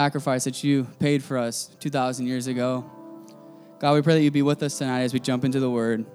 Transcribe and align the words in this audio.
sacrifice 0.00 0.44
that 0.44 0.64
you 0.64 0.84
paid 0.98 1.22
for 1.22 1.36
us 1.36 1.76
2,000 1.78 2.26
years 2.26 2.46
ago. 2.46 2.90
God, 3.78 3.92
we 3.92 4.00
pray 4.00 4.14
that 4.14 4.22
you 4.22 4.30
be 4.30 4.40
with 4.40 4.62
us 4.62 4.78
tonight 4.78 5.02
as 5.02 5.12
we 5.12 5.20
jump 5.20 5.44
into 5.44 5.60
the 5.60 5.68
word. 5.68 6.06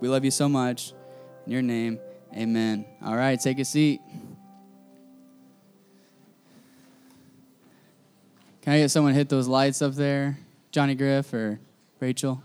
We 0.00 0.08
love 0.08 0.24
you 0.24 0.32
so 0.32 0.48
much. 0.48 0.94
In 1.46 1.52
your 1.52 1.62
name, 1.62 2.00
amen. 2.36 2.84
All 3.04 3.14
right, 3.14 3.38
take 3.38 3.60
a 3.60 3.64
seat. 3.64 4.00
Can 8.62 8.72
I 8.72 8.78
get 8.78 8.90
someone 8.90 9.14
hit 9.14 9.28
those 9.28 9.46
lights 9.46 9.80
up 9.80 9.94
there? 9.94 10.36
Johnny 10.72 10.96
Griff 10.96 11.32
or 11.32 11.60
Rachel? 12.00 12.42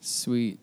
Sweet. 0.00 0.60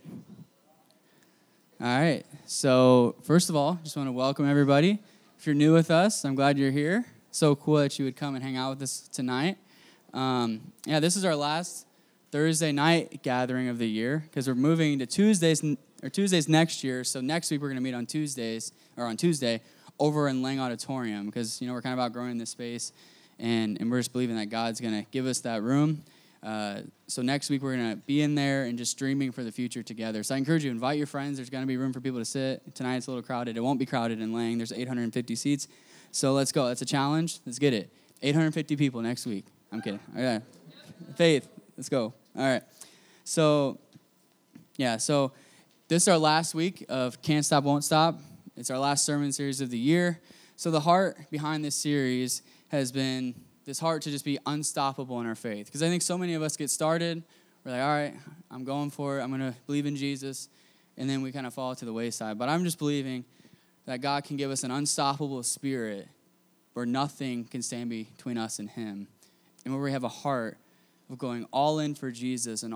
All 1.81 1.99
right. 1.99 2.23
So, 2.45 3.15
first 3.23 3.49
of 3.49 3.57
all, 3.57 3.77
just 3.83 3.97
want 3.97 4.07
to 4.07 4.13
welcome 4.13 4.49
everybody. 4.49 4.99
If 5.37 5.45
you're 5.45 5.53
new 5.53 5.73
with 5.73 5.91
us, 5.91 6.23
I'm 6.23 6.35
glad 6.35 6.57
you're 6.57 6.71
here. 6.71 7.05
So 7.31 7.55
cool 7.55 7.77
that 7.77 7.99
you 7.99 8.05
would 8.05 8.15
come 8.15 8.33
and 8.33 8.43
hang 8.43 8.57
out 8.57 8.71
with 8.71 8.81
us 8.81 9.07
tonight. 9.07 9.57
Um, 10.13 10.73
yeah, 10.85 10.99
this 10.99 11.15
is 11.15 11.23
our 11.23 11.35
last 11.35 11.85
Thursday 12.31 12.71
night 12.71 13.21
gathering 13.21 13.69
of 13.69 13.77
the 13.77 13.87
year 13.87 14.23
because 14.25 14.47
we're 14.47 14.55
moving 14.55 14.97
to 14.97 15.05
Tuesdays 15.05 15.63
or 16.01 16.09
Tuesdays 16.09 16.49
next 16.49 16.83
year. 16.83 17.03
So 17.03 17.21
next 17.21 17.51
week 17.51 17.61
we're 17.61 17.67
going 17.67 17.77
to 17.77 17.83
meet 17.83 17.93
on 17.93 18.07
Tuesdays 18.07 18.71
or 18.97 19.05
on 19.05 19.15
Tuesday 19.15 19.61
over 19.99 20.27
in 20.27 20.41
Lang 20.41 20.59
Auditorium 20.59 21.27
because 21.27 21.61
you 21.61 21.67
know 21.67 21.73
we're 21.73 21.83
kind 21.83 21.93
of 21.93 21.99
outgrowing 21.99 22.39
this 22.39 22.49
space, 22.49 22.93
and 23.37 23.79
and 23.79 23.91
we're 23.91 23.99
just 23.99 24.11
believing 24.11 24.35
that 24.37 24.47
God's 24.47 24.81
going 24.81 25.03
to 25.03 25.09
give 25.11 25.27
us 25.27 25.41
that 25.41 25.61
room. 25.61 26.03
Uh, 26.41 26.79
so 27.07 27.21
next 27.21 27.49
week 27.49 27.61
we're 27.61 27.75
going 27.75 27.91
to 27.91 27.97
be 27.97 28.21
in 28.21 28.33
there 28.33 28.63
and 28.63 28.77
just 28.77 28.97
dreaming 28.97 29.31
for 29.31 29.43
the 29.43 29.51
future 29.51 29.83
together. 29.83 30.23
So 30.23 30.35
I 30.35 30.37
encourage 30.37 30.63
you, 30.63 30.71
invite 30.71 30.97
your 30.97 31.05
friends. 31.05 31.37
There's 31.37 31.49
going 31.49 31.63
to 31.63 31.67
be 31.67 31.75
room 31.75 31.91
for 31.91 31.99
people 31.99 32.19
to 32.19 32.25
sit. 32.25 32.63
Tonight 32.75 32.95
it's 32.95 33.07
a 33.07 33.11
little 33.11 33.23
crowded. 33.23 33.57
It 33.57 33.59
won't 33.59 33.77
be 33.77 33.85
crowded 33.85 34.21
in 34.21 34.33
Lang. 34.33 34.57
There's 34.57 34.71
850 34.71 35.35
seats. 35.35 35.67
So 36.11 36.33
let's 36.33 36.51
go. 36.51 36.67
That's 36.67 36.81
a 36.81 36.85
challenge. 36.85 37.39
Let's 37.45 37.59
get 37.59 37.73
it. 37.73 37.91
850 38.21 38.75
people 38.75 39.01
next 39.01 39.25
week. 39.25 39.45
I'm 39.71 39.81
kidding. 39.81 39.99
Okay. 40.13 40.39
Faith. 41.15 41.47
Let's 41.77 41.89
go. 41.89 42.13
All 42.35 42.43
right. 42.43 42.63
So, 43.23 43.79
yeah. 44.77 44.97
So 44.97 45.31
this 45.87 46.03
is 46.03 46.07
our 46.07 46.17
last 46.17 46.53
week 46.55 46.85
of 46.89 47.21
Can't 47.21 47.45
Stop, 47.45 47.63
Won't 47.63 47.83
Stop. 47.83 48.19
It's 48.57 48.69
our 48.69 48.79
last 48.79 49.05
sermon 49.05 49.31
series 49.31 49.61
of 49.61 49.69
the 49.69 49.77
year. 49.77 50.19
So 50.55 50.71
the 50.71 50.81
heart 50.81 51.17
behind 51.31 51.63
this 51.63 51.75
series 51.75 52.41
has 52.69 52.91
been 52.91 53.35
this 53.65 53.79
heart 53.79 54.01
to 54.01 54.11
just 54.11 54.25
be 54.25 54.37
unstoppable 54.45 55.21
in 55.21 55.27
our 55.27 55.35
faith. 55.35 55.67
Because 55.67 55.83
I 55.83 55.87
think 55.87 56.01
so 56.01 56.17
many 56.17 56.33
of 56.33 56.41
us 56.41 56.57
get 56.57 56.69
started, 56.69 57.23
we're 57.63 57.71
like, 57.71 57.81
all 57.81 57.87
right, 57.87 58.15
I'm 58.51 58.63
going 58.63 58.89
for 58.89 59.19
it, 59.19 59.21
I'm 59.21 59.29
going 59.29 59.41
to 59.41 59.55
believe 59.67 59.85
in 59.85 59.95
Jesus, 59.95 60.49
and 60.97 61.09
then 61.09 61.21
we 61.21 61.31
kind 61.31 61.47
of 61.47 61.53
fall 61.53 61.75
to 61.75 61.85
the 61.85 61.93
wayside. 61.93 62.37
But 62.37 62.49
I'm 62.49 62.63
just 62.63 62.79
believing 62.79 63.25
that 63.89 64.01
God 64.01 64.23
can 64.23 64.37
give 64.37 64.51
us 64.51 64.63
an 64.63 64.69
unstoppable 64.69 65.41
spirit 65.41 66.07
where 66.73 66.85
nothing 66.85 67.43
can 67.43 67.63
stand 67.63 67.89
between 67.89 68.37
us 68.37 68.59
and 68.59 68.69
Him, 68.69 69.07
and 69.65 69.73
where 69.73 69.81
we 69.81 69.91
have 69.91 70.03
a 70.03 70.07
heart 70.07 70.59
of 71.09 71.17
going 71.17 71.47
all 71.51 71.79
in 71.79 71.95
for 71.95 72.11
Jesus 72.11 72.61
and, 72.61 72.75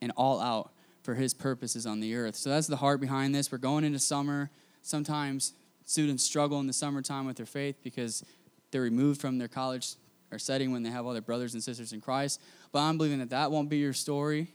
and 0.00 0.10
all 0.16 0.40
out 0.40 0.72
for 1.04 1.14
His 1.14 1.32
purposes 1.32 1.86
on 1.86 2.00
the 2.00 2.16
earth. 2.16 2.34
So 2.34 2.50
that's 2.50 2.66
the 2.66 2.78
heart 2.78 3.00
behind 3.00 3.32
this. 3.32 3.52
We're 3.52 3.58
going 3.58 3.84
into 3.84 4.00
summer. 4.00 4.50
Sometimes 4.82 5.52
students 5.86 6.24
struggle 6.24 6.58
in 6.58 6.66
the 6.66 6.72
summertime 6.72 7.24
with 7.24 7.36
their 7.36 7.46
faith 7.46 7.76
because 7.84 8.24
they're 8.72 8.82
removed 8.82 9.20
from 9.20 9.38
their 9.38 9.46
college 9.46 9.94
or 10.32 10.40
setting 10.40 10.72
when 10.72 10.82
they 10.82 10.90
have 10.90 11.06
all 11.06 11.12
their 11.12 11.22
brothers 11.22 11.54
and 11.54 11.62
sisters 11.62 11.92
in 11.92 12.00
Christ. 12.00 12.40
But 12.72 12.80
I'm 12.80 12.96
believing 12.96 13.20
that 13.20 13.30
that 13.30 13.52
won't 13.52 13.68
be 13.68 13.76
your 13.76 13.92
story. 13.92 14.48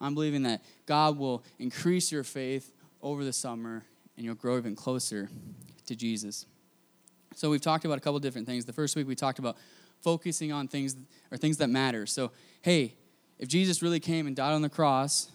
I'm 0.00 0.14
believing 0.14 0.42
that 0.42 0.64
God 0.86 1.18
will 1.18 1.44
increase 1.60 2.10
your 2.10 2.24
faith 2.24 2.72
over 3.00 3.22
the 3.22 3.32
summer 3.32 3.84
and 4.16 4.24
you'll 4.24 4.34
grow 4.34 4.58
even 4.58 4.74
closer 4.76 5.28
to 5.86 5.96
Jesus. 5.96 6.46
So 7.34 7.50
we've 7.50 7.60
talked 7.60 7.84
about 7.84 7.98
a 7.98 8.00
couple 8.00 8.18
different 8.20 8.46
things. 8.46 8.64
The 8.64 8.72
first 8.72 8.96
week 8.96 9.06
we 9.06 9.14
talked 9.14 9.38
about 9.38 9.56
focusing 10.02 10.52
on 10.52 10.68
things 10.68 10.96
or 11.30 11.36
things 11.36 11.56
that 11.58 11.68
matter. 11.68 12.06
So, 12.06 12.30
hey, 12.62 12.94
if 13.38 13.48
Jesus 13.48 13.82
really 13.82 14.00
came 14.00 14.26
and 14.26 14.36
died 14.36 14.52
on 14.52 14.62
the 14.62 14.68
cross 14.68 15.30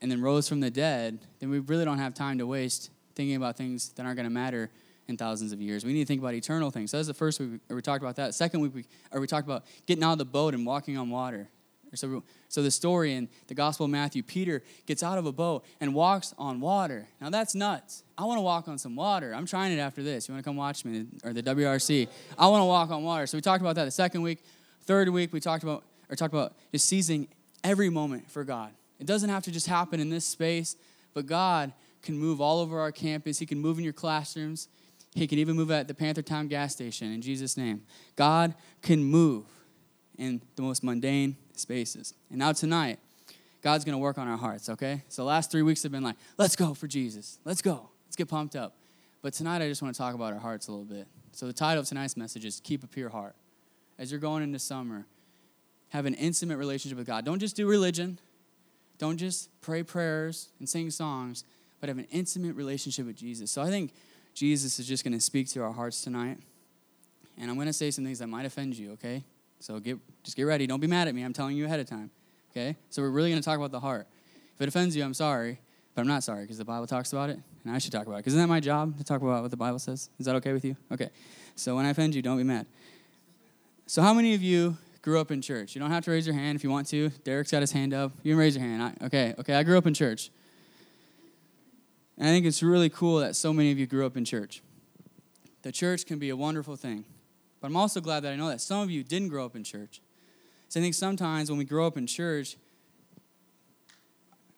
and 0.00 0.10
then 0.10 0.20
rose 0.20 0.48
from 0.48 0.60
the 0.60 0.70
dead, 0.70 1.20
then 1.38 1.50
we 1.50 1.60
really 1.60 1.84
don't 1.84 1.98
have 1.98 2.14
time 2.14 2.38
to 2.38 2.46
waste 2.46 2.90
thinking 3.14 3.36
about 3.36 3.56
things 3.56 3.90
that 3.90 4.04
aren't 4.04 4.16
going 4.16 4.28
to 4.28 4.34
matter 4.34 4.70
in 5.08 5.16
thousands 5.16 5.52
of 5.52 5.60
years. 5.60 5.84
We 5.84 5.92
need 5.92 6.00
to 6.00 6.06
think 6.06 6.20
about 6.20 6.34
eternal 6.34 6.70
things. 6.70 6.90
So 6.90 6.96
that's 6.96 7.06
the 7.06 7.14
first 7.14 7.38
week 7.38 7.60
we 7.68 7.80
talked 7.80 8.02
about 8.02 8.16
that. 8.16 8.34
Second 8.34 8.60
week 8.60 8.74
we, 8.74 8.84
or 9.12 9.20
we 9.20 9.26
talked 9.26 9.46
about 9.46 9.64
getting 9.86 10.02
out 10.02 10.12
of 10.12 10.18
the 10.18 10.24
boat 10.24 10.54
and 10.54 10.66
walking 10.66 10.98
on 10.98 11.10
water. 11.10 11.48
So, 11.94 12.22
so 12.48 12.62
the 12.62 12.70
story 12.70 13.14
in 13.14 13.28
the 13.46 13.54
Gospel 13.54 13.84
of 13.84 13.90
Matthew, 13.90 14.22
Peter 14.22 14.62
gets 14.86 15.02
out 15.02 15.18
of 15.18 15.26
a 15.26 15.32
boat 15.32 15.64
and 15.80 15.94
walks 15.94 16.34
on 16.36 16.60
water. 16.60 17.08
Now 17.20 17.30
that's 17.30 17.54
nuts. 17.54 18.02
I 18.18 18.24
want 18.24 18.38
to 18.38 18.42
walk 18.42 18.68
on 18.68 18.76
some 18.78 18.96
water. 18.96 19.34
I'm 19.34 19.46
trying 19.46 19.72
it 19.72 19.80
after 19.80 20.02
this. 20.02 20.28
You 20.28 20.34
want 20.34 20.44
to 20.44 20.48
come 20.48 20.56
watch 20.56 20.84
me 20.84 21.06
or 21.24 21.32
the 21.32 21.42
WRC? 21.42 22.08
I 22.38 22.48
want 22.48 22.60
to 22.60 22.66
walk 22.66 22.90
on 22.90 23.02
water. 23.04 23.26
So 23.26 23.38
we 23.38 23.42
talked 23.42 23.60
about 23.60 23.76
that 23.76 23.84
the 23.84 23.90
second 23.90 24.22
week. 24.22 24.42
Third 24.82 25.08
week 25.08 25.32
we 25.32 25.40
talked 25.40 25.62
about 25.62 25.84
or 26.10 26.16
talked 26.16 26.34
about 26.34 26.54
just 26.72 26.86
seizing 26.86 27.28
every 27.64 27.88
moment 27.88 28.30
for 28.30 28.44
God. 28.44 28.72
It 28.98 29.06
doesn't 29.06 29.28
have 29.28 29.44
to 29.44 29.50
just 29.50 29.66
happen 29.66 30.00
in 30.00 30.10
this 30.10 30.24
space, 30.24 30.76
but 31.14 31.26
God 31.26 31.72
can 32.02 32.18
move 32.18 32.40
all 32.40 32.60
over 32.60 32.80
our 32.80 32.92
campus. 32.92 33.38
He 33.38 33.46
can 33.46 33.58
move 33.58 33.78
in 33.78 33.84
your 33.84 33.92
classrooms. 33.92 34.68
He 35.14 35.26
can 35.26 35.38
even 35.38 35.56
move 35.56 35.70
at 35.70 35.88
the 35.88 35.94
Panther 35.94 36.22
Town 36.22 36.46
gas 36.46 36.72
station 36.72 37.12
in 37.12 37.22
Jesus' 37.22 37.56
name. 37.56 37.82
God 38.16 38.54
can 38.82 39.02
move 39.02 39.44
in 40.18 40.40
the 40.56 40.62
most 40.62 40.84
mundane 40.84 41.36
spaces. 41.58 42.14
And 42.30 42.38
now 42.38 42.52
tonight, 42.52 42.98
God's 43.62 43.84
going 43.84 43.94
to 43.94 43.98
work 43.98 44.18
on 44.18 44.28
our 44.28 44.36
hearts, 44.36 44.68
okay? 44.68 45.02
So 45.08 45.22
the 45.22 45.26
last 45.26 45.50
three 45.50 45.62
weeks 45.62 45.82
have 45.82 45.92
been 45.92 46.04
like, 46.04 46.16
let's 46.38 46.56
go 46.56 46.74
for 46.74 46.86
Jesus. 46.86 47.38
Let's 47.44 47.62
go. 47.62 47.88
Let's 48.06 48.16
get 48.16 48.28
pumped 48.28 48.54
up. 48.54 48.76
But 49.22 49.32
tonight, 49.32 49.62
I 49.62 49.68
just 49.68 49.82
want 49.82 49.94
to 49.94 49.98
talk 49.98 50.14
about 50.14 50.32
our 50.32 50.38
hearts 50.38 50.68
a 50.68 50.70
little 50.70 50.84
bit. 50.84 51.06
So 51.32 51.46
the 51.46 51.52
title 51.52 51.82
of 51.82 51.88
tonight's 51.88 52.16
message 52.16 52.44
is 52.44 52.60
Keep 52.60 52.84
a 52.84 52.86
Pure 52.86 53.10
Heart. 53.10 53.34
As 53.98 54.10
you're 54.10 54.20
going 54.20 54.42
into 54.42 54.58
summer, 54.58 55.06
have 55.88 56.06
an 56.06 56.14
intimate 56.14 56.58
relationship 56.58 56.98
with 56.98 57.06
God. 57.06 57.24
Don't 57.24 57.38
just 57.38 57.56
do 57.56 57.66
religion. 57.66 58.18
Don't 58.98 59.16
just 59.16 59.48
pray 59.60 59.82
prayers 59.82 60.48
and 60.58 60.68
sing 60.68 60.90
songs, 60.90 61.44
but 61.80 61.88
have 61.88 61.98
an 61.98 62.06
intimate 62.10 62.54
relationship 62.56 63.06
with 63.06 63.16
Jesus. 63.16 63.50
So 63.50 63.62
I 63.62 63.68
think 63.68 63.92
Jesus 64.34 64.78
is 64.78 64.86
just 64.86 65.04
going 65.04 65.12
to 65.12 65.20
speak 65.20 65.48
to 65.50 65.62
our 65.62 65.72
hearts 65.72 66.02
tonight. 66.02 66.38
And 67.38 67.50
I'm 67.50 67.56
going 67.56 67.66
to 67.66 67.72
say 67.72 67.90
some 67.90 68.04
things 68.04 68.18
that 68.20 68.28
might 68.28 68.46
offend 68.46 68.76
you, 68.76 68.92
okay? 68.92 69.24
So 69.60 69.80
get 69.80 69.98
just 70.22 70.36
get 70.36 70.44
ready. 70.44 70.66
Don't 70.66 70.80
be 70.80 70.86
mad 70.86 71.08
at 71.08 71.14
me. 71.14 71.22
I'm 71.22 71.32
telling 71.32 71.56
you 71.56 71.64
ahead 71.64 71.80
of 71.80 71.86
time. 71.86 72.10
Okay? 72.50 72.76
So 72.90 73.02
we're 73.02 73.10
really 73.10 73.30
going 73.30 73.40
to 73.40 73.44
talk 73.44 73.58
about 73.58 73.70
the 73.70 73.80
heart. 73.80 74.06
If 74.54 74.62
it 74.62 74.68
offends 74.68 74.96
you, 74.96 75.04
I'm 75.04 75.14
sorry, 75.14 75.60
but 75.94 76.00
I'm 76.00 76.08
not 76.08 76.22
sorry 76.24 76.42
because 76.42 76.58
the 76.58 76.64
Bible 76.64 76.86
talks 76.86 77.12
about 77.12 77.28
it, 77.28 77.38
and 77.64 77.74
I 77.74 77.78
should 77.78 77.92
talk 77.92 78.06
about 78.06 78.20
it. 78.20 78.26
Isn't 78.26 78.40
that 78.40 78.46
my 78.46 78.60
job 78.60 78.96
to 78.96 79.04
talk 79.04 79.20
about 79.20 79.42
what 79.42 79.50
the 79.50 79.56
Bible 79.56 79.78
says? 79.78 80.08
Is 80.18 80.26
that 80.26 80.34
okay 80.36 80.52
with 80.52 80.64
you? 80.64 80.76
Okay. 80.90 81.10
So 81.54 81.76
when 81.76 81.84
I 81.84 81.90
offend 81.90 82.14
you, 82.14 82.22
don't 82.22 82.38
be 82.38 82.44
mad. 82.44 82.66
So 83.86 84.02
how 84.02 84.14
many 84.14 84.34
of 84.34 84.42
you 84.42 84.76
grew 85.02 85.20
up 85.20 85.30
in 85.30 85.42
church? 85.42 85.74
You 85.74 85.80
don't 85.80 85.90
have 85.90 86.04
to 86.06 86.10
raise 86.10 86.26
your 86.26 86.34
hand 86.34 86.56
if 86.56 86.64
you 86.64 86.70
want 86.70 86.88
to. 86.88 87.10
Derek's 87.24 87.50
got 87.50 87.60
his 87.60 87.72
hand 87.72 87.94
up. 87.94 88.12
You 88.22 88.32
can 88.32 88.38
raise 88.38 88.56
your 88.56 88.64
hand. 88.64 88.82
I, 88.82 89.06
okay. 89.06 89.34
Okay. 89.38 89.54
I 89.54 89.62
grew 89.62 89.78
up 89.78 89.86
in 89.86 89.94
church. 89.94 90.30
And 92.18 92.28
I 92.28 92.32
think 92.32 92.46
it's 92.46 92.62
really 92.62 92.88
cool 92.88 93.18
that 93.18 93.36
so 93.36 93.52
many 93.52 93.70
of 93.70 93.78
you 93.78 93.86
grew 93.86 94.06
up 94.06 94.16
in 94.16 94.24
church. 94.24 94.62
The 95.62 95.72
church 95.72 96.06
can 96.06 96.18
be 96.18 96.30
a 96.30 96.36
wonderful 96.36 96.76
thing. 96.76 97.04
But 97.60 97.68
I'm 97.68 97.76
also 97.76 98.00
glad 98.00 98.20
that 98.20 98.32
I 98.32 98.36
know 98.36 98.48
that 98.48 98.60
some 98.60 98.80
of 98.80 98.90
you 98.90 99.02
didn't 99.02 99.28
grow 99.28 99.44
up 99.44 99.56
in 99.56 99.64
church. 99.64 100.00
So 100.68 100.80
I 100.80 100.82
think 100.82 100.94
sometimes 100.94 101.50
when 101.50 101.58
we 101.58 101.64
grow 101.64 101.86
up 101.86 101.96
in 101.96 102.06
church, 102.06 102.56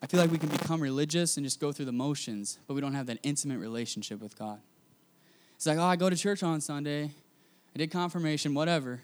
I 0.03 0.07
feel 0.07 0.21
like 0.21 0.31
we 0.31 0.39
can 0.39 0.49
become 0.49 0.81
religious 0.81 1.37
and 1.37 1.45
just 1.45 1.61
go 1.61 1.73
through 1.73 1.87
the 1.87 1.93
motions, 1.93 2.59
but 2.67 2.75
we 2.75 2.81
don't 2.81 2.95
have 2.95 3.07
that 3.07 3.19
intimate 3.23 3.59
relationship 3.59 4.21
with 4.21 4.39
God. 4.39 4.61
It's 5.57 5.67
like, 5.67 5.79
oh, 5.79 5.83
I 5.83 5.97
go 5.97 6.09
to 6.09 6.17
church 6.17 6.43
on 6.43 6.61
Sunday, 6.61 7.11
I 7.75 7.79
did 7.79 7.91
confirmation, 7.91 8.55
whatever. 8.55 9.01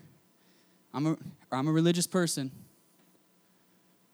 I'm 0.93 1.07
a, 1.07 1.17
I'm 1.51 1.67
a 1.67 1.73
religious 1.73 2.07
person, 2.07 2.53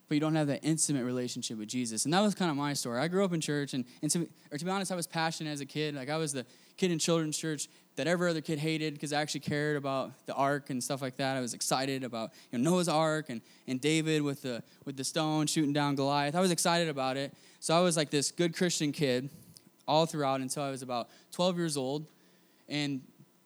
but 0.08 0.14
you 0.14 0.20
don't 0.20 0.34
have 0.34 0.46
that 0.46 0.60
intimate 0.62 1.04
relationship 1.04 1.58
with 1.58 1.68
Jesus. 1.68 2.06
And 2.06 2.14
that 2.14 2.20
was 2.20 2.34
kind 2.34 2.50
of 2.50 2.56
my 2.56 2.72
story. 2.72 2.98
I 2.98 3.08
grew 3.08 3.24
up 3.24 3.34
in 3.34 3.42
church, 3.42 3.74
and, 3.74 3.84
and 4.00 4.10
to, 4.12 4.26
or 4.50 4.56
to 4.56 4.64
be 4.64 4.70
honest, 4.70 4.90
I 4.90 4.96
was 4.96 5.06
passionate 5.06 5.50
as 5.50 5.60
a 5.60 5.66
kid. 5.66 5.94
Like 5.94 6.08
I 6.08 6.16
was 6.16 6.32
the 6.32 6.46
kid 6.80 6.90
in 6.90 6.98
children's 6.98 7.36
church 7.36 7.68
that 7.96 8.06
every 8.06 8.30
other 8.30 8.40
kid 8.40 8.58
hated 8.58 8.94
because 8.94 9.12
I 9.12 9.20
actually 9.20 9.40
cared 9.40 9.76
about 9.76 10.12
the 10.24 10.32
ark 10.32 10.70
and 10.70 10.82
stuff 10.82 11.02
like 11.02 11.18
that. 11.18 11.36
I 11.36 11.40
was 11.40 11.52
excited 11.52 12.02
about 12.02 12.30
you 12.50 12.58
know, 12.58 12.70
Noah's 12.70 12.88
ark 12.88 13.26
and, 13.28 13.42
and 13.68 13.78
David 13.78 14.22
with 14.22 14.40
the 14.40 14.62
with 14.86 14.96
the 14.96 15.04
stone 15.04 15.46
shooting 15.46 15.74
down 15.74 15.96
Goliath. 15.96 16.34
I 16.34 16.40
was 16.40 16.50
excited 16.50 16.88
about 16.88 17.18
it. 17.18 17.34
So 17.60 17.76
I 17.76 17.80
was 17.80 17.98
like 17.98 18.08
this 18.08 18.30
good 18.30 18.56
Christian 18.56 18.90
kid 18.92 19.28
all 19.86 20.06
throughout 20.06 20.40
until 20.40 20.62
I 20.62 20.70
was 20.70 20.80
about 20.80 21.10
12 21.32 21.58
years 21.58 21.76
old, 21.76 22.06
and 22.68 23.02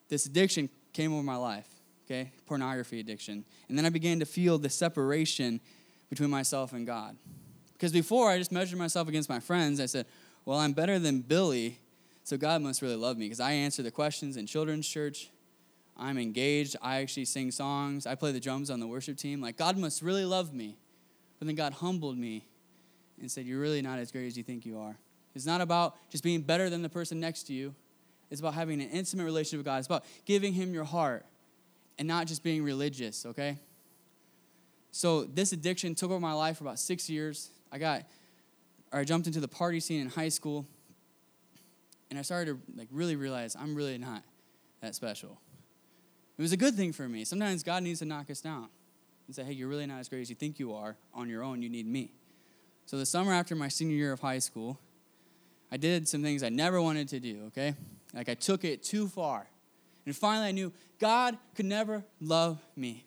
this 0.08 0.26
addiction 0.26 0.68
came 0.92 1.12
over 1.12 1.24
my 1.24 1.36
life. 1.36 1.66
Okay, 2.06 2.30
pornography 2.46 3.00
addiction, 3.00 3.44
and 3.68 3.76
then 3.76 3.84
I 3.84 3.88
began 3.88 4.20
to 4.20 4.26
feel 4.26 4.58
the 4.58 4.70
separation 4.70 5.60
between 6.10 6.30
myself 6.30 6.72
and 6.72 6.86
God. 6.86 7.16
Because 7.72 7.90
before 7.90 8.30
I 8.30 8.38
just 8.38 8.52
measured 8.52 8.78
myself 8.78 9.08
against 9.08 9.28
my 9.28 9.40
friends, 9.40 9.80
I 9.80 9.86
said, 9.86 10.06
Well, 10.44 10.58
I'm 10.58 10.74
better 10.74 10.98
than 11.00 11.22
Billy, 11.22 11.80
so 12.24 12.38
God 12.38 12.62
must 12.62 12.80
really 12.82 12.96
love 12.96 13.18
me 13.18 13.26
because 13.26 13.40
I 13.40 13.52
answer 13.52 13.82
the 13.82 13.90
questions 13.90 14.36
in 14.36 14.46
children's 14.46 14.88
church. 14.88 15.30
I'm 15.96 16.18
engaged. 16.18 16.74
I 16.82 17.02
actually 17.02 17.26
sing 17.26 17.50
songs. 17.50 18.06
I 18.06 18.14
play 18.14 18.32
the 18.32 18.40
drums 18.40 18.70
on 18.70 18.80
the 18.80 18.86
worship 18.86 19.16
team. 19.16 19.40
Like, 19.40 19.56
God 19.56 19.76
must 19.76 20.02
really 20.02 20.24
love 20.24 20.52
me. 20.52 20.76
But 21.38 21.46
then 21.46 21.54
God 21.54 21.74
humbled 21.74 22.16
me 22.16 22.46
and 23.20 23.30
said, 23.30 23.44
You're 23.44 23.60
really 23.60 23.82
not 23.82 23.98
as 23.98 24.10
great 24.10 24.26
as 24.26 24.36
you 24.36 24.42
think 24.42 24.64
you 24.64 24.78
are. 24.78 24.96
It's 25.34 25.46
not 25.46 25.60
about 25.60 25.96
just 26.10 26.24
being 26.24 26.40
better 26.40 26.70
than 26.70 26.82
the 26.82 26.88
person 26.88 27.20
next 27.20 27.44
to 27.44 27.52
you, 27.52 27.74
it's 28.30 28.40
about 28.40 28.54
having 28.54 28.80
an 28.80 28.88
intimate 28.88 29.24
relationship 29.24 29.58
with 29.58 29.66
God. 29.66 29.78
It's 29.78 29.86
about 29.86 30.04
giving 30.24 30.54
Him 30.54 30.72
your 30.72 30.84
heart 30.84 31.26
and 31.98 32.08
not 32.08 32.26
just 32.26 32.42
being 32.42 32.64
religious, 32.64 33.26
okay? 33.26 33.58
So 34.90 35.24
this 35.24 35.52
addiction 35.52 35.94
took 35.94 36.10
over 36.10 36.20
my 36.20 36.32
life 36.32 36.58
for 36.58 36.64
about 36.64 36.78
six 36.78 37.10
years. 37.10 37.50
I 37.70 37.78
got, 37.78 38.02
or 38.92 39.00
I 39.00 39.04
jumped 39.04 39.26
into 39.26 39.40
the 39.40 39.48
party 39.48 39.78
scene 39.78 40.00
in 40.00 40.08
high 40.08 40.30
school, 40.30 40.66
and 42.10 42.18
I 42.18 42.22
started 42.22 42.52
to 42.52 42.78
like 42.78 42.88
really 42.90 43.16
realize 43.16 43.56
I'm 43.56 43.74
really 43.74 43.98
not 43.98 44.22
that 44.80 44.94
special. 44.94 45.40
It 46.38 46.42
was 46.42 46.52
a 46.52 46.56
good 46.56 46.74
thing 46.74 46.92
for 46.92 47.08
me. 47.08 47.24
Sometimes 47.24 47.62
God 47.62 47.82
needs 47.82 48.00
to 48.00 48.04
knock 48.04 48.30
us 48.30 48.40
down 48.40 48.68
and 49.26 49.34
say, 49.34 49.44
hey, 49.44 49.52
you're 49.52 49.68
really 49.68 49.86
not 49.86 50.00
as 50.00 50.08
great 50.08 50.20
as 50.20 50.30
you 50.30 50.36
think 50.36 50.58
you 50.58 50.74
are 50.74 50.96
on 51.14 51.28
your 51.28 51.42
own. 51.42 51.62
You 51.62 51.68
need 51.68 51.86
me. 51.86 52.12
So 52.86 52.98
the 52.98 53.06
summer 53.06 53.32
after 53.32 53.54
my 53.54 53.68
senior 53.68 53.96
year 53.96 54.12
of 54.12 54.20
high 54.20 54.40
school, 54.40 54.78
I 55.72 55.76
did 55.76 56.08
some 56.08 56.22
things 56.22 56.42
I 56.42 56.50
never 56.50 56.80
wanted 56.80 57.08
to 57.08 57.20
do, 57.20 57.44
okay? 57.48 57.74
Like 58.12 58.28
I 58.28 58.34
took 58.34 58.64
it 58.64 58.82
too 58.82 59.08
far. 59.08 59.46
And 60.06 60.14
finally 60.14 60.48
I 60.48 60.52
knew 60.52 60.72
God 60.98 61.38
could 61.54 61.66
never 61.66 62.04
love 62.20 62.58
me. 62.76 63.06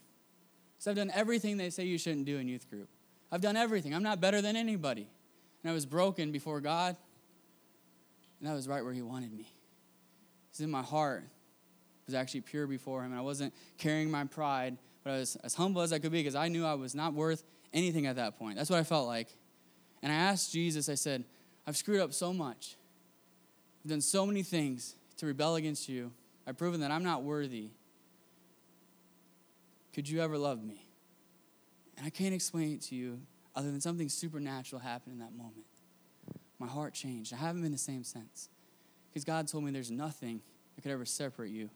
So 0.79 0.91
I've 0.91 0.97
done 0.97 1.11
everything 1.13 1.57
they 1.57 1.69
say 1.69 1.85
you 1.85 1.97
shouldn't 1.97 2.25
do 2.25 2.37
in 2.37 2.47
youth 2.47 2.69
group. 2.69 2.89
I've 3.31 3.41
done 3.41 3.57
everything. 3.57 3.93
I'm 3.93 4.03
not 4.03 4.21
better 4.21 4.41
than 4.41 4.55
anybody. 4.55 5.07
And 5.63 5.71
I 5.71 5.73
was 5.73 5.85
broken 5.85 6.31
before 6.31 6.61
God. 6.61 6.95
And 8.39 8.49
I 8.49 8.53
was 8.53 8.67
right 8.67 8.83
where 8.83 8.93
He 8.93 9.01
wanted 9.01 9.33
me. 9.33 9.51
Because 10.47 10.61
in 10.61 10.71
my 10.71 10.81
heart 10.81 11.23
was 12.05 12.15
actually 12.15 12.41
pure 12.41 12.67
before 12.67 13.03
Him. 13.03 13.11
And 13.11 13.19
I 13.19 13.23
wasn't 13.23 13.53
carrying 13.77 14.09
my 14.09 14.25
pride, 14.25 14.77
but 15.03 15.11
I 15.11 15.17
was 15.17 15.35
as 15.37 15.53
humble 15.53 15.81
as 15.81 15.93
I 15.93 15.99
could 15.99 16.11
be 16.11 16.19
because 16.19 16.35
I 16.35 16.47
knew 16.47 16.65
I 16.65 16.75
was 16.75 16.95
not 16.95 17.13
worth 17.13 17.43
anything 17.73 18.05
at 18.05 18.15
that 18.15 18.37
point. 18.37 18.57
That's 18.57 18.69
what 18.69 18.79
I 18.79 18.83
felt 18.83 19.07
like. 19.07 19.29
And 20.01 20.11
I 20.11 20.15
asked 20.15 20.51
Jesus, 20.51 20.89
I 20.89 20.95
said, 20.95 21.23
I've 21.65 21.77
screwed 21.77 21.99
up 21.99 22.13
so 22.13 22.31
much. 22.33 22.77
I've 23.83 23.89
done 23.89 24.01
so 24.01 24.25
many 24.25 24.43
things 24.43 24.95
to 25.17 25.25
rebel 25.25 25.55
against 25.55 25.89
you. 25.89 26.11
I've 26.45 26.57
proven 26.57 26.81
that 26.81 26.91
I'm 26.91 27.03
not 27.03 27.23
worthy. 27.23 27.69
Could 29.93 30.07
you 30.07 30.21
ever 30.21 30.37
love 30.37 30.63
me? 30.63 30.85
And 31.97 32.05
I 32.05 32.09
can't 32.09 32.33
explain 32.33 32.73
it 32.73 32.81
to 32.83 32.95
you 32.95 33.19
other 33.55 33.71
than 33.71 33.81
something 33.81 34.07
supernatural 34.07 34.79
happened 34.79 35.13
in 35.13 35.19
that 35.19 35.35
moment. 35.35 35.65
My 36.59 36.67
heart 36.67 36.93
changed. 36.93 37.33
I 37.33 37.37
haven't 37.37 37.61
been 37.61 37.71
the 37.71 37.77
same 37.77 38.03
since. 38.03 38.49
Because 39.09 39.23
God 39.23 39.47
told 39.47 39.63
me 39.63 39.71
there's 39.71 39.91
nothing 39.91 40.41
that 40.75 40.81
could 40.81 40.91
ever 40.91 41.05
separate 41.05 41.49
you 41.51 41.69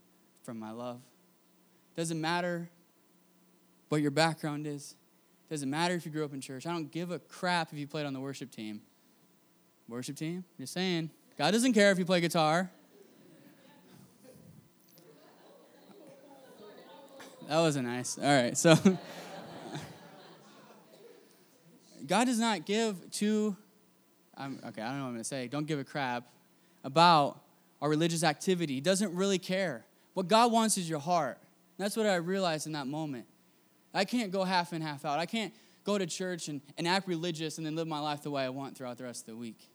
from 0.43 0.59
my 0.59 0.71
love. 0.71 1.01
Doesn't 1.95 2.19
matter 2.19 2.69
what 3.89 4.01
your 4.01 4.11
background 4.11 4.65
is. 4.67 4.95
Doesn't 5.49 5.69
matter 5.69 5.95
if 5.95 6.05
you 6.05 6.11
grew 6.11 6.23
up 6.23 6.33
in 6.33 6.41
church. 6.41 6.65
I 6.65 6.71
don't 6.71 6.91
give 6.91 7.11
a 7.11 7.19
crap 7.19 7.73
if 7.73 7.77
you 7.77 7.87
played 7.87 8.05
on 8.05 8.13
the 8.13 8.19
worship 8.19 8.51
team. 8.51 8.81
Worship 9.87 10.15
team? 10.15 10.45
Just 10.59 10.73
saying. 10.73 11.09
God 11.37 11.51
doesn't 11.51 11.73
care 11.73 11.91
if 11.91 11.99
you 11.99 12.05
play 12.05 12.21
guitar. 12.21 12.71
That 17.47 17.59
wasn't 17.59 17.87
nice. 17.87 18.17
All 18.17 18.23
right, 18.23 18.57
so 18.57 18.75
God 22.07 22.25
does 22.25 22.39
not 22.39 22.65
give 22.65 23.11
two. 23.11 23.57
I'm, 24.37 24.59
okay, 24.67 24.81
I 24.81 24.87
don't 24.87 24.97
know 24.97 25.03
what 25.03 25.07
I'm 25.09 25.13
going 25.13 25.17
to 25.17 25.23
say. 25.23 25.47
Don't 25.47 25.67
give 25.67 25.79
a 25.79 25.83
crap 25.83 26.23
about 26.83 27.41
our 27.81 27.89
religious 27.89 28.23
activity. 28.23 28.75
He 28.75 28.81
doesn't 28.81 29.13
really 29.13 29.39
care. 29.39 29.85
What 30.13 30.27
God 30.27 30.51
wants 30.51 30.77
is 30.77 30.89
your 30.89 30.99
heart. 30.99 31.37
That's 31.77 31.97
what 31.97 32.05
I 32.05 32.15
realized 32.15 32.67
in 32.67 32.73
that 32.73 32.87
moment. 32.87 33.25
I 33.93 34.05
can't 34.05 34.31
go 34.31 34.43
half 34.43 34.71
in, 34.73 34.81
half 34.81 35.03
out. 35.03 35.19
I 35.19 35.25
can't 35.25 35.53
go 35.83 35.97
to 35.97 36.05
church 36.05 36.47
and, 36.47 36.61
and 36.77 36.87
act 36.87 37.07
religious 37.07 37.57
and 37.57 37.65
then 37.65 37.75
live 37.75 37.87
my 37.87 37.99
life 37.99 38.21
the 38.21 38.31
way 38.31 38.43
I 38.43 38.49
want 38.49 38.77
throughout 38.77 38.97
the 38.97 39.03
rest 39.03 39.21
of 39.21 39.27
the 39.27 39.37
week. 39.37 39.67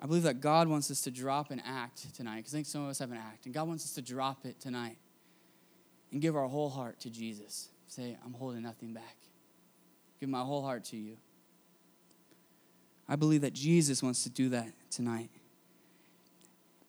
I 0.00 0.06
believe 0.06 0.22
that 0.22 0.40
God 0.40 0.68
wants 0.68 0.90
us 0.90 1.00
to 1.02 1.10
drop 1.10 1.50
an 1.50 1.60
act 1.60 2.14
tonight, 2.14 2.36
because 2.38 2.54
I 2.54 2.58
think 2.58 2.66
some 2.66 2.84
of 2.84 2.88
us 2.88 2.98
have 3.00 3.10
an 3.10 3.18
act, 3.18 3.44
and 3.44 3.54
God 3.54 3.68
wants 3.68 3.84
us 3.84 3.92
to 3.94 4.02
drop 4.02 4.46
it 4.46 4.58
tonight 4.60 4.96
and 6.12 6.22
give 6.22 6.36
our 6.36 6.46
whole 6.46 6.70
heart 6.70 7.00
to 7.00 7.10
Jesus. 7.10 7.68
Say, 7.86 8.16
I'm 8.24 8.32
holding 8.32 8.62
nothing 8.62 8.94
back. 8.94 9.16
Give 10.20 10.28
my 10.28 10.42
whole 10.42 10.62
heart 10.62 10.84
to 10.86 10.96
you. 10.96 11.16
I 13.08 13.16
believe 13.16 13.40
that 13.40 13.54
Jesus 13.54 14.02
wants 14.02 14.22
to 14.22 14.30
do 14.30 14.50
that 14.50 14.68
tonight 14.90 15.30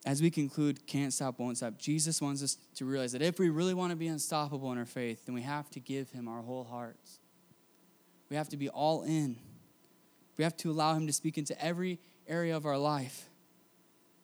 as 0.05 0.21
we 0.21 0.31
conclude 0.31 0.85
Can't 0.87 1.13
Stop, 1.13 1.39
Won't 1.39 1.57
Stop, 1.57 1.77
Jesus 1.77 2.21
wants 2.21 2.41
us 2.41 2.57
to 2.75 2.85
realize 2.85 3.11
that 3.11 3.21
if 3.21 3.39
we 3.39 3.49
really 3.49 3.73
want 3.73 3.91
to 3.91 3.95
be 3.95 4.07
unstoppable 4.07 4.71
in 4.71 4.77
our 4.77 4.85
faith, 4.85 5.25
then 5.25 5.35
we 5.35 5.41
have 5.41 5.69
to 5.71 5.79
give 5.79 6.09
Him 6.11 6.27
our 6.27 6.41
whole 6.41 6.63
hearts. 6.63 7.19
We 8.29 8.35
have 8.35 8.49
to 8.49 8.57
be 8.57 8.69
all 8.69 9.03
in. 9.03 9.35
We 10.37 10.43
have 10.43 10.57
to 10.57 10.71
allow 10.71 10.95
Him 10.95 11.05
to 11.07 11.13
speak 11.13 11.37
into 11.37 11.59
every 11.63 11.99
area 12.27 12.55
of 12.55 12.65
our 12.65 12.77
life. 12.77 13.27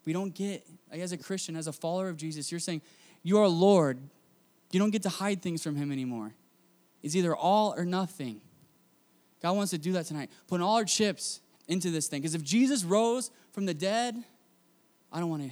We 0.06 0.14
don't 0.14 0.34
get, 0.34 0.66
like 0.92 1.02
as 1.02 1.12
a 1.12 1.18
Christian, 1.18 1.56
as 1.56 1.68
a 1.68 1.74
follower 1.74 2.10
of 2.10 2.18
Jesus, 2.18 2.52
you're 2.52 2.60
saying, 2.60 2.82
You 3.22 3.40
are 3.40 3.48
Lord. 3.48 4.00
You 4.72 4.80
don't 4.80 4.92
get 4.92 5.04
to 5.04 5.10
hide 5.10 5.42
things 5.42 5.62
from 5.62 5.76
Him 5.76 5.92
anymore. 5.92 6.34
It's 7.04 7.16
either 7.16 7.36
all 7.36 7.76
or 7.78 7.86
nothing. 7.86 8.42
God 9.42 9.54
wants 9.54 9.72
to 9.72 9.78
do 9.78 9.92
that 9.94 10.06
tonight. 10.06 10.30
Put 10.48 10.62
all 10.62 10.76
our 10.76 10.86
chips 10.86 11.42
into 11.68 11.92
this 11.92 12.08
thing. 12.08 12.22
Because 12.22 12.36
if 12.36 12.44
Jesus 12.44 12.84
rose 12.84 13.32
from 13.52 13.66
the 13.66 13.74
dead, 13.74 14.16
I 15.12 15.20
don't 15.20 15.30
want 15.30 15.44
to 15.44 15.52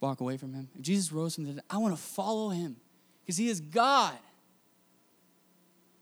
walk 0.00 0.20
away 0.20 0.36
from 0.36 0.52
him. 0.52 0.68
If 0.74 0.82
Jesus 0.82 1.12
rose 1.12 1.34
from 1.34 1.44
the 1.44 1.52
dead, 1.52 1.62
I 1.70 1.78
want 1.78 1.94
to 1.94 2.02
follow 2.02 2.48
him 2.50 2.76
because 3.22 3.36
he 3.36 3.48
is 3.48 3.60
God. 3.60 4.14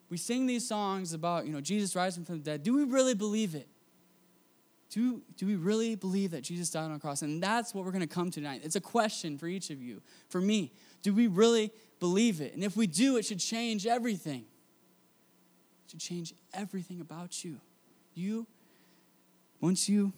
We 0.09 0.17
sing 0.17 0.47
these 0.47 0.67
songs 0.67 1.13
about, 1.13 1.47
you 1.47 1.53
know, 1.53 1.61
Jesus 1.61 1.95
rising 1.95 2.25
from 2.25 2.39
the 2.39 2.45
dead. 2.45 2.63
Do 2.63 2.75
we 2.75 2.85
really 2.85 3.15
believe 3.15 3.55
it? 3.55 3.69
Do, 4.91 5.23
do 5.37 5.47
we 5.47 5.55
really 5.55 5.95
believe 5.95 6.33
that 6.33 6.43
Jesus 6.43 6.69
died 6.69 6.85
on 6.85 6.93
the 6.93 6.99
cross? 6.99 7.23
And 7.23 7.41
that's 7.41 7.73
what 7.73 7.85
we're 7.85 7.93
going 7.93 8.01
to 8.01 8.13
come 8.13 8.29
to 8.31 8.41
tonight. 8.41 8.63
It's 8.65 8.75
a 8.75 8.81
question 8.81 9.39
for 9.39 9.47
each 9.47 9.71
of 9.71 9.81
you, 9.81 10.03
for 10.29 10.41
me. 10.41 10.73
Do 11.03 11.15
we 11.15 11.29
really 11.29 11.71
believe 12.01 12.41
it? 12.41 12.55
And 12.55 12.65
if 12.65 12.77
we 12.77 12.89
do, 12.89 13.17
it 13.17 13.25
should 13.25 13.39
change 13.39 13.87
everything. 13.87 14.47
Should 15.91 15.99
change 15.99 16.35
everything 16.55 17.01
about 17.01 17.45
you. 17.45 17.61
You, 18.15 18.47
once 19.61 19.89
you 19.89 20.13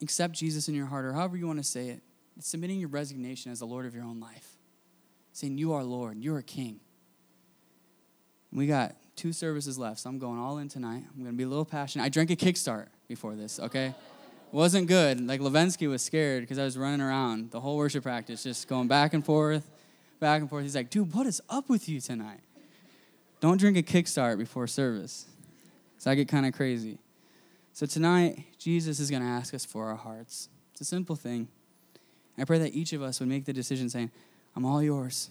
accept 0.00 0.32
Jesus 0.32 0.68
in 0.68 0.74
your 0.74 0.86
heart, 0.86 1.04
or 1.04 1.12
however 1.12 1.36
you 1.36 1.46
want 1.46 1.58
to 1.58 1.64
say 1.64 1.88
it, 1.90 2.00
it's 2.38 2.48
submitting 2.48 2.80
your 2.80 2.88
resignation 2.88 3.52
as 3.52 3.58
the 3.58 3.66
Lord 3.66 3.84
of 3.84 3.94
your 3.94 4.04
own 4.04 4.20
life. 4.20 4.56
Saying, 5.34 5.58
You 5.58 5.74
are 5.74 5.84
Lord, 5.84 6.16
you're 6.16 6.38
a 6.38 6.42
king. 6.42 6.80
We 8.50 8.66
got 8.66 8.96
two 9.16 9.34
services 9.34 9.76
left, 9.76 10.00
so 10.00 10.08
I'm 10.08 10.18
going 10.18 10.38
all 10.38 10.56
in 10.56 10.68
tonight. 10.68 11.04
I'm 11.10 11.22
going 11.22 11.26
to 11.26 11.36
be 11.36 11.44
a 11.44 11.48
little 11.48 11.66
passionate. 11.66 12.04
I 12.04 12.08
drank 12.08 12.30
a 12.30 12.36
kickstart 12.36 12.86
before 13.06 13.34
this, 13.34 13.60
okay? 13.60 13.94
Wasn't 14.50 14.86
good. 14.86 15.20
Like 15.26 15.42
Levinsky 15.42 15.90
was 15.90 16.00
scared 16.00 16.40
because 16.40 16.58
I 16.58 16.64
was 16.64 16.78
running 16.78 17.02
around 17.02 17.50
the 17.50 17.60
whole 17.60 17.76
worship 17.76 18.02
practice, 18.02 18.44
just 18.44 18.66
going 18.66 18.88
back 18.88 19.12
and 19.12 19.22
forth, 19.22 19.70
back 20.20 20.40
and 20.40 20.48
forth. 20.48 20.62
He's 20.62 20.74
like, 20.74 20.88
dude, 20.88 21.12
what 21.12 21.26
is 21.26 21.42
up 21.50 21.68
with 21.68 21.86
you 21.86 22.00
tonight? 22.00 22.40
Don't 23.40 23.58
drink 23.58 23.76
a 23.76 23.82
kickstart 23.82 24.38
before 24.38 24.66
service. 24.66 25.26
So 25.98 26.10
I 26.10 26.14
get 26.14 26.28
kind 26.28 26.46
of 26.46 26.52
crazy. 26.52 26.98
So 27.72 27.86
tonight, 27.86 28.44
Jesus 28.58 29.00
is 29.00 29.10
going 29.10 29.22
to 29.22 29.28
ask 29.28 29.54
us 29.54 29.64
for 29.64 29.88
our 29.88 29.96
hearts. 29.96 30.48
It's 30.72 30.82
a 30.82 30.84
simple 30.84 31.16
thing. 31.16 31.48
I 32.38 32.44
pray 32.44 32.58
that 32.58 32.74
each 32.74 32.92
of 32.92 33.02
us 33.02 33.20
would 33.20 33.28
make 33.28 33.44
the 33.44 33.52
decision 33.52 33.88
saying, 33.90 34.10
I'm 34.56 34.64
all 34.64 34.82
yours. 34.82 35.30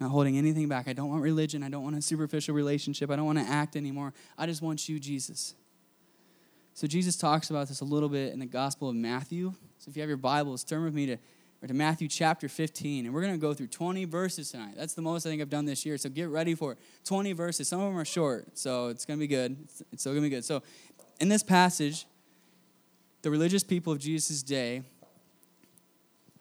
Not 0.00 0.10
holding 0.10 0.36
anything 0.36 0.68
back. 0.68 0.88
I 0.88 0.94
don't 0.94 1.08
want 1.08 1.22
religion. 1.22 1.62
I 1.62 1.68
don't 1.68 1.84
want 1.84 1.96
a 1.96 2.02
superficial 2.02 2.54
relationship. 2.54 3.10
I 3.10 3.16
don't 3.16 3.26
want 3.26 3.38
to 3.38 3.44
act 3.44 3.76
anymore. 3.76 4.12
I 4.36 4.46
just 4.46 4.62
want 4.62 4.88
you, 4.88 4.98
Jesus. 4.98 5.54
So 6.74 6.86
Jesus 6.86 7.16
talks 7.16 7.50
about 7.50 7.68
this 7.68 7.80
a 7.80 7.84
little 7.84 8.08
bit 8.08 8.32
in 8.32 8.38
the 8.38 8.46
Gospel 8.46 8.88
of 8.88 8.96
Matthew. 8.96 9.52
So 9.78 9.90
if 9.90 9.96
you 9.96 10.02
have 10.02 10.08
your 10.08 10.16
Bibles, 10.16 10.64
turn 10.64 10.84
with 10.84 10.94
me 10.94 11.06
to, 11.06 11.16
to 11.68 11.74
Matthew 11.74 12.08
chapter 12.08 12.48
15. 12.48 13.06
And 13.06 13.14
we're 13.14 13.20
going 13.20 13.34
to 13.34 13.38
go 13.38 13.54
through 13.54 13.68
20 13.68 14.04
verses 14.06 14.50
tonight. 14.50 14.74
That's 14.76 14.94
the 14.94 15.02
most 15.02 15.26
I 15.26 15.30
think 15.30 15.42
I've 15.42 15.50
done 15.50 15.64
this 15.64 15.86
year. 15.86 15.96
So 15.96 16.08
get 16.08 16.28
ready 16.28 16.54
for 16.54 16.72
it. 16.72 16.78
20 17.04 17.32
verses. 17.32 17.68
Some 17.68 17.80
of 17.80 17.86
them 17.86 17.98
are 17.98 18.04
short, 18.04 18.58
so 18.58 18.88
it's 18.88 19.04
going 19.04 19.18
to 19.18 19.20
be 19.20 19.28
good. 19.28 19.56
It's, 19.62 19.82
it's 19.92 20.02
still 20.02 20.12
going 20.12 20.24
to 20.24 20.28
be 20.28 20.34
good. 20.34 20.44
So 20.44 20.62
in 21.20 21.28
this 21.28 21.42
passage, 21.42 22.06
the 23.22 23.30
religious 23.30 23.62
people 23.62 23.92
of 23.92 24.00
Jesus' 24.00 24.42
day 24.42 24.82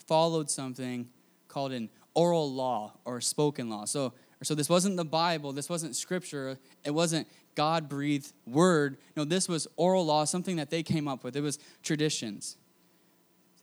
followed 0.07 0.49
something 0.49 1.07
called 1.47 1.71
an 1.71 1.89
oral 2.13 2.51
law 2.51 2.93
or 3.05 3.21
spoken 3.21 3.69
law. 3.69 3.85
So, 3.85 4.13
so 4.43 4.55
this 4.55 4.69
wasn't 4.69 4.97
the 4.97 5.05
Bible, 5.05 5.53
this 5.53 5.69
wasn't 5.69 5.95
scripture, 5.95 6.57
it 6.83 6.91
wasn't 6.91 7.27
God 7.55 7.87
breathed 7.87 8.33
word. 8.47 8.97
No, 9.15 9.23
this 9.23 9.47
was 9.47 9.67
oral 9.75 10.05
law, 10.05 10.25
something 10.25 10.55
that 10.55 10.69
they 10.69 10.83
came 10.83 11.07
up 11.07 11.23
with. 11.23 11.35
It 11.35 11.41
was 11.41 11.59
traditions. 11.83 12.57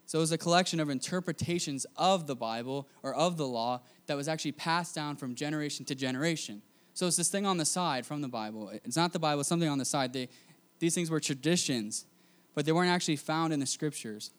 So 0.08 0.18
it 0.18 0.22
was 0.22 0.32
a 0.32 0.38
collection 0.38 0.80
of 0.80 0.88
interpretations 0.88 1.84
of 1.94 2.26
the 2.26 2.34
Bible 2.34 2.88
or 3.02 3.14
of 3.14 3.36
the 3.36 3.46
law 3.46 3.82
that 4.06 4.16
was 4.16 4.26
actually 4.26 4.52
passed 4.52 4.94
down 4.94 5.16
from 5.16 5.34
generation 5.34 5.84
to 5.84 5.94
generation. 5.94 6.62
So 6.94 7.06
it's 7.06 7.18
this 7.18 7.28
thing 7.28 7.44
on 7.44 7.58
the 7.58 7.66
side 7.66 8.06
from 8.06 8.22
the 8.22 8.28
Bible. 8.28 8.70
It's 8.72 8.96
not 8.96 9.12
the 9.12 9.18
Bible, 9.18 9.40
it's 9.40 9.50
something 9.50 9.68
on 9.68 9.76
the 9.76 9.84
side. 9.84 10.14
They, 10.14 10.30
these 10.78 10.94
things 10.94 11.10
were 11.10 11.20
traditions, 11.20 12.06
but 12.54 12.64
they 12.64 12.72
weren't 12.72 12.88
actually 12.88 13.16
found 13.16 13.52
in 13.52 13.60
the 13.60 13.66
scriptures. 13.66 14.30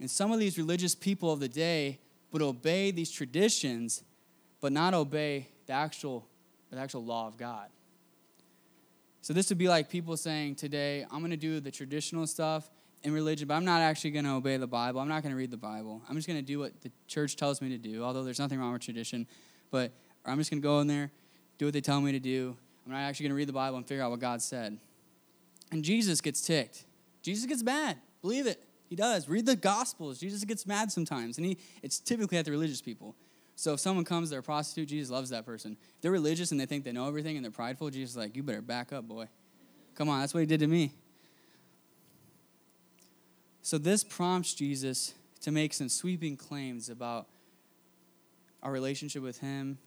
And 0.00 0.10
some 0.10 0.32
of 0.32 0.40
these 0.40 0.58
religious 0.58 0.96
people 0.96 1.32
of 1.32 1.38
the 1.38 1.48
day 1.48 2.00
would 2.32 2.42
obey 2.42 2.90
these 2.90 3.12
traditions, 3.12 4.02
but 4.60 4.72
not 4.72 4.94
obey 4.94 5.46
the 5.66 5.74
actual, 5.74 6.26
the 6.72 6.78
actual 6.78 7.04
law 7.04 7.28
of 7.28 7.36
God. 7.36 7.68
So 9.22 9.32
this 9.32 9.48
would 9.48 9.58
be 9.58 9.68
like 9.68 9.88
people 9.88 10.16
saying 10.16 10.56
today, 10.56 11.06
I'm 11.08 11.20
going 11.20 11.30
to 11.30 11.36
do 11.36 11.60
the 11.60 11.70
traditional 11.70 12.26
stuff 12.26 12.68
in 13.02 13.12
religion, 13.12 13.46
but 13.48 13.54
I'm 13.54 13.64
not 13.64 13.80
actually 13.80 14.10
going 14.10 14.24
to 14.24 14.32
obey 14.32 14.56
the 14.56 14.66
Bible. 14.66 15.00
I'm 15.00 15.08
not 15.08 15.22
going 15.22 15.32
to 15.32 15.36
read 15.36 15.50
the 15.50 15.56
Bible. 15.56 16.02
I'm 16.08 16.16
just 16.16 16.26
going 16.26 16.38
to 16.38 16.44
do 16.44 16.58
what 16.58 16.80
the 16.80 16.90
church 17.06 17.36
tells 17.36 17.60
me 17.62 17.68
to 17.70 17.78
do, 17.78 18.02
although 18.02 18.24
there's 18.24 18.38
nothing 18.38 18.58
wrong 18.58 18.72
with 18.72 18.82
tradition. 18.82 19.26
But 19.70 19.92
I'm 20.24 20.38
just 20.38 20.50
going 20.50 20.60
to 20.60 20.66
go 20.66 20.80
in 20.80 20.86
there, 20.86 21.10
do 21.58 21.66
what 21.66 21.74
they 21.74 21.80
tell 21.80 22.00
me 22.00 22.12
to 22.12 22.18
do. 22.18 22.56
I'm 22.84 22.92
not 22.92 22.98
actually 22.98 23.24
going 23.24 23.30
to 23.30 23.36
read 23.36 23.48
the 23.48 23.52
Bible 23.52 23.76
and 23.76 23.86
figure 23.86 24.02
out 24.02 24.10
what 24.10 24.20
God 24.20 24.42
said. 24.42 24.78
And 25.72 25.84
Jesus 25.84 26.20
gets 26.20 26.40
ticked. 26.40 26.84
Jesus 27.22 27.46
gets 27.46 27.62
mad. 27.62 27.98
Believe 28.22 28.46
it. 28.46 28.62
He 28.88 28.96
does. 28.96 29.28
Read 29.28 29.46
the 29.46 29.56
Gospels. 29.56 30.18
Jesus 30.18 30.44
gets 30.44 30.66
mad 30.66 30.92
sometimes. 30.92 31.38
And 31.38 31.46
he, 31.46 31.58
it's 31.82 31.98
typically 31.98 32.38
at 32.38 32.44
the 32.44 32.52
religious 32.52 32.80
people. 32.80 33.16
So 33.56 33.72
if 33.72 33.80
someone 33.80 34.04
comes, 34.04 34.30
they're 34.30 34.40
a 34.40 34.42
prostitute, 34.42 34.88
Jesus 34.88 35.10
loves 35.10 35.30
that 35.30 35.46
person. 35.46 35.76
If 35.96 36.02
they're 36.02 36.12
religious 36.12 36.52
and 36.52 36.60
they 36.60 36.66
think 36.66 36.84
they 36.84 36.92
know 36.92 37.08
everything 37.08 37.36
and 37.36 37.44
they're 37.44 37.50
prideful, 37.50 37.90
Jesus 37.90 38.10
is 38.10 38.16
like, 38.16 38.36
you 38.36 38.42
better 38.42 38.60
back 38.60 38.92
up, 38.92 39.08
boy. 39.08 39.28
Come 39.94 40.08
on, 40.10 40.20
that's 40.20 40.34
what 40.34 40.40
he 40.40 40.46
did 40.46 40.60
to 40.60 40.66
me. 40.66 40.92
So 43.66 43.78
this 43.78 44.04
prompts 44.04 44.54
Jesus 44.54 45.12
to 45.40 45.50
make 45.50 45.74
some 45.74 45.88
sweeping 45.88 46.36
claims 46.36 46.88
about 46.88 47.26
our 48.62 48.70
relationship 48.70 49.24
with 49.24 49.40
him 49.40 49.78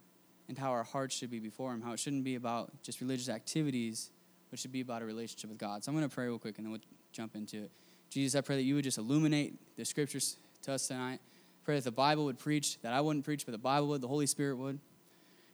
and 0.50 0.58
how 0.58 0.72
our 0.72 0.84
hearts 0.84 1.16
should 1.16 1.32
be 1.32 1.40
before 1.40 1.74
him, 1.74 1.82
how 1.82 1.94
it 1.94 2.00
shouldn't 2.02 2.26
be 2.26 2.36
about 2.36 2.72
just 2.84 3.00
religious 3.00 3.30
activities, 3.30 4.10
but 4.50 4.60
should 4.60 4.74
be 4.74 4.82
about 4.82 5.02
a 5.02 5.06
relationship 5.06 5.50
with 5.50 5.60
God. 5.60 5.82
So 5.82 5.94
I'm 5.94 5.98
going 5.98 6.10
to 6.10 6.14
pray 6.14 6.26
real 6.26 6.38
quick 6.38 6.58
and 6.58 6.66
then 6.66 6.74
we'll 6.74 6.82
jump 7.14 7.38
into 7.38 7.64
it. 7.64 7.72
Jesus, 8.10 8.38
I 8.38 8.42
pray 8.42 8.58
that 8.58 8.64
you 8.64 8.76
would 8.76 8.84
just 8.84 8.98
illuminate 8.98 9.54
the 9.78 9.86
scriptures 9.86 10.36
to 10.64 10.74
us 10.74 10.86
tonight. 10.90 11.22
Pray 11.64 11.76
that 11.76 11.86
the 11.86 11.92
Bible 11.92 12.26
would 12.26 12.38
preach, 12.38 12.82
that 12.82 12.92
I 12.92 13.00
wouldn't 13.00 13.24
preach, 13.24 13.46
but 13.46 13.54
the 13.54 13.58
Bible 13.58 13.88
would, 13.88 14.02
the 14.02 14.10
Holy 14.10 14.28
Spirit 14.28 14.58
would. 14.58 14.78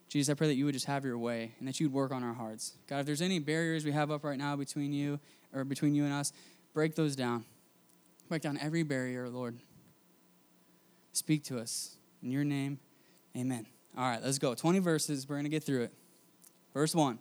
Jesus, 0.09 0.31
I 0.31 0.33
pray 0.33 0.47
that 0.47 0.55
you 0.55 0.65
would 0.65 0.73
just 0.73 0.87
have 0.87 1.05
your 1.05 1.19
way 1.19 1.51
and 1.59 1.67
that 1.67 1.79
you'd 1.79 1.93
work 1.93 2.11
on 2.11 2.23
our 2.23 2.33
hearts. 2.33 2.73
God, 2.87 3.01
if 3.01 3.05
there's 3.05 3.21
any 3.21 3.37
barriers 3.37 3.85
we 3.85 3.91
have 3.91 4.09
up 4.09 4.23
right 4.23 4.39
now 4.39 4.55
between 4.55 4.93
you 4.93 5.19
or 5.53 5.63
between 5.63 5.93
you 5.93 6.05
and 6.05 6.13
us, 6.13 6.33
break 6.73 6.95
those 6.95 7.15
down. 7.15 7.45
Break 8.27 8.41
down 8.41 8.57
every 8.59 8.83
barrier, 8.83 9.29
Lord. 9.29 9.59
Speak 11.13 11.43
to 11.45 11.59
us. 11.59 11.97
In 12.23 12.31
your 12.31 12.43
name, 12.43 12.79
amen. 13.37 13.67
All 13.97 14.09
right, 14.09 14.21
let's 14.23 14.39
go. 14.39 14.55
20 14.55 14.79
verses. 14.79 15.29
We're 15.29 15.35
going 15.35 15.43
to 15.43 15.49
get 15.49 15.63
through 15.63 15.83
it. 15.83 15.93
Verse 16.73 16.95
1. 16.95 17.19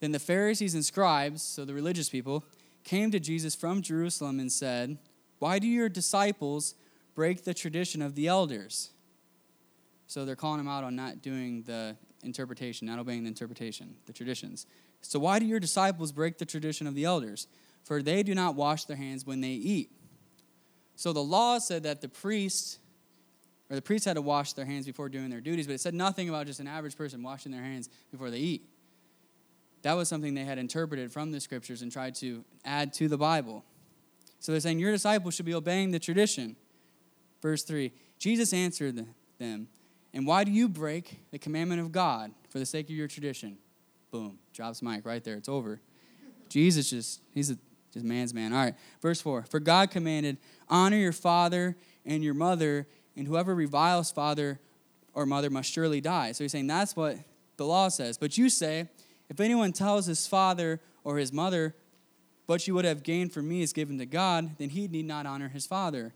Then 0.00 0.12
the 0.12 0.18
Pharisees 0.18 0.74
and 0.74 0.84
scribes, 0.84 1.42
so 1.42 1.64
the 1.64 1.74
religious 1.74 2.08
people, 2.08 2.44
came 2.84 3.10
to 3.10 3.20
Jesus 3.20 3.54
from 3.54 3.82
Jerusalem 3.82 4.40
and 4.40 4.50
said, 4.50 4.98
Why 5.38 5.58
do 5.58 5.66
your 5.66 5.88
disciples 5.88 6.74
break 7.14 7.44
the 7.44 7.54
tradition 7.54 8.02
of 8.02 8.14
the 8.14 8.26
elders? 8.26 8.90
So 10.06 10.24
they're 10.24 10.36
calling 10.36 10.60
him 10.60 10.68
out 10.68 10.84
on 10.84 10.96
not 10.96 11.22
doing 11.22 11.62
the 11.62 11.96
interpretation, 12.22 12.86
not 12.86 12.98
obeying 12.98 13.24
the 13.24 13.28
interpretation, 13.28 13.94
the 14.06 14.12
traditions. 14.12 14.66
So 15.02 15.18
why 15.18 15.38
do 15.38 15.46
your 15.46 15.60
disciples 15.60 16.12
break 16.12 16.38
the 16.38 16.44
tradition 16.44 16.86
of 16.86 16.94
the 16.94 17.04
elders? 17.04 17.46
For 17.90 18.02
they 18.02 18.22
do 18.22 18.36
not 18.36 18.54
wash 18.54 18.84
their 18.84 18.96
hands 18.96 19.26
when 19.26 19.40
they 19.40 19.48
eat. 19.48 19.90
So 20.94 21.12
the 21.12 21.24
law 21.24 21.58
said 21.58 21.82
that 21.82 22.00
the 22.00 22.08
priests, 22.08 22.78
or 23.68 23.74
the 23.74 23.82
priests 23.82 24.06
had 24.06 24.14
to 24.14 24.22
wash 24.22 24.52
their 24.52 24.64
hands 24.64 24.86
before 24.86 25.08
doing 25.08 25.28
their 25.28 25.40
duties, 25.40 25.66
but 25.66 25.72
it 25.72 25.80
said 25.80 25.92
nothing 25.92 26.28
about 26.28 26.46
just 26.46 26.60
an 26.60 26.68
average 26.68 26.96
person 26.96 27.20
washing 27.20 27.50
their 27.50 27.64
hands 27.64 27.88
before 28.12 28.30
they 28.30 28.38
eat. 28.38 28.62
That 29.82 29.94
was 29.94 30.08
something 30.08 30.34
they 30.34 30.44
had 30.44 30.56
interpreted 30.56 31.10
from 31.10 31.32
the 31.32 31.40
scriptures 31.40 31.82
and 31.82 31.90
tried 31.90 32.14
to 32.16 32.44
add 32.64 32.92
to 32.92 33.08
the 33.08 33.18
Bible. 33.18 33.64
So 34.38 34.52
they're 34.52 34.60
saying, 34.60 34.78
Your 34.78 34.92
disciples 34.92 35.34
should 35.34 35.46
be 35.46 35.54
obeying 35.54 35.90
the 35.90 35.98
tradition. 35.98 36.54
Verse 37.42 37.64
3 37.64 37.92
Jesus 38.20 38.52
answered 38.52 39.04
them, 39.40 39.66
And 40.14 40.28
why 40.28 40.44
do 40.44 40.52
you 40.52 40.68
break 40.68 41.22
the 41.32 41.40
commandment 41.40 41.80
of 41.80 41.90
God 41.90 42.30
for 42.50 42.60
the 42.60 42.66
sake 42.66 42.88
of 42.88 42.94
your 42.94 43.08
tradition? 43.08 43.58
Boom, 44.12 44.38
drops 44.52 44.80
mic 44.80 45.04
right 45.04 45.24
there. 45.24 45.34
It's 45.34 45.48
over. 45.48 45.80
Jesus 46.48 46.90
just, 46.90 47.22
he's 47.32 47.50
a 47.50 47.58
just 47.92 48.04
man's 48.04 48.32
man. 48.32 48.52
All 48.52 48.64
right, 48.64 48.74
verse 49.00 49.20
4 49.20 49.44
For 49.44 49.60
God 49.60 49.90
commanded, 49.90 50.38
Honor 50.68 50.96
your 50.96 51.12
father 51.12 51.76
and 52.04 52.22
your 52.22 52.34
mother, 52.34 52.86
and 53.16 53.26
whoever 53.26 53.54
reviles 53.54 54.10
father 54.10 54.60
or 55.14 55.26
mother 55.26 55.50
must 55.50 55.72
surely 55.72 56.00
die. 56.00 56.32
So 56.32 56.44
he's 56.44 56.52
saying 56.52 56.66
that's 56.66 56.96
what 56.96 57.18
the 57.56 57.66
law 57.66 57.88
says. 57.88 58.16
But 58.16 58.38
you 58.38 58.48
say, 58.48 58.88
if 59.28 59.40
anyone 59.40 59.72
tells 59.72 60.06
his 60.06 60.26
father 60.26 60.80
or 61.04 61.18
his 61.18 61.32
mother, 61.32 61.74
what 62.46 62.66
you 62.66 62.74
would 62.74 62.84
have 62.84 63.02
gained 63.02 63.32
from 63.32 63.48
me 63.48 63.62
is 63.62 63.72
given 63.72 63.98
to 63.98 64.06
God, 64.06 64.56
then 64.58 64.70
he 64.70 64.88
need 64.88 65.06
not 65.06 65.26
honor 65.26 65.48
his 65.48 65.66
father. 65.66 66.14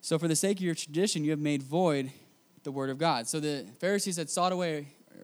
So, 0.00 0.18
for 0.18 0.26
the 0.26 0.34
sake 0.34 0.58
of 0.58 0.64
your 0.64 0.74
tradition, 0.74 1.22
you 1.22 1.30
have 1.30 1.38
made 1.38 1.62
void 1.62 2.10
the 2.62 2.72
word 2.72 2.90
of 2.90 2.98
God. 2.98 3.28
So 3.28 3.40
the 3.40 3.66
Pharisees 3.80 4.16
had 4.16 4.30
sought 4.30 4.52
a 4.52 4.56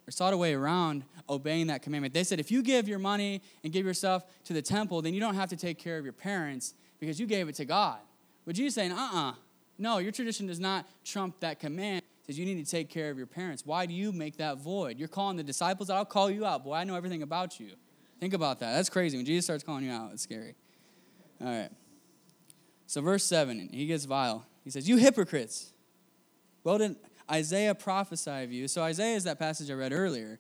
way, 0.09 0.13
sought 0.13 0.33
a 0.33 0.37
way 0.37 0.55
around 0.55 1.05
obeying 1.29 1.69
that 1.69 1.83
commandment. 1.83 2.15
They 2.15 2.25
said, 2.25 2.41
if 2.41 2.51
you 2.51 2.63
give 2.63 2.89
your 2.89 2.99
money 2.99 3.43
and 3.63 3.73
give 3.73 3.87
yourself 3.87 4.25
to 4.45 4.53
the 4.53 4.63
temple, 4.63 5.03
then 5.03 5.15
you 5.15 5.21
don't 5.21 5.35
have 5.35 5.51
to 5.51 5.57
take 5.57 5.79
care 5.79 5.99
of 5.99 6.05
your 6.05 6.13
parents 6.13 6.75
because 6.99 7.21
you 7.21 7.27
gave 7.27 7.49
it 7.49 7.55
to 7.57 7.65
God. 7.65 7.99
But 8.45 8.55
Jesus 8.55 8.75
saying, 8.75 8.93
uh-uh, 8.93 9.35
no, 9.79 9.99
your 9.99 10.13
tradition 10.13 10.47
does 10.47 10.59
not 10.59 10.87
trump 11.05 11.41
that 11.41 11.61
command 11.61 12.03
says 12.29 12.39
you 12.39 12.45
need 12.45 12.63
to 12.63 12.71
take 12.71 12.91
care 12.91 13.11
of 13.11 13.17
your 13.17 13.27
parents. 13.27 13.65
Why 13.65 13.87
do 13.87 13.95
you 13.95 14.13
make 14.13 14.37
that 14.37 14.59
void? 14.59 14.99
You're 14.99 15.09
calling 15.09 15.39
the 15.39 15.43
disciples. 15.43 15.89
I'll 15.89 16.05
call 16.05 16.31
you 16.31 16.45
out. 16.45 16.63
Boy, 16.63 16.75
I 16.75 16.85
know 16.85 16.95
everything 16.95 17.23
about 17.23 17.59
you. 17.59 17.71
Think 18.21 18.35
about 18.35 18.61
that. 18.61 18.75
That's 18.75 18.91
crazy. 18.91 19.17
When 19.17 19.25
Jesus 19.25 19.47
starts 19.47 19.65
calling 19.65 19.85
you 19.85 19.93
out, 19.93 20.11
it's 20.13 20.25
scary. 20.25 20.55
All 21.41 21.47
right. 21.47 21.71
So, 22.87 23.01
verse 23.01 23.25
7, 23.25 23.71
he 23.73 23.87
gets 23.87 24.05
vile. 24.05 24.45
He 24.63 24.71
says, 24.71 24.89
You 24.89 24.97
hypocrites. 24.97 25.73
Well, 26.65 26.79
did 26.79 26.97
Isaiah 27.31 27.75
prophesy 27.75 28.43
of 28.43 28.53
you? 28.53 28.69
So, 28.69 28.83
Isaiah 28.83 29.17
is 29.17 29.25
that 29.25 29.39
passage 29.39 29.71
I 29.71 29.75
read 29.75 29.93
earlier. 29.93 30.39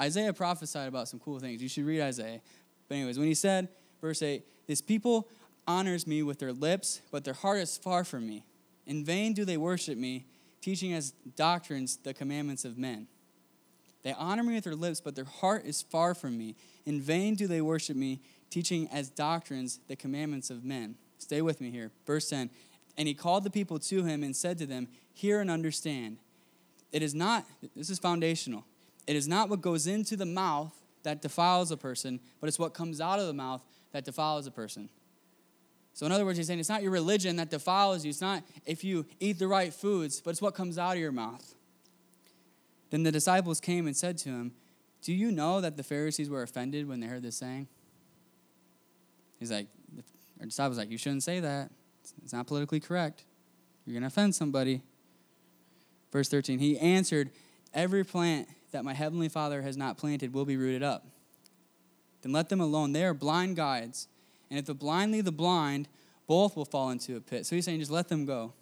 Isaiah 0.00 0.32
prophesied 0.32 0.88
about 0.88 1.08
some 1.08 1.18
cool 1.18 1.38
things. 1.38 1.62
You 1.62 1.68
should 1.68 1.84
read 1.84 2.00
Isaiah. 2.00 2.40
But, 2.88 2.96
anyways, 2.96 3.18
when 3.18 3.28
he 3.28 3.34
said, 3.34 3.68
verse 4.00 4.22
8, 4.22 4.44
This 4.66 4.80
people 4.80 5.28
honors 5.66 6.06
me 6.06 6.22
with 6.22 6.38
their 6.38 6.52
lips, 6.52 7.02
but 7.10 7.24
their 7.24 7.34
heart 7.34 7.58
is 7.58 7.76
far 7.76 8.04
from 8.04 8.26
me. 8.26 8.44
In 8.86 9.04
vain 9.04 9.34
do 9.34 9.44
they 9.44 9.56
worship 9.56 9.98
me 9.98 10.26
teaching 10.60 10.92
as 10.92 11.12
doctrines 11.36 11.96
the 11.98 12.14
commandments 12.14 12.64
of 12.64 12.78
men. 12.78 13.06
They 14.02 14.12
honor 14.12 14.42
me 14.42 14.54
with 14.54 14.64
their 14.64 14.74
lips, 14.74 15.00
but 15.00 15.14
their 15.16 15.24
heart 15.24 15.64
is 15.64 15.82
far 15.82 16.14
from 16.14 16.38
me. 16.38 16.56
In 16.86 17.00
vain 17.00 17.34
do 17.34 17.46
they 17.46 17.60
worship 17.60 17.96
me, 17.96 18.20
teaching 18.50 18.88
as 18.92 19.10
doctrines 19.10 19.80
the 19.88 19.96
commandments 19.96 20.50
of 20.50 20.64
men. 20.64 20.96
Stay 21.18 21.42
with 21.42 21.60
me 21.60 21.70
here. 21.70 21.90
Verse 22.06 22.28
10 22.28 22.50
And 22.96 23.08
he 23.08 23.14
called 23.14 23.44
the 23.44 23.50
people 23.50 23.78
to 23.80 24.04
him 24.04 24.22
and 24.22 24.34
said 24.34 24.58
to 24.58 24.66
them, 24.66 24.88
Hear 25.12 25.40
and 25.40 25.50
understand. 25.50 26.18
It 26.92 27.02
is 27.02 27.14
not, 27.14 27.46
this 27.76 27.90
is 27.90 27.98
foundational, 27.98 28.64
it 29.06 29.16
is 29.16 29.28
not 29.28 29.48
what 29.48 29.60
goes 29.60 29.86
into 29.86 30.16
the 30.16 30.26
mouth 30.26 30.74
that 31.02 31.22
defiles 31.22 31.70
a 31.70 31.76
person, 31.76 32.20
but 32.40 32.48
it's 32.48 32.58
what 32.58 32.74
comes 32.74 33.00
out 33.00 33.18
of 33.18 33.26
the 33.26 33.32
mouth 33.32 33.62
that 33.92 34.04
defiles 34.04 34.46
a 34.46 34.50
person. 34.50 34.88
So, 35.94 36.06
in 36.06 36.12
other 36.12 36.24
words, 36.24 36.38
he's 36.38 36.46
saying 36.46 36.60
it's 36.60 36.68
not 36.68 36.82
your 36.82 36.92
religion 36.92 37.36
that 37.36 37.50
defiles 37.50 38.04
you. 38.04 38.10
It's 38.10 38.20
not 38.20 38.44
if 38.66 38.84
you 38.84 39.04
eat 39.18 39.38
the 39.38 39.48
right 39.48 39.74
foods, 39.74 40.20
but 40.20 40.30
it's 40.30 40.40
what 40.40 40.54
comes 40.54 40.78
out 40.78 40.92
of 40.92 40.98
your 40.98 41.10
mouth. 41.10 41.54
Then 42.90 43.02
the 43.02 43.10
disciples 43.10 43.58
came 43.60 43.86
and 43.86 43.96
said 43.96 44.16
to 44.18 44.28
him, 44.28 44.52
Do 45.02 45.12
you 45.12 45.32
know 45.32 45.60
that 45.60 45.76
the 45.76 45.82
Pharisees 45.82 46.30
were 46.30 46.42
offended 46.42 46.88
when 46.88 47.00
they 47.00 47.06
heard 47.06 47.22
this 47.22 47.36
saying? 47.36 47.66
He's 49.40 49.50
like, 49.50 49.66
Our 50.40 50.46
disciples 50.46 50.78
like, 50.78 50.90
You 50.90 50.98
shouldn't 50.98 51.24
say 51.24 51.40
that. 51.40 51.70
It's 52.22 52.32
not 52.32 52.46
politically 52.46 52.80
correct. 52.80 53.24
You're 53.84 53.94
going 53.94 54.02
to 54.02 54.08
offend 54.08 54.34
somebody. 54.34 54.82
Verse 56.12 56.28
13, 56.28 56.58
He 56.58 56.78
answered, 56.78 57.30
Every 57.74 58.04
plant 58.04 58.48
that 58.72 58.84
my 58.84 58.94
heavenly 58.94 59.28
Father 59.28 59.62
has 59.62 59.76
not 59.76 59.98
planted 59.98 60.32
will 60.32 60.44
be 60.44 60.56
rooted 60.56 60.82
up. 60.82 61.06
Then 62.22 62.32
let 62.32 62.48
them 62.48 62.60
alone. 62.60 62.92
They 62.92 63.04
are 63.04 63.14
blind 63.14 63.56
guides 63.56 64.08
and 64.50 64.58
if 64.58 64.66
the 64.66 64.74
blind 64.74 65.12
lead 65.12 65.24
the 65.24 65.32
blind, 65.32 65.88
both 66.26 66.56
will 66.56 66.64
fall 66.64 66.90
into 66.90 67.16
a 67.16 67.20
pit. 67.20 67.46
So 67.46 67.56
he's 67.56 67.64
saying, 67.64 67.80
just 67.80 67.90
let 67.90 68.08
them 68.08 68.24
go. 68.24 68.52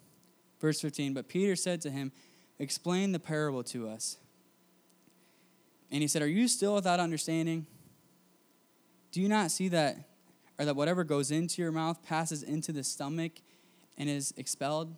Verse 0.59 0.81
15, 0.81 1.13
but 1.13 1.27
Peter 1.27 1.55
said 1.55 1.81
to 1.81 1.89
him, 1.89 2.11
Explain 2.59 3.11
the 3.11 3.19
parable 3.19 3.63
to 3.65 3.87
us. 3.87 4.17
And 5.91 6.01
he 6.01 6.07
said, 6.07 6.21
Are 6.21 6.27
you 6.27 6.47
still 6.47 6.73
without 6.73 6.99
understanding? 6.99 7.67
Do 9.11 9.21
you 9.21 9.29
not 9.29 9.51
see 9.51 9.67
that, 9.69 9.97
or 10.57 10.65
that 10.65 10.75
whatever 10.75 11.03
goes 11.03 11.29
into 11.29 11.61
your 11.61 11.71
mouth 11.71 12.03
passes 12.03 12.41
into 12.41 12.71
the 12.71 12.83
stomach 12.83 13.33
and 13.97 14.09
is 14.09 14.33
expelled? 14.37 14.95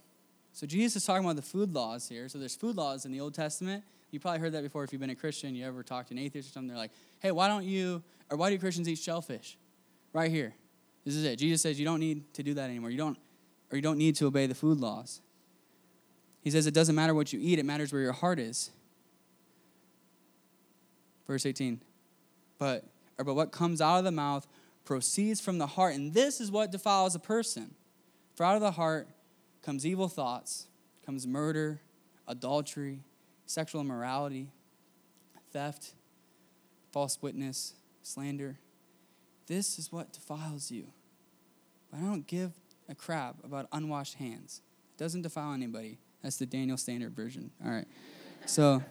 So 0.59 0.67
Jesus 0.67 0.97
is 0.97 1.05
talking 1.05 1.23
about 1.23 1.37
the 1.37 1.41
food 1.41 1.73
laws 1.73 2.09
here. 2.09 2.27
So 2.27 2.37
there's 2.37 2.57
food 2.57 2.75
laws 2.75 3.05
in 3.05 3.13
the 3.13 3.21
Old 3.21 3.33
Testament. 3.33 3.81
You 4.11 4.19
probably 4.19 4.41
heard 4.41 4.51
that 4.51 4.61
before 4.61 4.83
if 4.83 4.91
you've 4.91 4.99
been 4.99 5.09
a 5.09 5.15
Christian. 5.15 5.55
You 5.55 5.65
ever 5.65 5.83
talked 5.83 6.09
to 6.09 6.13
an 6.13 6.19
atheist 6.19 6.49
or 6.49 6.51
something? 6.51 6.67
They're 6.67 6.77
like, 6.77 6.91
hey, 7.19 7.31
why 7.31 7.47
don't 7.47 7.63
you, 7.63 8.03
or 8.29 8.35
why 8.35 8.49
do 8.49 8.59
Christians 8.59 8.89
eat 8.89 8.97
shellfish? 8.97 9.57
Right 10.11 10.29
here. 10.29 10.53
This 11.05 11.15
is 11.15 11.23
it. 11.23 11.37
Jesus 11.37 11.61
says 11.61 11.79
you 11.79 11.85
don't 11.85 12.01
need 12.01 12.33
to 12.33 12.43
do 12.43 12.53
that 12.55 12.69
anymore. 12.69 12.89
You 12.89 12.97
don't, 12.97 13.17
or 13.71 13.77
you 13.77 13.81
don't 13.81 13.97
need 13.97 14.17
to 14.17 14.25
obey 14.25 14.47
the 14.47 14.53
food 14.53 14.81
laws. 14.81 15.21
He 16.41 16.51
says 16.51 16.67
it 16.67 16.73
doesn't 16.73 16.93
matter 16.93 17.13
what 17.13 17.31
you 17.31 17.39
eat, 17.41 17.57
it 17.57 17.63
matters 17.63 17.93
where 17.93 18.01
your 18.01 18.11
heart 18.11 18.37
is. 18.37 18.69
Verse 21.25 21.45
18. 21.45 21.79
But, 22.57 22.83
or, 23.17 23.23
but 23.23 23.35
what 23.35 23.53
comes 23.53 23.79
out 23.79 23.99
of 23.99 24.03
the 24.03 24.11
mouth 24.11 24.45
proceeds 24.83 25.39
from 25.39 25.57
the 25.57 25.67
heart, 25.67 25.95
and 25.95 26.13
this 26.13 26.41
is 26.41 26.51
what 26.51 26.69
defiles 26.69 27.15
a 27.15 27.19
person. 27.19 27.75
For 28.35 28.45
out 28.45 28.55
of 28.55 28.61
the 28.61 28.71
heart 28.71 29.07
comes 29.61 29.85
evil 29.85 30.07
thoughts, 30.07 30.67
comes 31.05 31.27
murder, 31.27 31.81
adultery, 32.27 33.01
sexual 33.45 33.81
immorality, 33.81 34.49
theft, 35.51 35.93
false 36.91 37.21
witness, 37.21 37.73
slander 38.01 38.59
this 39.49 39.79
is 39.79 39.91
what 39.91 40.13
defiles 40.13 40.69
you. 40.69 40.85
but 41.91 41.99
I 41.99 42.03
don't 42.03 42.25
give 42.27 42.51
a 42.87 42.93
crap 42.93 43.43
about 43.43 43.67
unwashed 43.71 44.13
hands. 44.13 44.61
It 44.95 44.99
doesn't 45.01 45.23
defile 45.23 45.53
anybody. 45.53 45.97
That's 46.21 46.37
the 46.37 46.45
Daniel 46.45 46.77
Standard 46.77 47.15
version. 47.15 47.49
All 47.65 47.71
right. 47.71 47.87
So 48.45 48.83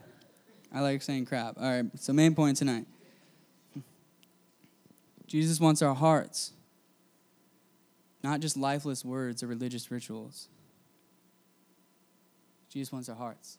I 0.75 0.81
like 0.81 1.01
saying 1.03 1.27
crap. 1.27 1.57
All 1.59 1.71
right. 1.71 1.85
So, 1.95 2.13
main 2.13 2.35
point 2.35 2.57
tonight 2.57 2.87
Jesus 5.29 5.61
wants 5.61 5.81
our 5.81 5.95
hearts, 5.95 6.53
not 8.25 8.41
just 8.41 8.57
lifeless 8.57 9.05
words 9.05 9.45
or 9.45 9.47
religious 9.47 9.93
rituals. 9.93 10.49
Jesus 12.69 12.93
wants 12.93 13.09
our 13.09 13.17
hearts. 13.17 13.59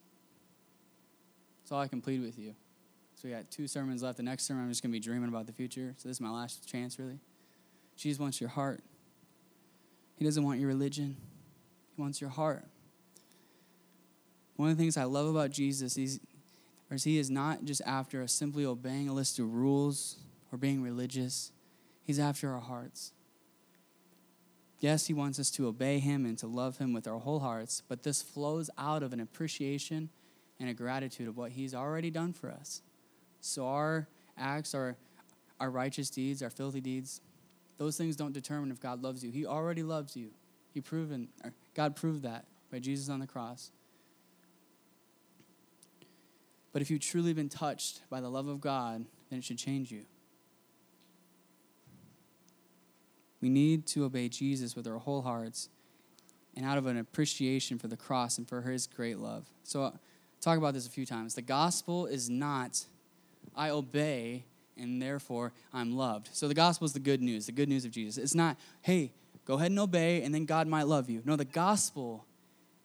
That's 1.62 1.72
all 1.72 1.82
I 1.82 1.88
can 1.88 2.02
plead 2.02 2.22
with 2.22 2.38
you. 2.38 2.56
So 3.16 3.28
we 3.28 3.34
got 3.34 3.52
two 3.52 3.68
sermons 3.68 4.02
left. 4.02 4.18
The 4.18 4.24
next 4.24 4.46
sermon, 4.46 4.64
I'm 4.64 4.70
just 4.70 4.82
going 4.82 4.92
to 4.92 4.96
be 4.96 5.00
dreaming 5.00 5.30
about 5.30 5.46
the 5.46 5.54
future. 5.54 5.94
So 5.98 6.08
this 6.08 6.18
is 6.18 6.22
my 6.22 6.30
last 6.30 6.68
chance, 6.68 6.98
really. 6.98 7.20
Jesus 7.98 8.20
wants 8.20 8.40
your 8.40 8.50
heart. 8.50 8.82
He 10.16 10.26
doesn't 10.26 10.44
want 10.44 10.60
your 10.60 10.70
religion. 10.70 11.18
He 11.96 12.02
wants 12.02 12.22
your 12.22 12.30
heart. 12.30 12.66
One 14.56 14.70
of 14.70 14.78
the 14.78 14.82
things 14.82 14.98
I 14.98 15.04
love 15.04 15.28
about 15.28 15.52
Jesus 15.52 15.98
is, 15.98 16.20
is 16.92 17.04
he 17.04 17.18
is 17.18 17.30
not 17.30 17.66
just 17.66 17.82
after 17.86 18.22
us 18.22 18.32
simply 18.32 18.66
obeying 18.66 19.10
a 19.10 19.14
list 19.14 19.38
of 19.40 19.54
rules 19.54 20.18
or 20.52 20.58
being 20.58 20.82
religious. 20.82 21.52
He's 22.04 22.20
after 22.20 22.54
our 22.54 22.62
hearts. 22.62 23.14
Yes, 24.80 25.08
he 25.08 25.14
wants 25.14 25.40
us 25.40 25.52
to 25.52 25.68
obey 25.68 26.00
him 26.00 26.26
and 26.26 26.38
to 26.38 26.48
love 26.48 26.78
him 26.78 26.94
with 26.94 27.08
our 27.08 27.20
whole 27.20 27.40
hearts, 27.40 27.84
but 27.88 28.04
this 28.04 28.22
flows 28.22 28.70
out 28.78 29.04
of 29.04 29.12
an 29.12 29.20
appreciation 29.20 30.10
and 30.60 30.70
a 30.70 30.74
gratitude 30.74 31.28
of 31.28 31.38
what 31.38 31.52
he's 31.52 31.76
already 31.76 32.10
done 32.10 32.32
for 32.32 32.50
us. 32.50 32.82
So 33.42 33.68
our 33.68 34.08
acts, 34.38 34.74
our, 34.74 34.96
our 35.60 35.70
righteous 35.70 36.10
deeds, 36.10 36.42
our 36.42 36.50
filthy 36.50 36.82
deeds, 36.82 37.22
those 37.78 37.98
things 37.98 38.16
don't 38.16 38.34
determine 38.34 38.72
if 38.72 38.80
God 38.80 39.02
loves 39.02 39.24
you. 39.24 39.32
He 39.32 39.46
already 39.46 39.84
loves 39.84 40.16
you. 40.16 40.32
He 40.74 40.82
proven, 40.82 41.30
God 41.74 41.96
proved 41.96 42.24
that 42.24 42.46
by 42.72 42.80
Jesus 42.80 43.10
on 43.10 43.20
the 43.20 43.28
cross. 43.28 43.72
But 46.72 46.82
if 46.82 46.92
you've 46.92 47.02
truly 47.02 47.34
been 47.34 47.50
touched 47.50 48.02
by 48.10 48.22
the 48.22 48.30
love 48.30 48.48
of 48.48 48.62
God, 48.62 49.06
then 49.30 49.40
it 49.40 49.46
should 49.46 49.58
change 49.58 49.92
you. 49.92 50.06
We 53.42 53.50
need 53.50 53.86
to 53.88 54.06
obey 54.06 54.30
Jesus 54.30 54.76
with 54.76 54.88
our 54.88 54.98
whole 54.98 55.22
hearts 55.22 55.70
and 56.56 56.66
out 56.66 56.78
of 56.78 56.86
an 56.88 56.98
appreciation 56.98 57.78
for 57.78 57.88
the 57.88 57.98
cross 57.98 58.38
and 58.38 58.48
for 58.48 58.62
his 58.62 58.88
great 58.88 59.20
love. 59.20 59.46
So, 59.64 59.84
I'll 59.84 60.00
talk 60.42 60.58
about 60.58 60.74
this 60.74 60.88
a 60.88 60.90
few 60.90 61.06
times. 61.06 61.36
The 61.36 61.42
gospel 61.42 62.06
is 62.06 62.30
not, 62.30 62.86
I 63.56 63.70
obey 63.70 64.46
and 64.78 65.02
therefore 65.02 65.54
I'm 65.74 65.96
loved. 65.96 66.30
So, 66.34 66.48
the 66.48 66.54
gospel 66.54 66.86
is 66.86 66.94
the 66.94 67.00
good 67.00 67.22
news, 67.22 67.46
the 67.46 67.52
good 67.52 67.70
news 67.70 67.86
of 67.86 67.92
Jesus. 67.92 68.18
It's 68.18 68.36
not, 68.36 68.58
hey, 68.82 69.14
go 69.46 69.56
ahead 69.56 69.72
and 69.72 69.80
obey 69.80 70.22
and 70.24 70.34
then 70.34 70.46
God 70.46 70.68
might 70.68 70.88
love 70.88 71.10
you. 71.10 71.22
No, 71.24 71.36
the 71.36 71.46
gospel 71.46 72.26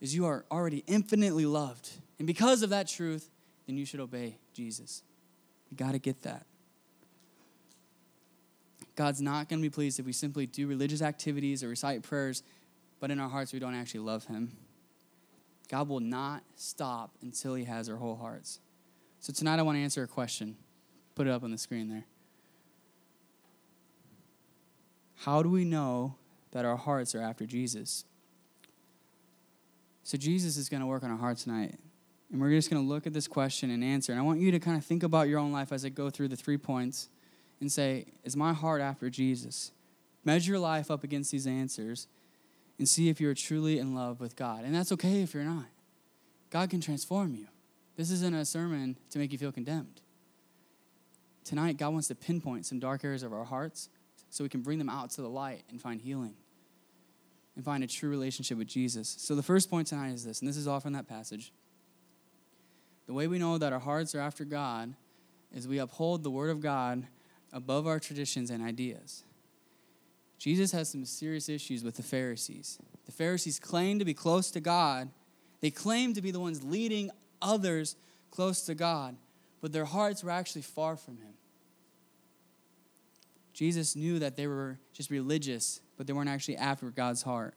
is 0.00 0.14
you 0.14 0.26
are 0.26 0.44
already 0.50 0.84
infinitely 0.86 1.46
loved. 1.46 1.90
And 2.18 2.26
because 2.26 2.62
of 2.62 2.70
that 2.70 2.88
truth, 2.88 3.30
then 3.66 3.76
you 3.76 3.86
should 3.86 4.00
obey 4.00 4.38
Jesus. 4.52 5.02
You 5.70 5.76
got 5.76 5.92
to 5.92 5.98
get 5.98 6.22
that. 6.22 6.46
God's 8.96 9.20
not 9.20 9.48
going 9.48 9.60
to 9.60 9.62
be 9.62 9.72
pleased 9.72 9.98
if 9.98 10.06
we 10.06 10.12
simply 10.12 10.46
do 10.46 10.66
religious 10.66 11.02
activities 11.02 11.64
or 11.64 11.68
recite 11.68 12.02
prayers, 12.02 12.42
but 13.00 13.10
in 13.10 13.18
our 13.18 13.28
hearts 13.28 13.52
we 13.52 13.58
don't 13.58 13.74
actually 13.74 14.00
love 14.00 14.26
Him. 14.26 14.52
God 15.68 15.88
will 15.88 16.00
not 16.00 16.44
stop 16.56 17.16
until 17.22 17.54
He 17.54 17.64
has 17.64 17.88
our 17.88 17.96
whole 17.96 18.16
hearts. 18.16 18.60
So 19.20 19.32
tonight 19.32 19.58
I 19.58 19.62
want 19.62 19.76
to 19.76 19.82
answer 19.82 20.02
a 20.02 20.06
question. 20.06 20.56
Put 21.14 21.26
it 21.26 21.30
up 21.30 21.42
on 21.42 21.50
the 21.50 21.58
screen 21.58 21.88
there. 21.88 22.04
How 25.16 25.42
do 25.42 25.48
we 25.48 25.64
know 25.64 26.16
that 26.52 26.64
our 26.64 26.76
hearts 26.76 27.14
are 27.14 27.20
after 27.20 27.46
Jesus? 27.46 28.04
So 30.02 30.18
Jesus 30.18 30.56
is 30.56 30.68
going 30.68 30.80
to 30.82 30.86
work 30.86 31.02
on 31.02 31.10
our 31.10 31.16
hearts 31.16 31.44
tonight. 31.44 31.76
And 32.30 32.40
we're 32.40 32.50
just 32.50 32.70
going 32.70 32.82
to 32.82 32.88
look 32.88 33.06
at 33.06 33.12
this 33.12 33.26
question 33.26 33.70
and 33.70 33.82
answer. 33.82 34.12
And 34.12 34.20
I 34.20 34.24
want 34.24 34.40
you 34.40 34.50
to 34.50 34.58
kind 34.58 34.76
of 34.76 34.84
think 34.84 35.02
about 35.02 35.28
your 35.28 35.38
own 35.38 35.52
life 35.52 35.72
as 35.72 35.84
I 35.84 35.88
go 35.88 36.10
through 36.10 36.28
the 36.28 36.36
three 36.36 36.58
points 36.58 37.08
and 37.60 37.70
say, 37.70 38.06
Is 38.24 38.36
my 38.36 38.52
heart 38.52 38.80
after 38.80 39.10
Jesus? 39.10 39.72
Measure 40.24 40.52
your 40.52 40.60
life 40.60 40.90
up 40.90 41.04
against 41.04 41.30
these 41.30 41.46
answers 41.46 42.06
and 42.78 42.88
see 42.88 43.08
if 43.08 43.20
you're 43.20 43.34
truly 43.34 43.78
in 43.78 43.94
love 43.94 44.20
with 44.20 44.36
God. 44.36 44.64
And 44.64 44.74
that's 44.74 44.92
okay 44.92 45.22
if 45.22 45.34
you're 45.34 45.44
not. 45.44 45.66
God 46.50 46.70
can 46.70 46.80
transform 46.80 47.34
you. 47.34 47.46
This 47.96 48.10
isn't 48.10 48.34
a 48.34 48.44
sermon 48.44 48.96
to 49.10 49.18
make 49.18 49.32
you 49.32 49.38
feel 49.38 49.52
condemned. 49.52 50.00
Tonight, 51.44 51.76
God 51.76 51.92
wants 51.92 52.08
to 52.08 52.14
pinpoint 52.14 52.66
some 52.66 52.78
dark 52.78 53.04
areas 53.04 53.22
of 53.22 53.32
our 53.32 53.44
hearts 53.44 53.90
so 54.30 54.42
we 54.42 54.48
can 54.48 54.62
bring 54.62 54.78
them 54.78 54.88
out 54.88 55.10
to 55.10 55.22
the 55.22 55.28
light 55.28 55.62
and 55.70 55.80
find 55.80 56.00
healing 56.00 56.34
and 57.54 57.64
find 57.64 57.84
a 57.84 57.86
true 57.86 58.10
relationship 58.10 58.58
with 58.58 58.66
Jesus. 58.66 59.14
So, 59.18 59.34
the 59.34 59.42
first 59.42 59.70
point 59.70 59.88
tonight 59.88 60.12
is 60.12 60.24
this, 60.24 60.40
and 60.40 60.48
this 60.48 60.56
is 60.56 60.66
all 60.66 60.80
from 60.80 60.94
that 60.94 61.06
passage. 61.06 61.52
The 63.06 63.12
way 63.12 63.26
we 63.26 63.38
know 63.38 63.58
that 63.58 63.72
our 63.72 63.78
hearts 63.78 64.14
are 64.14 64.20
after 64.20 64.44
God 64.44 64.94
is 65.54 65.68
we 65.68 65.78
uphold 65.78 66.22
the 66.22 66.30
Word 66.30 66.50
of 66.50 66.60
God 66.60 67.06
above 67.54 67.86
our 67.86 68.00
traditions 68.00 68.50
and 68.50 68.62
ideas. 68.62 69.24
Jesus 70.38 70.72
has 70.72 70.90
some 70.90 71.06
serious 71.06 71.48
issues 71.48 71.82
with 71.82 71.94
the 71.94 72.02
Pharisees. 72.02 72.78
The 73.06 73.12
Pharisees 73.12 73.58
claim 73.58 73.98
to 74.00 74.04
be 74.04 74.12
close 74.12 74.50
to 74.50 74.60
God, 74.60 75.08
they 75.60 75.70
claim 75.70 76.12
to 76.12 76.20
be 76.20 76.30
the 76.30 76.40
ones 76.40 76.62
leading 76.62 77.10
others 77.40 77.96
close 78.30 78.62
to 78.62 78.74
God, 78.74 79.16
but 79.62 79.72
their 79.72 79.86
hearts 79.86 80.22
were 80.22 80.30
actually 80.30 80.62
far 80.62 80.96
from 80.96 81.16
Him. 81.16 81.32
Jesus 83.54 83.94
knew 83.94 84.18
that 84.18 84.36
they 84.36 84.46
were 84.48 84.78
just 84.92 85.10
religious, 85.10 85.80
but 85.96 86.06
they 86.06 86.12
weren't 86.12 86.28
actually 86.28 86.56
after 86.56 86.90
God's 86.90 87.22
heart. 87.22 87.54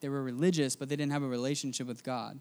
They 0.00 0.08
were 0.08 0.22
religious, 0.22 0.74
but 0.74 0.88
they 0.88 0.96
didn't 0.96 1.12
have 1.12 1.22
a 1.22 1.28
relationship 1.28 1.86
with 1.86 2.02
God. 2.02 2.40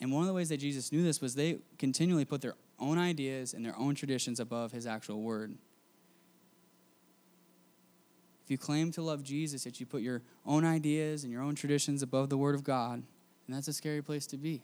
And 0.00 0.12
one 0.12 0.22
of 0.22 0.28
the 0.28 0.34
ways 0.34 0.50
that 0.50 0.58
Jesus 0.58 0.92
knew 0.92 1.02
this 1.02 1.20
was 1.20 1.34
they 1.34 1.58
continually 1.78 2.26
put 2.26 2.42
their 2.42 2.54
own 2.78 2.98
ideas 2.98 3.54
and 3.54 3.64
their 3.64 3.76
own 3.78 3.94
traditions 3.94 4.40
above 4.40 4.72
his 4.72 4.86
actual 4.86 5.22
word. 5.22 5.56
If 8.44 8.50
you 8.50 8.58
claim 8.58 8.92
to 8.92 9.02
love 9.02 9.24
Jesus, 9.24 9.66
yet 9.66 9.80
you 9.80 9.86
put 9.86 10.02
your 10.02 10.22
own 10.44 10.64
ideas 10.64 11.24
and 11.24 11.32
your 11.32 11.42
own 11.42 11.54
traditions 11.54 12.02
above 12.02 12.28
the 12.28 12.36
word 12.36 12.54
of 12.54 12.62
God, 12.62 13.02
then 13.46 13.56
that's 13.56 13.66
a 13.66 13.72
scary 13.72 14.02
place 14.02 14.26
to 14.28 14.36
be. 14.36 14.62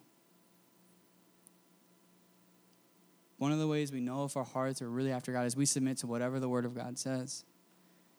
One 3.39 3.51
of 3.51 3.59
the 3.59 3.67
ways 3.67 3.91
we 3.91 4.01
know 4.01 4.25
if 4.25 4.37
our 4.37 4.45
hearts 4.45 4.81
are 4.83 4.89
really 4.89 5.11
after 5.11 5.33
God 5.33 5.47
is 5.47 5.57
we 5.57 5.67
submit 5.67 5.97
to 5.99 6.07
whatever 6.07 6.39
the 6.39 6.49
word 6.49 6.65
of 6.65 6.77
God 6.77 6.97
says. 6.97 7.45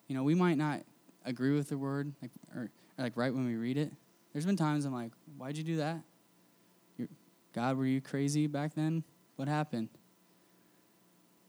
You 0.09 0.15
know, 0.15 0.23
we 0.23 0.35
might 0.35 0.57
not 0.57 0.81
agree 1.23 1.55
with 1.55 1.69
the 1.69 1.77
word, 1.77 2.11
like, 2.21 2.31
or, 2.53 2.63
or 2.63 3.03
like 3.03 3.15
right 3.15 3.33
when 3.33 3.45
we 3.45 3.55
read 3.55 3.77
it. 3.77 3.89
There's 4.33 4.45
been 4.45 4.57
times 4.57 4.83
I'm 4.83 4.93
like, 4.93 5.11
why'd 5.37 5.55
you 5.55 5.63
do 5.63 5.77
that? 5.77 6.01
God, 7.53 7.77
were 7.77 7.85
you 7.85 8.01
crazy 8.01 8.47
back 8.47 8.73
then? 8.73 9.03
What 9.35 9.47
happened? 9.47 9.89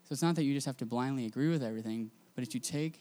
So 0.05 0.13
it's 0.13 0.23
not 0.23 0.35
that 0.37 0.45
you 0.45 0.55
just 0.55 0.67
have 0.67 0.77
to 0.79 0.87
blindly 0.87 1.27
agree 1.27 1.49
with 1.49 1.63
everything, 1.63 2.11
but 2.35 2.45
if 2.45 2.55
you 2.55 2.61
take 2.61 3.01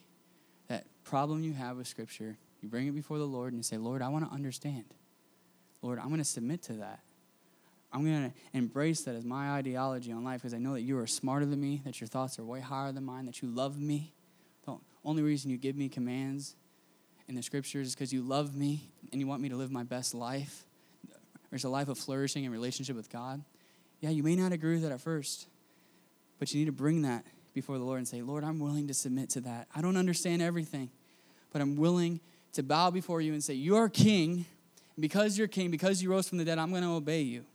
that 0.67 0.85
problem 1.03 1.43
you 1.43 1.53
have 1.53 1.77
with 1.77 1.87
Scripture, 1.87 2.37
you 2.61 2.69
bring 2.69 2.87
it 2.87 2.91
before 2.91 3.17
the 3.17 3.25
Lord 3.25 3.51
and 3.53 3.59
you 3.59 3.63
say, 3.63 3.77
Lord, 3.77 4.01
I 4.01 4.07
want 4.07 4.25
to 4.25 4.33
understand. 4.33 4.85
Lord, 5.81 5.99
I'm 5.99 6.07
going 6.07 6.19
to 6.19 6.25
submit 6.25 6.63
to 6.63 6.73
that. 6.73 7.01
I'm 7.91 8.05
going 8.05 8.31
to 8.31 8.57
embrace 8.57 9.01
that 9.01 9.15
as 9.15 9.25
my 9.25 9.51
ideology 9.51 10.11
on 10.11 10.23
life 10.23 10.41
because 10.41 10.53
I 10.53 10.57
know 10.57 10.73
that 10.73 10.81
you 10.81 10.97
are 10.97 11.05
smarter 11.05 11.45
than 11.45 11.61
me, 11.61 11.81
that 11.85 11.99
your 12.01 12.07
thoughts 12.07 12.39
are 12.39 12.45
way 12.45 12.59
higher 12.59 12.91
than 12.91 13.03
mine, 13.03 13.25
that 13.25 13.41
you 13.41 13.49
love 13.49 13.77
me. 13.77 14.13
The 14.65 14.77
only 15.05 15.21
reason 15.21 15.51
you 15.51 15.57
give 15.57 15.75
me 15.75 15.89
commands 15.89 16.55
in 17.27 17.35
the 17.35 17.43
scriptures 17.43 17.87
is 17.87 17.95
because 17.95 18.13
you 18.13 18.21
love 18.21 18.55
me 18.55 18.89
and 19.11 19.19
you 19.19 19.27
want 19.27 19.41
me 19.41 19.49
to 19.49 19.57
live 19.57 19.69
my 19.69 19.83
best 19.83 20.13
life. 20.13 20.65
There's 21.49 21.65
a 21.65 21.69
life 21.69 21.89
of 21.89 21.97
flourishing 21.97 22.45
and 22.45 22.53
relationship 22.53 22.95
with 22.95 23.11
God. 23.11 23.43
Yeah, 24.03 24.09
you 24.09 24.21
may 24.21 24.35
not 24.35 24.51
agree 24.51 24.73
with 24.75 24.83
it 24.83 24.91
at 24.91 24.99
first, 24.99 25.47
but 26.37 26.53
you 26.53 26.59
need 26.59 26.65
to 26.65 26.73
bring 26.73 27.03
that 27.03 27.23
before 27.53 27.77
the 27.77 27.85
Lord 27.85 27.99
and 27.99 28.07
say, 28.07 28.21
Lord, 28.21 28.43
I'm 28.43 28.59
willing 28.59 28.85
to 28.89 28.93
submit 28.93 29.29
to 29.29 29.41
that. 29.41 29.69
I 29.73 29.81
don't 29.81 29.95
understand 29.95 30.41
everything, 30.41 30.89
but 31.53 31.61
I'm 31.61 31.77
willing 31.77 32.19
to 32.51 32.63
bow 32.63 32.91
before 32.91 33.21
you 33.21 33.31
and 33.31 33.41
say, 33.41 33.53
You 33.53 33.77
are 33.77 33.87
king. 33.87 34.45
And 34.97 35.01
because 35.01 35.37
you're 35.37 35.47
king, 35.47 35.71
because 35.71 36.03
you 36.03 36.11
rose 36.11 36.27
from 36.27 36.37
the 36.37 36.43
dead, 36.43 36.59
I'm 36.59 36.71
going 36.71 36.83
to 36.83 36.89
obey 36.89 37.21
you. 37.21 37.45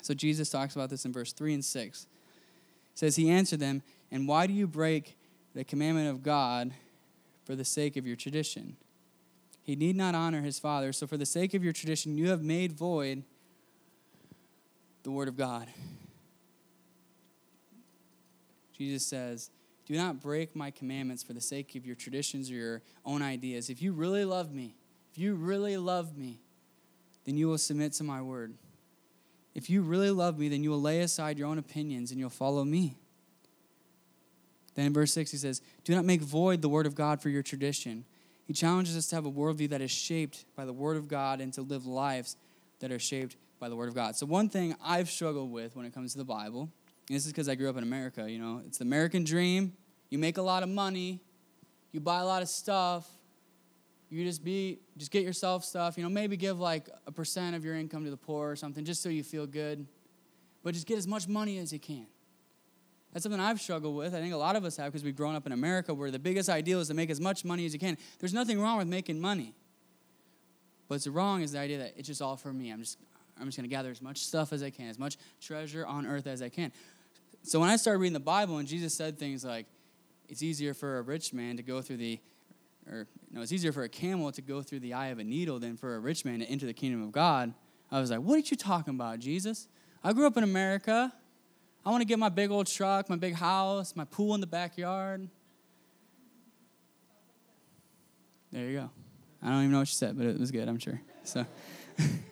So 0.00 0.14
Jesus 0.14 0.48
talks 0.48 0.74
about 0.74 0.88
this 0.88 1.04
in 1.04 1.12
verse 1.12 1.34
3 1.34 1.52
and 1.52 1.62
6. 1.62 2.06
He 2.06 2.08
says, 2.94 3.16
He 3.16 3.28
answered 3.28 3.60
them, 3.60 3.82
And 4.10 4.26
why 4.26 4.46
do 4.46 4.54
you 4.54 4.66
break 4.66 5.18
the 5.54 5.64
commandment 5.64 6.08
of 6.08 6.22
God 6.22 6.72
for 7.44 7.54
the 7.54 7.66
sake 7.66 7.98
of 7.98 8.06
your 8.06 8.16
tradition? 8.16 8.78
He 9.62 9.76
need 9.76 9.96
not 9.96 10.14
honor 10.14 10.40
his 10.40 10.58
father. 10.58 10.94
So, 10.94 11.06
for 11.06 11.18
the 11.18 11.26
sake 11.26 11.52
of 11.52 11.62
your 11.62 11.74
tradition, 11.74 12.16
you 12.16 12.30
have 12.30 12.42
made 12.42 12.72
void 12.72 13.24
the 15.02 15.10
word 15.10 15.28
of 15.28 15.36
God. 15.36 15.68
Jesus 18.76 19.06
says, 19.06 19.50
Do 19.86 19.94
not 19.94 20.20
break 20.20 20.56
my 20.56 20.70
commandments 20.70 21.22
for 21.22 21.32
the 21.32 21.40
sake 21.40 21.74
of 21.76 21.86
your 21.86 21.94
traditions 21.94 22.50
or 22.50 22.54
your 22.54 22.82
own 23.04 23.22
ideas. 23.22 23.70
If 23.70 23.82
you 23.82 23.92
really 23.92 24.24
love 24.24 24.52
me, 24.52 24.74
if 25.12 25.18
you 25.18 25.34
really 25.34 25.76
love 25.76 26.16
me, 26.16 26.40
then 27.24 27.36
you 27.36 27.48
will 27.48 27.58
submit 27.58 27.92
to 27.94 28.04
my 28.04 28.22
word. 28.22 28.54
If 29.54 29.68
you 29.68 29.82
really 29.82 30.10
love 30.10 30.38
me, 30.38 30.48
then 30.48 30.64
you 30.64 30.70
will 30.70 30.80
lay 30.80 31.00
aside 31.00 31.38
your 31.38 31.48
own 31.48 31.58
opinions 31.58 32.10
and 32.10 32.18
you'll 32.18 32.30
follow 32.30 32.64
me. 32.64 32.96
Then 34.74 34.86
in 34.86 34.94
verse 34.94 35.12
6, 35.12 35.30
he 35.30 35.36
says, 35.36 35.60
Do 35.84 35.94
not 35.94 36.06
make 36.06 36.22
void 36.22 36.62
the 36.62 36.68
word 36.68 36.86
of 36.86 36.94
God 36.94 37.20
for 37.20 37.28
your 37.28 37.42
tradition. 37.42 38.06
He 38.46 38.52
challenges 38.52 38.96
us 38.96 39.06
to 39.08 39.16
have 39.16 39.26
a 39.26 39.30
worldview 39.30 39.70
that 39.70 39.80
is 39.80 39.90
shaped 39.90 40.44
by 40.56 40.64
the 40.64 40.72
Word 40.72 40.96
of 40.96 41.08
God 41.08 41.40
and 41.40 41.52
to 41.54 41.62
live 41.62 41.86
lives 41.86 42.36
that 42.80 42.90
are 42.90 42.98
shaped 42.98 43.36
by 43.62 43.68
the 43.68 43.76
Word 43.76 43.88
of 43.88 43.94
God. 43.94 44.16
So, 44.16 44.26
one 44.26 44.48
thing 44.48 44.74
I've 44.84 45.08
struggled 45.08 45.52
with 45.52 45.76
when 45.76 45.86
it 45.86 45.94
comes 45.94 46.12
to 46.12 46.18
the 46.18 46.24
Bible, 46.24 46.62
and 47.08 47.16
this 47.16 47.24
is 47.24 47.32
because 47.32 47.48
I 47.48 47.54
grew 47.54 47.70
up 47.70 47.76
in 47.76 47.84
America, 47.84 48.28
you 48.28 48.40
know, 48.40 48.60
it's 48.66 48.78
the 48.78 48.84
American 48.84 49.22
dream. 49.22 49.72
You 50.10 50.18
make 50.18 50.36
a 50.36 50.42
lot 50.42 50.64
of 50.64 50.68
money, 50.68 51.20
you 51.92 52.00
buy 52.00 52.18
a 52.18 52.24
lot 52.24 52.42
of 52.42 52.48
stuff, 52.48 53.08
you 54.10 54.24
just 54.24 54.42
be 54.42 54.80
just 54.98 55.10
get 55.10 55.22
yourself 55.22 55.64
stuff 55.64 55.96
you 55.96 56.02
know 56.02 56.10
maybe 56.10 56.36
give 56.36 56.60
like 56.60 56.86
a 57.06 57.12
percent 57.12 57.56
of 57.56 57.64
your 57.64 57.74
income 57.74 58.04
to 58.04 58.10
the 58.10 58.16
poor 58.16 58.50
or 58.50 58.56
something 58.56 58.84
just 58.84 59.02
so 59.02 59.08
you 59.08 59.22
feel 59.22 59.46
good 59.46 59.86
but 60.62 60.74
just 60.74 60.86
get 60.86 60.98
as 60.98 61.06
much 61.06 61.26
money 61.26 61.56
as 61.56 61.72
you 61.72 61.78
can 61.78 62.06
that's 63.10 63.22
something 63.22 63.40
i've 63.40 63.58
struggled 63.58 63.96
with 63.96 64.14
i 64.14 64.20
think 64.20 64.34
a 64.34 64.36
lot 64.36 64.54
of 64.54 64.66
us 64.66 64.76
have 64.76 64.92
because 64.92 65.02
we've 65.02 65.16
grown 65.16 65.34
up 65.34 65.46
in 65.46 65.52
america 65.52 65.94
where 65.94 66.10
the 66.10 66.18
biggest 66.18 66.50
ideal 66.50 66.78
is 66.78 66.88
to 66.88 66.94
make 66.94 67.08
as 67.08 67.22
much 67.22 67.42
money 67.42 67.64
as 67.64 67.72
you 67.72 67.80
can 67.80 67.96
there's 68.18 68.34
nothing 68.34 68.60
wrong 68.60 68.76
with 68.76 68.86
making 68.86 69.18
money 69.18 69.54
what's 70.88 71.06
wrong 71.06 71.40
is 71.40 71.52
the 71.52 71.58
idea 71.58 71.78
that 71.78 71.94
it's 71.96 72.06
just 72.06 72.20
all 72.20 72.36
for 72.36 72.52
me 72.52 72.70
i'm 72.70 72.80
just 72.80 72.98
i'm 73.42 73.48
just 73.48 73.58
going 73.58 73.68
to 73.68 73.74
gather 73.74 73.90
as 73.90 74.00
much 74.00 74.18
stuff 74.18 74.52
as 74.52 74.62
i 74.62 74.70
can 74.70 74.88
as 74.88 74.98
much 74.98 75.16
treasure 75.40 75.84
on 75.86 76.06
earth 76.06 76.26
as 76.26 76.40
i 76.40 76.48
can 76.48 76.72
so 77.42 77.60
when 77.60 77.68
i 77.68 77.76
started 77.76 77.98
reading 77.98 78.14
the 78.14 78.20
bible 78.20 78.58
and 78.58 78.66
jesus 78.66 78.94
said 78.94 79.18
things 79.18 79.44
like 79.44 79.66
it's 80.28 80.42
easier 80.42 80.72
for 80.72 80.98
a 80.98 81.02
rich 81.02 81.34
man 81.34 81.58
to 81.58 81.62
go 81.62 81.82
through 81.82 81.98
the 81.98 82.18
or 82.90 83.06
no, 83.30 83.42
it's 83.42 83.52
easier 83.52 83.72
for 83.72 83.84
a 83.84 83.88
camel 83.88 84.32
to 84.32 84.42
go 84.42 84.62
through 84.62 84.80
the 84.80 84.94
eye 84.94 85.08
of 85.08 85.18
a 85.18 85.24
needle 85.24 85.58
than 85.58 85.76
for 85.76 85.94
a 85.94 86.00
rich 86.00 86.24
man 86.24 86.40
to 86.40 86.46
enter 86.46 86.66
the 86.66 86.74
kingdom 86.74 87.02
of 87.02 87.12
God. 87.12 87.54
I 87.90 88.00
was 88.00 88.10
like, 88.10 88.20
what 88.20 88.36
are 88.36 88.38
you 88.38 88.56
talking 88.56 88.94
about, 88.94 89.18
Jesus? 89.18 89.68
I 90.02 90.12
grew 90.12 90.26
up 90.26 90.36
in 90.36 90.44
America. 90.44 91.12
I 91.84 91.90
want 91.90 92.00
to 92.00 92.06
get 92.06 92.18
my 92.18 92.28
big 92.28 92.50
old 92.50 92.66
truck, 92.66 93.08
my 93.08 93.16
big 93.16 93.34
house, 93.34 93.94
my 93.94 94.04
pool 94.04 94.34
in 94.34 94.40
the 94.40 94.46
backyard. 94.46 95.28
There 98.50 98.64
you 98.64 98.78
go. 98.78 98.90
I 99.42 99.48
don't 99.48 99.58
even 99.60 99.72
know 99.72 99.78
what 99.78 99.88
she 99.88 99.94
said, 99.94 100.16
but 100.16 100.26
it 100.26 100.38
was 100.38 100.50
good, 100.50 100.68
I'm 100.68 100.78
sure. 100.78 101.00
So 101.24 101.46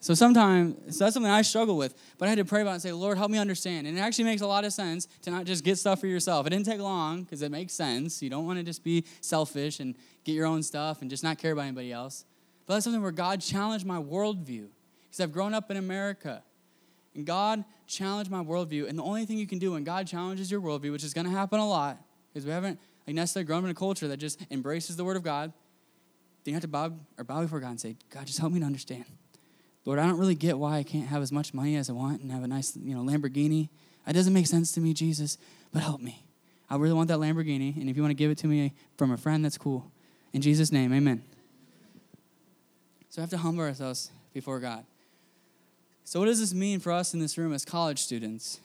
So 0.00 0.14
sometimes, 0.14 0.96
so 0.96 1.04
that's 1.04 1.14
something 1.14 1.30
I 1.30 1.42
struggle 1.42 1.76
with, 1.76 1.94
but 2.18 2.26
I 2.26 2.28
had 2.28 2.38
to 2.38 2.44
pray 2.44 2.62
about 2.62 2.70
it 2.70 2.74
and 2.74 2.82
say, 2.82 2.92
Lord, 2.92 3.18
help 3.18 3.32
me 3.32 3.38
understand. 3.38 3.86
And 3.86 3.98
it 3.98 4.00
actually 4.00 4.24
makes 4.24 4.42
a 4.42 4.46
lot 4.46 4.64
of 4.64 4.72
sense 4.72 5.06
to 5.22 5.30
not 5.30 5.44
just 5.44 5.64
get 5.64 5.76
stuff 5.76 6.00
for 6.00 6.06
yourself. 6.06 6.46
It 6.46 6.50
didn't 6.50 6.66
take 6.66 6.78
long 6.78 7.24
because 7.24 7.42
it 7.42 7.50
makes 7.50 7.72
sense. 7.72 8.22
You 8.22 8.30
don't 8.30 8.46
want 8.46 8.60
to 8.60 8.62
just 8.62 8.84
be 8.84 9.04
selfish 9.20 9.80
and 9.80 9.96
get 10.22 10.32
your 10.32 10.46
own 10.46 10.62
stuff 10.62 11.00
and 11.00 11.10
just 11.10 11.24
not 11.24 11.38
care 11.38 11.52
about 11.52 11.62
anybody 11.62 11.90
else. 11.90 12.24
But 12.66 12.74
that's 12.74 12.84
something 12.84 13.02
where 13.02 13.10
God 13.10 13.40
challenged 13.40 13.86
my 13.86 13.98
worldview 13.98 14.68
because 15.06 15.20
I've 15.20 15.32
grown 15.32 15.52
up 15.52 15.68
in 15.70 15.76
America. 15.76 16.44
And 17.16 17.26
God 17.26 17.64
challenged 17.88 18.30
my 18.30 18.44
worldview. 18.44 18.88
And 18.88 18.96
the 18.96 19.02
only 19.02 19.24
thing 19.26 19.36
you 19.38 19.46
can 19.48 19.58
do 19.58 19.72
when 19.72 19.82
God 19.82 20.06
challenges 20.06 20.48
your 20.48 20.60
worldview, 20.60 20.92
which 20.92 21.02
is 21.02 21.12
going 21.12 21.24
to 21.24 21.32
happen 21.32 21.58
a 21.58 21.68
lot, 21.68 21.98
because 22.32 22.46
we 22.46 22.52
haven't 22.52 22.78
like 23.04 23.16
necessarily 23.16 23.46
grown 23.46 23.60
up 23.60 23.64
in 23.64 23.70
a 23.70 23.74
culture 23.74 24.06
that 24.06 24.18
just 24.18 24.40
embraces 24.50 24.94
the 24.96 25.04
Word 25.04 25.16
of 25.16 25.24
God, 25.24 25.52
then 26.44 26.52
you 26.52 26.54
have 26.54 26.62
to 26.62 26.68
bow 26.68 26.92
or 27.16 27.24
bow 27.24 27.42
before 27.42 27.58
God 27.58 27.70
and 27.70 27.80
say, 27.80 27.96
God, 28.10 28.26
just 28.26 28.38
help 28.38 28.52
me 28.52 28.60
to 28.60 28.66
understand. 28.66 29.06
Lord, 29.88 29.98
I 29.98 30.06
don't 30.06 30.18
really 30.18 30.34
get 30.34 30.58
why 30.58 30.76
I 30.76 30.82
can't 30.82 31.06
have 31.06 31.22
as 31.22 31.32
much 31.32 31.54
money 31.54 31.74
as 31.76 31.88
I 31.88 31.94
want 31.94 32.20
and 32.20 32.30
have 32.30 32.42
a 32.42 32.46
nice, 32.46 32.76
you 32.76 32.94
know, 32.94 33.00
Lamborghini. 33.00 33.70
It 34.06 34.12
doesn't 34.12 34.34
make 34.34 34.46
sense 34.46 34.70
to 34.72 34.82
me, 34.82 34.92
Jesus, 34.92 35.38
but 35.72 35.82
help 35.82 36.02
me. 36.02 36.26
I 36.68 36.76
really 36.76 36.92
want 36.92 37.08
that 37.08 37.16
Lamborghini, 37.16 37.74
and 37.74 37.88
if 37.88 37.96
you 37.96 38.02
want 38.02 38.10
to 38.10 38.14
give 38.14 38.30
it 38.30 38.36
to 38.38 38.48
me 38.48 38.74
from 38.98 39.12
a 39.12 39.16
friend, 39.16 39.42
that's 39.42 39.56
cool. 39.56 39.90
In 40.34 40.42
Jesus' 40.42 40.70
name, 40.70 40.92
amen. 40.92 41.22
So 43.08 43.14
we 43.16 43.22
have 43.22 43.30
to 43.30 43.38
humble 43.38 43.64
ourselves 43.64 44.10
before 44.34 44.60
God. 44.60 44.84
So, 46.04 46.20
what 46.20 46.26
does 46.26 46.40
this 46.40 46.52
mean 46.52 46.80
for 46.80 46.92
us 46.92 47.14
in 47.14 47.20
this 47.20 47.38
room 47.38 47.54
as 47.54 47.64
college 47.64 48.00
students? 48.00 48.60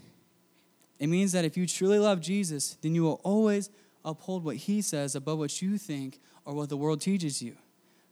It 0.99 1.07
means 1.07 1.31
that 1.31 1.45
if 1.45 1.55
you 1.55 1.65
truly 1.65 1.99
love 1.99 2.19
Jesus, 2.19 2.75
then 2.81 2.95
you 2.95 3.03
will 3.03 3.21
always 3.23 3.69
uphold 4.03 4.43
what 4.43 4.57
he 4.57 4.81
says 4.81 5.15
above 5.15 5.39
what 5.39 5.62
you 5.62 5.77
think 5.77 6.19
or 6.43 6.53
what 6.53 6.67
the 6.67 6.75
world 6.75 6.99
teaches 6.99 7.41
you. 7.41 7.55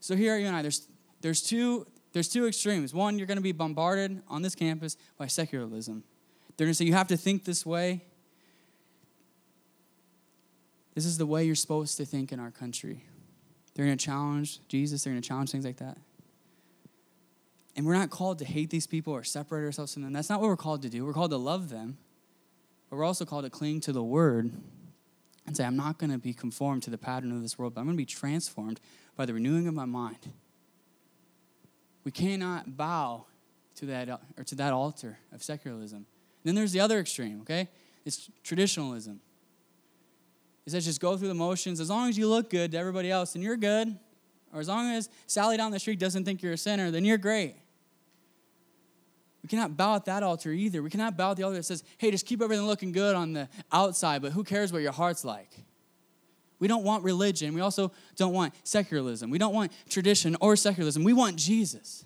So 0.00 0.16
here 0.16 0.38
you 0.38 0.46
and 0.46 0.56
I, 0.56 0.62
there's, 0.62 0.88
there's 1.20 1.42
two 1.42 1.86
there's 2.12 2.28
two 2.28 2.46
extremes. 2.46 2.92
One, 2.92 3.18
you're 3.18 3.26
going 3.26 3.38
to 3.38 3.42
be 3.42 3.52
bombarded 3.52 4.22
on 4.28 4.42
this 4.42 4.54
campus 4.54 4.96
by 5.16 5.26
secularism. 5.26 6.04
They're 6.56 6.66
going 6.66 6.72
to 6.72 6.74
say, 6.74 6.84
you 6.84 6.94
have 6.94 7.08
to 7.08 7.16
think 7.16 7.44
this 7.44 7.64
way. 7.64 8.04
This 10.94 11.06
is 11.06 11.16
the 11.16 11.26
way 11.26 11.44
you're 11.44 11.54
supposed 11.54 11.96
to 11.96 12.04
think 12.04 12.32
in 12.32 12.38
our 12.38 12.50
country. 12.50 13.04
They're 13.74 13.86
going 13.86 13.96
to 13.96 14.04
challenge 14.04 14.60
Jesus, 14.68 15.04
they're 15.04 15.12
going 15.12 15.22
to 15.22 15.26
challenge 15.26 15.50
things 15.50 15.64
like 15.64 15.78
that. 15.78 15.96
And 17.74 17.86
we're 17.86 17.94
not 17.94 18.10
called 18.10 18.38
to 18.40 18.44
hate 18.44 18.68
these 18.68 18.86
people 18.86 19.14
or 19.14 19.24
separate 19.24 19.64
ourselves 19.64 19.94
from 19.94 20.02
them. 20.02 20.12
That's 20.12 20.28
not 20.28 20.40
what 20.40 20.48
we're 20.48 20.56
called 20.56 20.82
to 20.82 20.90
do. 20.90 21.06
We're 21.06 21.14
called 21.14 21.30
to 21.30 21.38
love 21.38 21.70
them. 21.70 21.96
But 22.90 22.96
we're 22.96 23.04
also 23.04 23.24
called 23.24 23.44
to 23.44 23.50
cling 23.50 23.80
to 23.82 23.92
the 23.92 24.02
word 24.02 24.52
and 25.46 25.56
say, 25.56 25.64
I'm 25.64 25.76
not 25.76 25.96
going 25.96 26.10
to 26.10 26.18
be 26.18 26.34
conformed 26.34 26.82
to 26.82 26.90
the 26.90 26.98
pattern 26.98 27.32
of 27.32 27.40
this 27.40 27.58
world, 27.58 27.74
but 27.74 27.80
I'm 27.80 27.86
going 27.86 27.96
to 27.96 28.02
be 28.02 28.04
transformed 28.04 28.78
by 29.16 29.24
the 29.24 29.32
renewing 29.32 29.66
of 29.66 29.72
my 29.72 29.86
mind. 29.86 30.32
We 32.04 32.10
cannot 32.10 32.76
bow 32.76 33.26
to 33.76 33.86
that 33.86 34.08
uh, 34.08 34.18
or 34.36 34.44
to 34.44 34.54
that 34.56 34.72
altar 34.72 35.18
of 35.32 35.42
secularism. 35.42 36.06
then 36.44 36.54
there's 36.54 36.72
the 36.72 36.80
other 36.80 36.98
extreme, 36.98 37.40
okay? 37.42 37.68
It's 38.04 38.30
traditionalism. 38.42 39.20
It 40.66 40.70
says 40.70 40.84
just 40.84 41.00
go 41.00 41.16
through 41.16 41.28
the 41.28 41.34
motions. 41.34 41.80
As 41.80 41.90
long 41.90 42.08
as 42.08 42.18
you 42.18 42.28
look 42.28 42.50
good 42.50 42.72
to 42.72 42.78
everybody 42.78 43.10
else, 43.10 43.32
then 43.32 43.42
you're 43.42 43.56
good. 43.56 43.98
Or 44.52 44.60
as 44.60 44.68
long 44.68 44.92
as 44.92 45.08
Sally 45.26 45.56
down 45.56 45.72
the 45.72 45.78
street 45.78 45.98
doesn't 45.98 46.24
think 46.24 46.42
you're 46.42 46.52
a 46.52 46.58
sinner, 46.58 46.90
then 46.90 47.04
you're 47.04 47.18
great. 47.18 47.56
We 49.42 49.48
cannot 49.48 49.76
bow 49.76 49.96
at 49.96 50.04
that 50.04 50.22
altar 50.22 50.52
either. 50.52 50.82
We 50.82 50.90
cannot 50.90 51.16
bow 51.16 51.32
at 51.32 51.36
the 51.36 51.42
altar 51.42 51.56
that 51.56 51.64
says, 51.64 51.82
hey, 51.98 52.10
just 52.10 52.26
keep 52.26 52.40
everything 52.40 52.66
looking 52.66 52.92
good 52.92 53.16
on 53.16 53.32
the 53.32 53.48
outside, 53.72 54.22
but 54.22 54.32
who 54.32 54.44
cares 54.44 54.72
what 54.72 54.82
your 54.82 54.92
heart's 54.92 55.24
like? 55.24 55.50
We 56.62 56.68
don't 56.68 56.84
want 56.84 57.02
religion. 57.02 57.54
We 57.54 57.60
also 57.60 57.90
don't 58.14 58.32
want 58.32 58.54
secularism. 58.62 59.30
We 59.30 59.38
don't 59.38 59.52
want 59.52 59.72
tradition 59.90 60.36
or 60.40 60.54
secularism. 60.54 61.02
We 61.02 61.12
want 61.12 61.34
Jesus. 61.34 62.04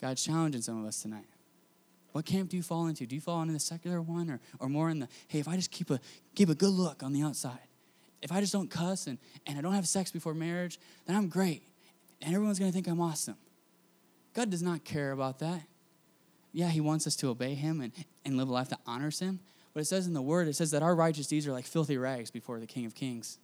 God's 0.00 0.22
challenging 0.22 0.62
some 0.62 0.80
of 0.80 0.86
us 0.86 1.02
tonight. 1.02 1.26
What 2.12 2.26
camp 2.26 2.48
do 2.48 2.56
you 2.56 2.62
fall 2.62 2.86
into? 2.86 3.06
Do 3.06 3.16
you 3.16 3.20
fall 3.20 3.42
into 3.42 3.54
the 3.54 3.58
secular 3.58 4.00
one 4.00 4.30
or, 4.30 4.40
or 4.60 4.68
more 4.68 4.88
in 4.88 5.00
the, 5.00 5.08
hey, 5.26 5.40
if 5.40 5.48
I 5.48 5.56
just 5.56 5.72
keep 5.72 5.90
a, 5.90 5.98
keep 6.36 6.48
a 6.48 6.54
good 6.54 6.70
look 6.70 7.02
on 7.02 7.12
the 7.12 7.22
outside, 7.22 7.58
if 8.22 8.30
I 8.30 8.40
just 8.40 8.52
don't 8.52 8.70
cuss 8.70 9.08
and, 9.08 9.18
and 9.48 9.58
I 9.58 9.62
don't 9.62 9.74
have 9.74 9.88
sex 9.88 10.12
before 10.12 10.32
marriage, 10.32 10.78
then 11.06 11.16
I'm 11.16 11.26
great. 11.26 11.64
And 12.22 12.32
everyone's 12.36 12.60
going 12.60 12.70
to 12.70 12.72
think 12.72 12.86
I'm 12.86 13.00
awesome. 13.00 13.36
God 14.32 14.48
does 14.48 14.62
not 14.62 14.84
care 14.84 15.10
about 15.10 15.40
that. 15.40 15.62
Yeah, 16.52 16.68
He 16.68 16.80
wants 16.80 17.08
us 17.08 17.16
to 17.16 17.30
obey 17.30 17.54
Him 17.54 17.80
and, 17.80 17.92
and 18.24 18.36
live 18.36 18.48
a 18.48 18.52
life 18.52 18.68
that 18.68 18.78
honors 18.86 19.18
Him. 19.18 19.40
But 19.80 19.84
it 19.84 19.88
says 19.88 20.06
in 20.06 20.12
the 20.12 20.20
word, 20.20 20.46
it 20.46 20.54
says 20.54 20.72
that 20.72 20.82
our 20.82 20.94
righteous 20.94 21.26
deeds 21.26 21.46
are 21.46 21.52
like 21.52 21.64
filthy 21.64 21.96
rags 21.96 22.30
before 22.30 22.60
the 22.60 22.66
King 22.66 22.84
of 22.84 22.94
Kings. 22.94 23.38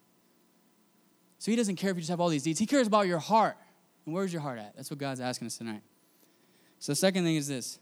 So 1.39 1.51
he 1.51 1.57
doesn't 1.57 1.77
care 1.77 1.89
if 1.89 1.97
you 1.97 2.03
just 2.03 2.11
have 2.11 2.21
all 2.21 2.29
these 2.29 2.43
deeds. 2.43 2.59
He 2.59 2.67
cares 2.67 2.87
about 2.87 3.07
your 3.07 3.21
heart. 3.21 3.57
And 4.05 4.15
where's 4.15 4.35
your 4.35 4.43
heart 4.43 4.59
at? 4.59 4.77
That's 4.77 4.91
what 4.91 4.99
God's 4.99 5.19
asking 5.19 5.47
us 5.47 5.57
tonight. 5.57 5.81
So 6.79 6.93
the 6.93 6.97
second 6.97 7.25
thing 7.25 7.37
is 7.37 7.49
this. 7.49 7.79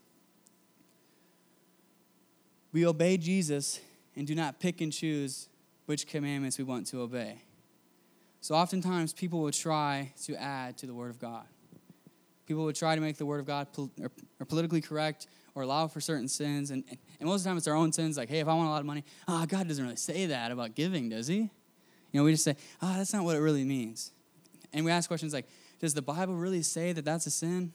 We 2.70 2.86
obey 2.86 3.16
Jesus 3.16 3.80
and 4.14 4.24
do 4.24 4.36
not 4.36 4.60
pick 4.60 4.80
and 4.80 4.92
choose 4.92 5.48
which 5.86 6.06
commandments 6.06 6.56
we 6.56 6.62
want 6.62 6.86
to 6.86 7.00
obey. 7.00 7.42
So 8.40 8.54
oftentimes 8.54 9.12
people 9.12 9.40
will 9.40 9.50
try 9.50 10.12
to 10.26 10.36
add 10.36 10.78
to 10.78 10.86
the 10.86 10.94
word 10.94 11.10
of 11.10 11.18
God. 11.18 11.46
People 12.46 12.62
would 12.66 12.76
try 12.76 12.94
to 12.94 13.00
make 13.00 13.16
the 13.16 13.26
word 13.26 13.40
of 13.40 13.46
God 13.46 13.72
pol- 13.72 13.90
or, 14.00 14.12
or 14.38 14.46
politically 14.46 14.80
correct 14.80 15.26
or 15.54 15.62
allow 15.62 15.86
for 15.86 16.00
certain 16.00 16.28
sins. 16.28 16.70
And, 16.70 16.84
and 16.88 17.28
most 17.28 17.40
of 17.40 17.44
the 17.44 17.50
time 17.50 17.56
it's 17.56 17.68
our 17.68 17.74
own 17.74 17.92
sins, 17.92 18.16
like, 18.16 18.28
hey, 18.28 18.40
if 18.40 18.48
I 18.48 18.54
want 18.54 18.68
a 18.68 18.70
lot 18.70 18.80
of 18.80 18.86
money, 18.86 19.04
ah, 19.28 19.42
oh, 19.42 19.46
God 19.46 19.68
doesn't 19.68 19.82
really 19.82 19.96
say 19.96 20.26
that 20.26 20.50
about 20.50 20.74
giving, 20.74 21.08
does 21.08 21.26
he? 21.26 21.36
You 21.36 22.20
know, 22.20 22.24
we 22.24 22.32
just 22.32 22.44
say, 22.44 22.56
ah, 22.82 22.92
oh, 22.94 22.98
that's 22.98 23.12
not 23.12 23.24
what 23.24 23.36
it 23.36 23.40
really 23.40 23.64
means. 23.64 24.12
And 24.72 24.84
we 24.84 24.90
ask 24.90 25.08
questions 25.08 25.32
like, 25.32 25.46
does 25.80 25.94
the 25.94 26.02
Bible 26.02 26.34
really 26.34 26.62
say 26.62 26.92
that 26.92 27.04
that's 27.04 27.26
a 27.26 27.30
sin? 27.30 27.72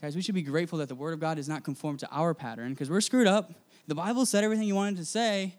Guys, 0.00 0.16
we 0.16 0.22
should 0.22 0.34
be 0.34 0.42
grateful 0.42 0.78
that 0.78 0.88
the 0.88 0.94
Word 0.94 1.12
of 1.12 1.20
God 1.20 1.38
is 1.38 1.48
not 1.48 1.62
conformed 1.62 1.98
to 2.00 2.08
our 2.10 2.32
pattern 2.32 2.70
because 2.70 2.88
we're 2.88 3.00
screwed 3.00 3.26
up. 3.26 3.52
The 3.86 3.94
Bible 3.94 4.24
said 4.24 4.44
everything 4.44 4.66
you 4.66 4.74
wanted 4.74 4.96
to 4.96 5.04
say, 5.04 5.42
and 5.42 5.52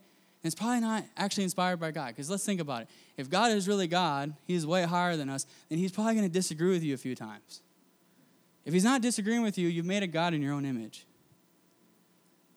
it's 0.52 0.56
probably 0.56 0.80
not 0.80 1.04
actually 1.16 1.44
inspired 1.44 1.80
by 1.80 1.92
God. 1.92 2.08
Because 2.08 2.30
let's 2.30 2.44
think 2.44 2.60
about 2.60 2.84
it. 2.84 2.88
If 3.18 3.30
God 3.30 3.52
is 3.52 3.68
really 3.68 3.88
God, 3.88 4.34
He's 4.48 4.66
way 4.66 4.84
higher 4.84 5.16
than 5.16 5.30
us, 5.30 5.46
then 5.70 5.78
He's 5.78 5.92
probably 5.92 6.16
going 6.16 6.26
to 6.26 6.34
disagree 6.34 6.72
with 6.72 6.84
you 6.84 6.96
a 6.96 6.98
few 6.98 7.14
times. 7.16 7.62
If 8.66 8.74
he's 8.74 8.84
not 8.84 9.02
disagreeing 9.02 9.42
with 9.42 9.58
you, 9.58 9.68
you've 9.68 9.86
made 9.86 10.04
a 10.04 10.08
God 10.08 10.34
in 10.34 10.42
your 10.42 10.54
own 10.54 10.66
image. 10.66 11.06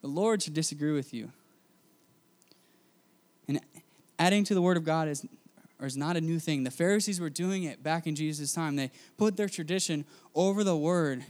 The 0.02 0.08
Lord 0.08 0.42
should 0.42 0.54
disagree 0.54 0.92
with 0.92 1.14
you. 1.14 1.30
And 3.48 3.60
adding 4.18 4.44
to 4.44 4.54
the 4.54 4.60
word 4.60 4.76
of 4.76 4.84
God 4.84 5.08
is, 5.08 5.26
is 5.80 5.96
not 5.96 6.16
a 6.16 6.20
new 6.20 6.38
thing. 6.38 6.64
The 6.64 6.70
Pharisees 6.70 7.20
were 7.20 7.30
doing 7.30 7.64
it 7.64 7.82
back 7.82 8.06
in 8.06 8.14
Jesus' 8.14 8.52
time. 8.52 8.76
They 8.76 8.90
put 9.16 9.36
their 9.36 9.48
tradition 9.48 10.04
over 10.34 10.62
the 10.62 10.76
word. 10.76 11.24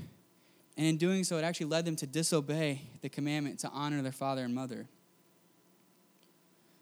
And 0.76 0.86
in 0.86 0.96
doing 0.96 1.22
so, 1.22 1.38
it 1.38 1.44
actually 1.44 1.66
led 1.66 1.84
them 1.84 1.94
to 1.96 2.06
disobey 2.06 2.82
the 3.00 3.08
commandment 3.08 3.60
to 3.60 3.68
honor 3.68 4.02
their 4.02 4.12
father 4.12 4.42
and 4.42 4.54
mother. 4.54 4.86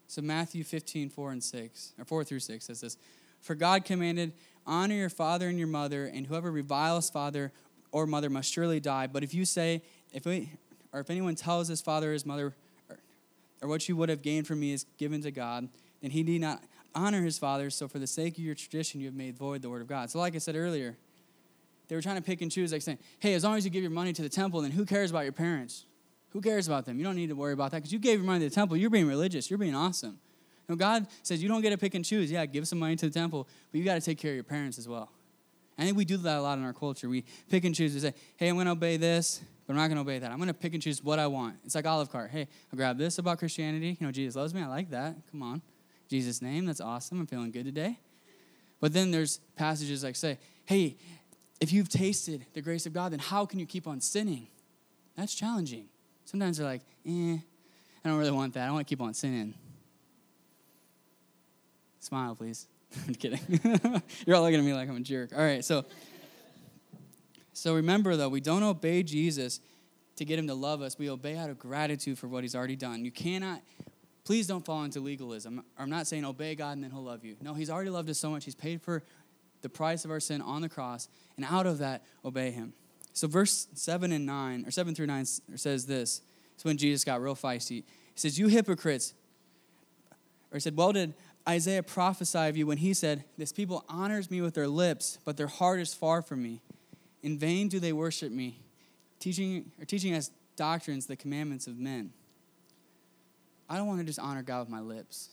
So 0.07 0.21
Matthew 0.21 0.63
15, 0.63 1.09
4 1.09 1.31
and 1.31 1.43
6, 1.43 1.93
or 1.97 2.05
4 2.05 2.23
through 2.23 2.39
6 2.39 2.65
says 2.65 2.81
this 2.81 2.97
For 3.41 3.55
God 3.55 3.85
commanded, 3.85 4.33
honor 4.65 4.95
your 4.95 5.09
father 5.09 5.47
and 5.47 5.57
your 5.57 5.67
mother, 5.67 6.05
and 6.05 6.27
whoever 6.27 6.51
reviles 6.51 7.09
father 7.09 7.51
or 7.93 8.07
mother 8.07 8.29
must 8.29 8.51
surely 8.51 8.81
die. 8.81 9.07
But 9.07 9.23
if 9.23 9.33
you 9.33 9.45
say, 9.45 9.81
if 10.11 10.25
we, 10.25 10.49
or 10.91 10.99
if 10.99 11.09
anyone 11.09 11.35
tells 11.35 11.69
his 11.69 11.79
father 11.79 12.09
or 12.09 12.13
his 12.13 12.25
mother, 12.25 12.53
or, 12.89 12.97
or 13.61 13.69
what 13.69 13.87
you 13.87 13.95
would 13.95 14.09
have 14.09 14.21
gained 14.21 14.47
from 14.47 14.59
me 14.59 14.73
is 14.73 14.85
given 14.97 15.21
to 15.21 15.31
God, 15.31 15.69
then 16.01 16.11
he 16.11 16.23
need 16.23 16.41
not 16.41 16.61
honor 16.95 17.21
his 17.21 17.37
father. 17.37 17.69
So 17.69 17.87
for 17.87 17.99
the 17.99 18.07
sake 18.07 18.37
of 18.37 18.43
your 18.43 18.55
tradition, 18.55 18.99
you 18.99 19.05
have 19.05 19.15
made 19.15 19.37
void 19.37 19.61
the 19.61 19.69
word 19.69 19.81
of 19.81 19.87
God. 19.87 20.09
So, 20.09 20.19
like 20.19 20.35
I 20.35 20.39
said 20.39 20.55
earlier, 20.55 20.97
they 21.87 21.95
were 21.95 22.01
trying 22.01 22.15
to 22.15 22.21
pick 22.21 22.41
and 22.41 22.51
choose, 22.51 22.73
like 22.73 22.81
saying, 22.81 22.97
hey, 23.19 23.35
as 23.35 23.43
long 23.43 23.55
as 23.55 23.63
you 23.63 23.69
give 23.69 23.83
your 23.83 23.91
money 23.91 24.11
to 24.11 24.23
the 24.23 24.29
temple, 24.29 24.61
then 24.61 24.71
who 24.71 24.85
cares 24.85 25.11
about 25.11 25.23
your 25.23 25.31
parents? 25.31 25.85
Who 26.31 26.41
cares 26.41 26.67
about 26.67 26.85
them? 26.85 26.97
You 26.97 27.03
don't 27.03 27.15
need 27.15 27.29
to 27.29 27.35
worry 27.35 27.53
about 27.53 27.71
that 27.71 27.77
because 27.77 27.93
you 27.93 27.99
gave 27.99 28.17
your 28.17 28.25
money 28.25 28.39
to 28.39 28.49
the 28.49 28.55
temple. 28.55 28.75
You're 28.75 28.89
being 28.89 29.07
religious. 29.07 29.51
You're 29.51 29.59
being 29.59 29.75
awesome. 29.75 30.17
No, 30.67 30.75
God 30.75 31.05
says 31.21 31.43
you 31.43 31.49
don't 31.49 31.61
get 31.61 31.69
to 31.69 31.77
pick 31.77 31.93
and 31.93 32.03
choose. 32.03 32.31
Yeah, 32.31 32.45
give 32.47 32.67
some 32.67 32.79
money 32.79 32.95
to 32.95 33.07
the 33.07 33.13
temple, 33.13 33.47
but 33.71 33.77
you 33.77 33.85
got 33.85 33.95
to 33.95 34.01
take 34.01 34.17
care 34.17 34.31
of 34.31 34.35
your 34.35 34.43
parents 34.43 34.79
as 34.79 34.87
well. 34.87 35.11
I 35.77 35.83
think 35.85 35.97
we 35.97 36.05
do 36.05 36.17
that 36.17 36.37
a 36.37 36.41
lot 36.41 36.57
in 36.57 36.63
our 36.63 36.73
culture. 36.73 37.09
We 37.09 37.25
pick 37.49 37.63
and 37.65 37.73
choose. 37.73 37.93
We 37.93 37.99
say, 37.99 38.13
hey, 38.37 38.49
I'm 38.49 38.55
going 38.55 38.65
to 38.65 38.73
obey 38.73 38.97
this, 38.97 39.41
but 39.65 39.73
I'm 39.73 39.77
not 39.77 39.87
going 39.87 39.95
to 39.95 40.01
obey 40.01 40.19
that. 40.19 40.31
I'm 40.31 40.37
going 40.37 40.47
to 40.47 40.53
pick 40.53 40.73
and 40.73 40.81
choose 40.81 41.03
what 41.03 41.19
I 41.19 41.27
want. 41.27 41.55
It's 41.65 41.75
like 41.75 41.85
a 41.85 41.89
la 41.89 42.05
carte. 42.05 42.31
Hey, 42.31 42.47
I'll 42.71 42.77
grab 42.77 42.97
this 42.97 43.17
about 43.17 43.39
Christianity. 43.39 43.97
You 43.99 44.07
know, 44.07 44.11
Jesus 44.11 44.35
loves 44.35 44.53
me. 44.53 44.61
I 44.61 44.67
like 44.67 44.91
that. 44.91 45.15
Come 45.31 45.41
on. 45.41 45.61
Jesus' 46.09 46.41
name. 46.41 46.65
That's 46.65 46.81
awesome. 46.81 47.19
I'm 47.19 47.27
feeling 47.27 47.51
good 47.51 47.65
today. 47.65 47.99
But 48.79 48.93
then 48.93 49.11
there's 49.11 49.37
passages 49.55 50.03
like 50.03 50.15
say, 50.15 50.37
hey, 50.65 50.97
if 51.59 51.71
you've 51.71 51.89
tasted 51.89 52.45
the 52.53 52.61
grace 52.61 52.85
of 52.85 52.93
God, 52.93 53.13
then 53.13 53.19
how 53.19 53.45
can 53.45 53.57
you 53.57 53.65
keep 53.65 53.87
on 53.87 54.01
sinning? 54.01 54.47
That's 55.15 55.33
challenging. 55.33 55.85
Sometimes 56.25 56.57
they're 56.57 56.67
like, 56.67 56.81
eh, 57.07 57.37
I 58.03 58.09
don't 58.09 58.17
really 58.17 58.31
want 58.31 58.53
that. 58.55 58.67
I 58.67 58.71
want 58.71 58.85
to 58.85 58.91
keep 58.91 59.01
on 59.01 59.13
sinning. 59.13 59.53
Smile, 61.99 62.35
please. 62.35 62.67
I'm 63.07 63.15
kidding. 63.15 63.39
You're 64.25 64.35
all 64.35 64.43
looking 64.43 64.59
at 64.59 64.65
me 64.65 64.73
like 64.73 64.89
I'm 64.89 64.97
a 64.97 65.01
jerk. 65.01 65.31
All 65.33 65.43
right, 65.43 65.63
so 65.63 65.85
so 67.53 67.75
remember 67.75 68.15
though, 68.15 68.29
we 68.29 68.41
don't 68.41 68.63
obey 68.63 69.03
Jesus 69.03 69.59
to 70.15 70.25
get 70.25 70.37
him 70.37 70.47
to 70.47 70.53
love 70.53 70.81
us. 70.81 70.97
We 70.97 71.09
obey 71.09 71.37
out 71.37 71.49
of 71.49 71.59
gratitude 71.59 72.17
for 72.17 72.27
what 72.27 72.43
he's 72.43 72.55
already 72.55 72.75
done. 72.75 73.05
You 73.05 73.11
cannot 73.11 73.61
please 74.23 74.47
don't 74.47 74.65
fall 74.65 74.83
into 74.83 74.99
legalism. 74.99 75.63
I'm 75.77 75.89
not 75.89 76.07
saying 76.07 76.25
obey 76.25 76.55
God 76.55 76.73
and 76.73 76.83
then 76.83 76.91
he'll 76.91 77.03
love 77.03 77.25
you. 77.25 77.35
No, 77.41 77.53
he's 77.53 77.69
already 77.69 77.89
loved 77.89 78.09
us 78.09 78.17
so 78.17 78.29
much. 78.29 78.45
He's 78.45 78.55
paid 78.55 78.81
for 78.81 79.03
the 79.61 79.69
price 79.69 80.05
of 80.05 80.11
our 80.11 80.19
sin 80.19 80.41
on 80.41 80.61
the 80.61 80.67
cross, 80.69 81.07
and 81.37 81.45
out 81.45 81.65
of 81.65 81.77
that, 81.77 82.03
obey 82.25 82.51
him. 82.51 82.73
So 83.13 83.27
verse 83.27 83.67
7 83.73 84.11
and 84.11 84.25
9, 84.25 84.65
or 84.67 84.71
7 84.71 84.93
through 84.93 85.07
9 85.07 85.25
says 85.55 85.85
this. 85.85 86.21
It's 86.55 86.65
when 86.65 86.77
Jesus 86.77 87.03
got 87.03 87.21
real 87.21 87.35
feisty. 87.35 87.69
He 87.69 87.85
says, 88.15 88.37
You 88.37 88.47
hypocrites. 88.47 89.13
Or 90.51 90.55
he 90.55 90.59
said, 90.59 90.75
Well 90.75 90.91
did 90.91 91.13
Isaiah 91.47 91.83
prophesy 91.83 92.47
of 92.47 92.55
you 92.55 92.65
when 92.65 92.77
he 92.77 92.93
said, 92.93 93.25
This 93.37 93.51
people 93.51 93.83
honors 93.89 94.31
me 94.31 94.41
with 94.41 94.53
their 94.53 94.67
lips, 94.67 95.19
but 95.25 95.35
their 95.35 95.47
heart 95.47 95.79
is 95.79 95.93
far 95.93 96.21
from 96.21 96.41
me. 96.41 96.61
In 97.21 97.37
vain 97.37 97.67
do 97.67 97.79
they 97.79 97.93
worship 97.93 98.31
me, 98.31 98.59
teaching 99.19 99.71
or 99.79 99.85
teaching 99.85 100.13
as 100.13 100.31
doctrines 100.55 101.05
the 101.05 101.15
commandments 101.15 101.67
of 101.67 101.77
men. 101.77 102.11
I 103.69 103.77
don't 103.77 103.87
want 103.87 103.99
to 103.99 104.05
just 104.05 104.19
honor 104.19 104.43
God 104.43 104.61
with 104.61 104.69
my 104.69 104.79
lips. 104.79 105.29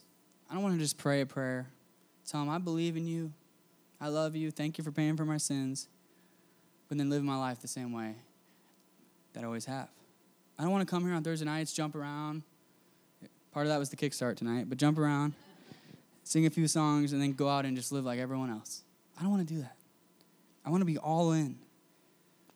I 0.48 0.54
don't 0.54 0.62
want 0.62 0.74
to 0.74 0.80
just 0.80 0.98
pray 0.98 1.20
a 1.20 1.26
prayer, 1.26 1.68
tell 2.26 2.42
him 2.42 2.48
I 2.48 2.58
believe 2.58 2.96
in 2.96 3.06
you, 3.06 3.32
I 4.00 4.08
love 4.08 4.34
you, 4.34 4.50
thank 4.50 4.78
you 4.78 4.84
for 4.84 4.90
paying 4.90 5.16
for 5.16 5.24
my 5.24 5.36
sins, 5.36 5.88
but 6.88 6.98
then 6.98 7.08
live 7.08 7.22
my 7.22 7.36
life 7.36 7.60
the 7.60 7.68
same 7.68 7.92
way 7.92 8.16
that 9.32 9.44
I 9.44 9.46
always 9.46 9.66
have. 9.66 9.88
I 10.58 10.62
don't 10.62 10.72
want 10.72 10.86
to 10.86 10.90
come 10.90 11.04
here 11.04 11.14
on 11.14 11.22
Thursday 11.22 11.44
nights, 11.44 11.72
jump 11.72 11.94
around. 11.94 12.42
Part 13.52 13.66
of 13.66 13.70
that 13.70 13.78
was 13.78 13.90
the 13.90 13.96
kickstart 13.96 14.36
tonight, 14.36 14.68
but 14.68 14.78
jump 14.78 14.98
around 14.98 15.34
sing 16.30 16.46
a 16.46 16.50
few 16.50 16.68
songs, 16.68 17.12
and 17.12 17.20
then 17.20 17.32
go 17.32 17.48
out 17.48 17.64
and 17.64 17.76
just 17.76 17.90
live 17.90 18.04
like 18.04 18.20
everyone 18.20 18.50
else. 18.50 18.84
I 19.18 19.22
don't 19.22 19.32
want 19.32 19.48
to 19.48 19.52
do 19.52 19.60
that. 19.62 19.74
I 20.64 20.70
want 20.70 20.80
to 20.80 20.84
be 20.84 20.96
all 20.96 21.32
in. 21.32 21.58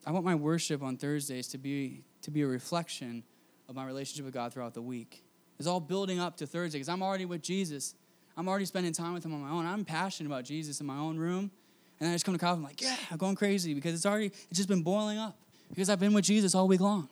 I 0.06 0.12
want 0.12 0.24
my 0.24 0.36
worship 0.36 0.80
on 0.80 0.96
Thursdays 0.96 1.48
to 1.48 1.58
be 1.58 2.04
to 2.22 2.30
be 2.30 2.42
a 2.42 2.46
reflection 2.46 3.24
of 3.68 3.74
my 3.74 3.84
relationship 3.84 4.26
with 4.26 4.32
God 4.32 4.52
throughout 4.52 4.74
the 4.74 4.80
week. 4.80 5.24
It's 5.58 5.66
all 5.66 5.80
building 5.80 6.20
up 6.20 6.36
to 6.36 6.46
Thursday 6.46 6.78
because 6.78 6.88
I'm 6.88 7.02
already 7.02 7.24
with 7.24 7.42
Jesus. 7.42 7.96
I'm 8.36 8.48
already 8.48 8.64
spending 8.64 8.92
time 8.92 9.12
with 9.12 9.24
Him 9.24 9.34
on 9.34 9.40
my 9.40 9.50
own. 9.50 9.66
I'm 9.66 9.84
passionate 9.84 10.28
about 10.28 10.44
Jesus 10.44 10.80
in 10.80 10.86
my 10.86 10.96
own 10.96 11.16
room, 11.16 11.50
and 11.98 12.08
I 12.08 12.12
just 12.12 12.24
come 12.24 12.34
to 12.34 12.38
college, 12.38 12.58
And 12.58 12.66
I'm 12.66 12.70
like, 12.70 12.80
yeah, 12.80 12.96
I'm 13.10 13.16
going 13.16 13.34
crazy 13.34 13.74
because 13.74 13.92
it's 13.92 14.06
already 14.06 14.26
it's 14.26 14.56
just 14.56 14.68
been 14.68 14.84
boiling 14.84 15.18
up 15.18 15.36
because 15.68 15.90
I've 15.90 15.98
been 15.98 16.14
with 16.14 16.24
Jesus 16.24 16.54
all 16.54 16.68
week 16.68 16.80
long. 16.80 17.08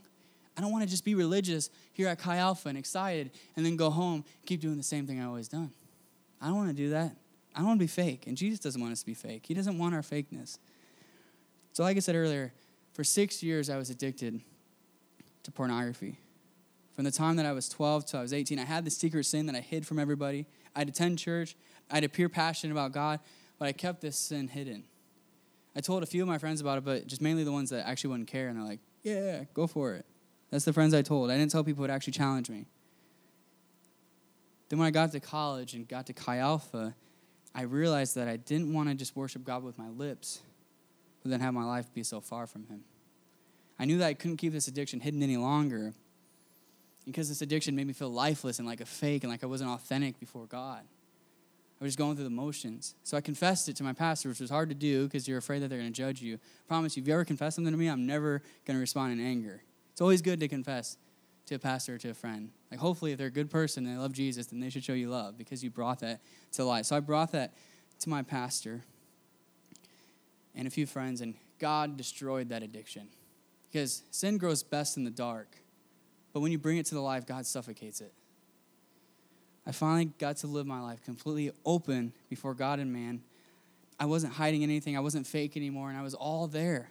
I 0.57 0.61
don't 0.61 0.71
want 0.71 0.85
to 0.85 0.91
just 0.91 1.05
be 1.05 1.17
religious 1.17 1.71
here 1.93 2.07
at 2.07 2.21
Chi 2.21 2.37
Alpha 2.37 2.69
and 2.69 2.79
excited, 2.79 3.33
and 3.57 3.67
then 3.67 3.75
go 3.75 3.91
home 3.91 4.25
keep 4.47 4.61
doing 4.61 4.77
the 4.77 4.85
same 4.85 5.09
thing 5.09 5.21
I 5.21 5.25
always 5.25 5.49
done. 5.49 5.73
I 6.43 6.47
don't 6.47 6.57
want 6.57 6.69
to 6.71 6.75
do 6.75 6.91
that. 6.91 7.17
I 7.55 7.59
don't 7.59 7.69
want 7.69 7.81
to 7.81 7.85
be 7.85 7.89
fake. 7.89 8.27
And 8.27 8.37
Jesus 8.37 8.59
doesn't 8.59 8.81
want 8.81 8.93
us 8.93 9.01
to 9.01 9.07
be 9.07 9.15
fake. 9.15 9.45
He 9.47 9.55
doesn't 9.55 9.79
want 9.79 9.95
our 9.95 10.03
fakeness. 10.03 10.59
So, 11.73 11.85
like 11.85 11.97
I 11.97 12.01
said 12.01 12.17
earlier, 12.17 12.53
for 12.93 13.05
six 13.05 13.43
years 13.43 13.71
I 13.71 13.77
was 13.77 13.89
addicted 13.89 14.41
to 15.45 15.53
pornography. 15.53 16.19
From 16.95 17.05
the 17.05 17.11
time 17.11 17.37
that 17.37 17.47
I 17.47 17.53
was 17.53 17.69
12 17.69 18.07
till 18.07 18.19
I 18.19 18.23
was 18.23 18.35
18, 18.35 18.59
I 18.59 18.65
had 18.65 18.85
the 18.85 18.91
secret 18.91 19.25
sin 19.25 19.47
that 19.47 19.55
I 19.55 19.61
hid 19.61 19.87
from 19.87 19.99
everybody. 19.99 20.47
I'd 20.77 20.89
attend 20.89 21.19
church, 21.19 21.57
I'd 21.91 22.05
appear 22.05 22.29
passionate 22.29 22.73
about 22.73 22.93
God, 22.93 23.21
but 23.59 23.69
I 23.69 23.73
kept 23.73 24.01
this 24.01 24.19
sin 24.19 24.49
hidden. 24.49 24.85
I 25.75 25.81
told 25.81 26.03
a 26.03 26.07
few 26.07 26.23
of 26.23 26.29
my 26.29 26.39
friends 26.39 26.61
about 26.61 26.79
it, 26.79 26.85
but 26.85 27.07
just 27.07 27.23
mainly 27.23 27.45
the 27.45 27.53
ones 27.53 27.71
that 27.71 27.87
actually 27.87 28.11
wouldn't 28.11 28.29
care, 28.29 28.49
and 28.49 28.59
they're 28.59 28.67
like, 28.67 28.81
yeah, 29.03 29.45
go 29.55 29.67
for 29.67 29.95
it. 29.95 30.05
That's 30.51 30.67
the 30.67 30.73
friends 30.73 30.93
I 30.93 31.01
told. 31.01 31.31
I 31.31 31.39
didn't 31.39 31.51
tell 31.51 31.65
people 31.65 31.81
would 31.81 31.91
actually 31.91 32.13
challenge 32.13 32.51
me. 32.51 32.67
Then 34.73 34.79
when 34.79 34.89
I 34.89 34.91
got 34.91 35.13
to 35.13 35.21
college 35.21 35.75
and 35.75 35.87
got 35.87 36.07
to 36.07 36.15
Chi 36.15 36.39
Alpha, 36.39 36.95
I 37.55 37.65
realized 37.65 38.15
that 38.15 38.27
I 38.27 38.39
didn't 38.39 38.73
want 38.73 38.89
to 38.89 38.95
just 38.95 39.15
worship 39.15 39.45
God 39.45 39.63
with 39.63 39.77
my 39.77 39.91
lips, 39.91 40.41
but 41.23 41.31
then 41.31 41.41
have 41.41 41.53
my 41.53 41.65
life 41.65 41.93
be 41.93 42.03
so 42.03 42.23
far 42.23 42.47
from 42.47 42.65
Him. 42.65 42.81
I 43.79 43.85
knew 43.85 43.99
that 43.99 44.07
I 44.07 44.15
couldn't 44.15 44.39
keep 44.39 44.55
this 44.55 44.69
addiction 44.69 45.01
hidden 45.01 45.23
any 45.23 45.37
longer 45.37 45.93
because 47.05 47.29
this 47.29 47.43
addiction 47.43 47.77
made 47.77 47.87
me 47.87 47.93
feel 47.93 48.09
lifeless 48.09 48.61
and 48.61 48.67
like 48.67 48.81
a 48.81 48.87
fake 48.87 49.25
and 49.25 49.31
like 49.31 49.43
I 49.45 49.47
wasn't 49.47 49.69
authentic 49.69 50.19
before 50.19 50.47
God. 50.47 50.81
I 51.79 51.85
was 51.85 51.91
just 51.91 51.99
going 51.99 52.15
through 52.15 52.25
the 52.25 52.31
motions. 52.31 52.95
So 53.03 53.19
I 53.19 53.21
confessed 53.21 53.69
it 53.69 53.77
to 53.77 53.83
my 53.83 53.93
pastor, 53.93 54.31
which 54.31 54.41
was 54.41 54.49
hard 54.49 54.71
to 54.71 54.75
do 54.75 55.05
because 55.05 55.29
you're 55.29 55.37
afraid 55.37 55.59
that 55.59 55.69
they're 55.69 55.81
going 55.81 55.93
to 55.93 55.95
judge 55.95 56.23
you. 56.23 56.37
I 56.37 56.67
promise 56.67 56.97
you, 56.97 57.03
if 57.03 57.09
you 57.09 57.13
ever 57.13 57.27
confess 57.27 57.57
something 57.57 57.75
to 57.75 57.79
me, 57.79 57.89
I'm 57.89 58.07
never 58.07 58.43
going 58.65 58.79
to 58.79 58.81
respond 58.81 59.13
in 59.13 59.21
anger. 59.21 59.63
It's 59.91 60.01
always 60.01 60.23
good 60.23 60.41
to 60.41 60.49
confess 60.49 60.97
to 61.47 61.57
a 61.57 61.59
pastor 61.59 61.95
or 61.95 61.99
to 61.99 62.11
a 62.11 62.15
friend. 62.15 62.51
Like, 62.71 62.81
hopefully, 62.81 63.13
if 63.13 63.19
they're 63.19 63.27
a 63.27 63.31
good 63.31 63.51
person 63.51 63.87
and 63.87 63.97
they 63.97 64.01
love 64.01 64.13
Jesus, 64.13 64.47
then 64.47 64.61
they 64.61 64.71
should 64.71 64.85
show 64.85 64.93
you 64.93 65.11
love 65.11 65.37
because 65.37 65.63
you 65.63 65.71
brought 65.71 66.01
that 66.01 66.21
to 66.53 66.65
light. 66.65 66.87
So 66.87 66.97
I 66.97 67.01
brought 67.01 67.33
that 67.33 67.55
to 68.01 68.09
my 68.09 68.23
pastor 68.23 68.83
and 70.55 70.67
a 70.67 70.71
few 70.71 70.87
friends, 70.87 71.21
and 71.21 71.35
God 71.59 71.97
destroyed 71.97 72.51
that 72.51 72.63
addiction. 72.63 73.09
Because 73.71 74.03
sin 74.11 74.37
grows 74.37 74.63
best 74.63 74.97
in 74.97 75.05
the 75.05 75.11
dark, 75.11 75.57
but 76.33 76.41
when 76.41 76.53
you 76.53 76.59
bring 76.59 76.77
it 76.77 76.87
to 76.87 76.95
the 76.95 77.01
light, 77.01 77.27
God 77.27 77.47
suffocates 77.47 78.01
it. 78.01 78.13
I 79.67 79.73
finally 79.73 80.07
got 80.19 80.39
to 80.39 80.47
live 80.47 80.67
my 80.67 80.81
life 80.81 81.03
completely 81.03 81.53
open 81.65 82.13
before 82.29 82.55
God 82.55 82.81
and 82.81 82.93
man. 82.93 83.23
I 83.99 84.07
wasn't 84.07 84.35
hiding 84.35 84.63
anything, 84.63 84.97
I 84.97 85.01
wasn't 85.01 85.27
fake 85.27 85.57
anymore, 85.57 85.89
and 85.89 85.99
I 85.99 86.03
was 86.03 86.15
all 86.15 86.49
there. 86.49 86.91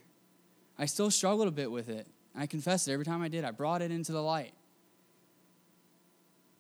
I 0.80 0.86
still 0.86 1.12
struggled 1.12 1.48
a 1.48 1.52
bit 1.52 1.70
with 1.70 1.90
it. 1.90 2.08
I 2.36 2.48
confessed 2.48 2.88
it 2.88 2.94
every 2.94 3.06
time 3.06 3.22
I 3.22 3.28
did. 3.28 3.44
I 3.44 3.52
brought 3.52 3.82
it 3.82 3.92
into 3.92 4.12
the 4.12 4.22
light. 4.22 4.54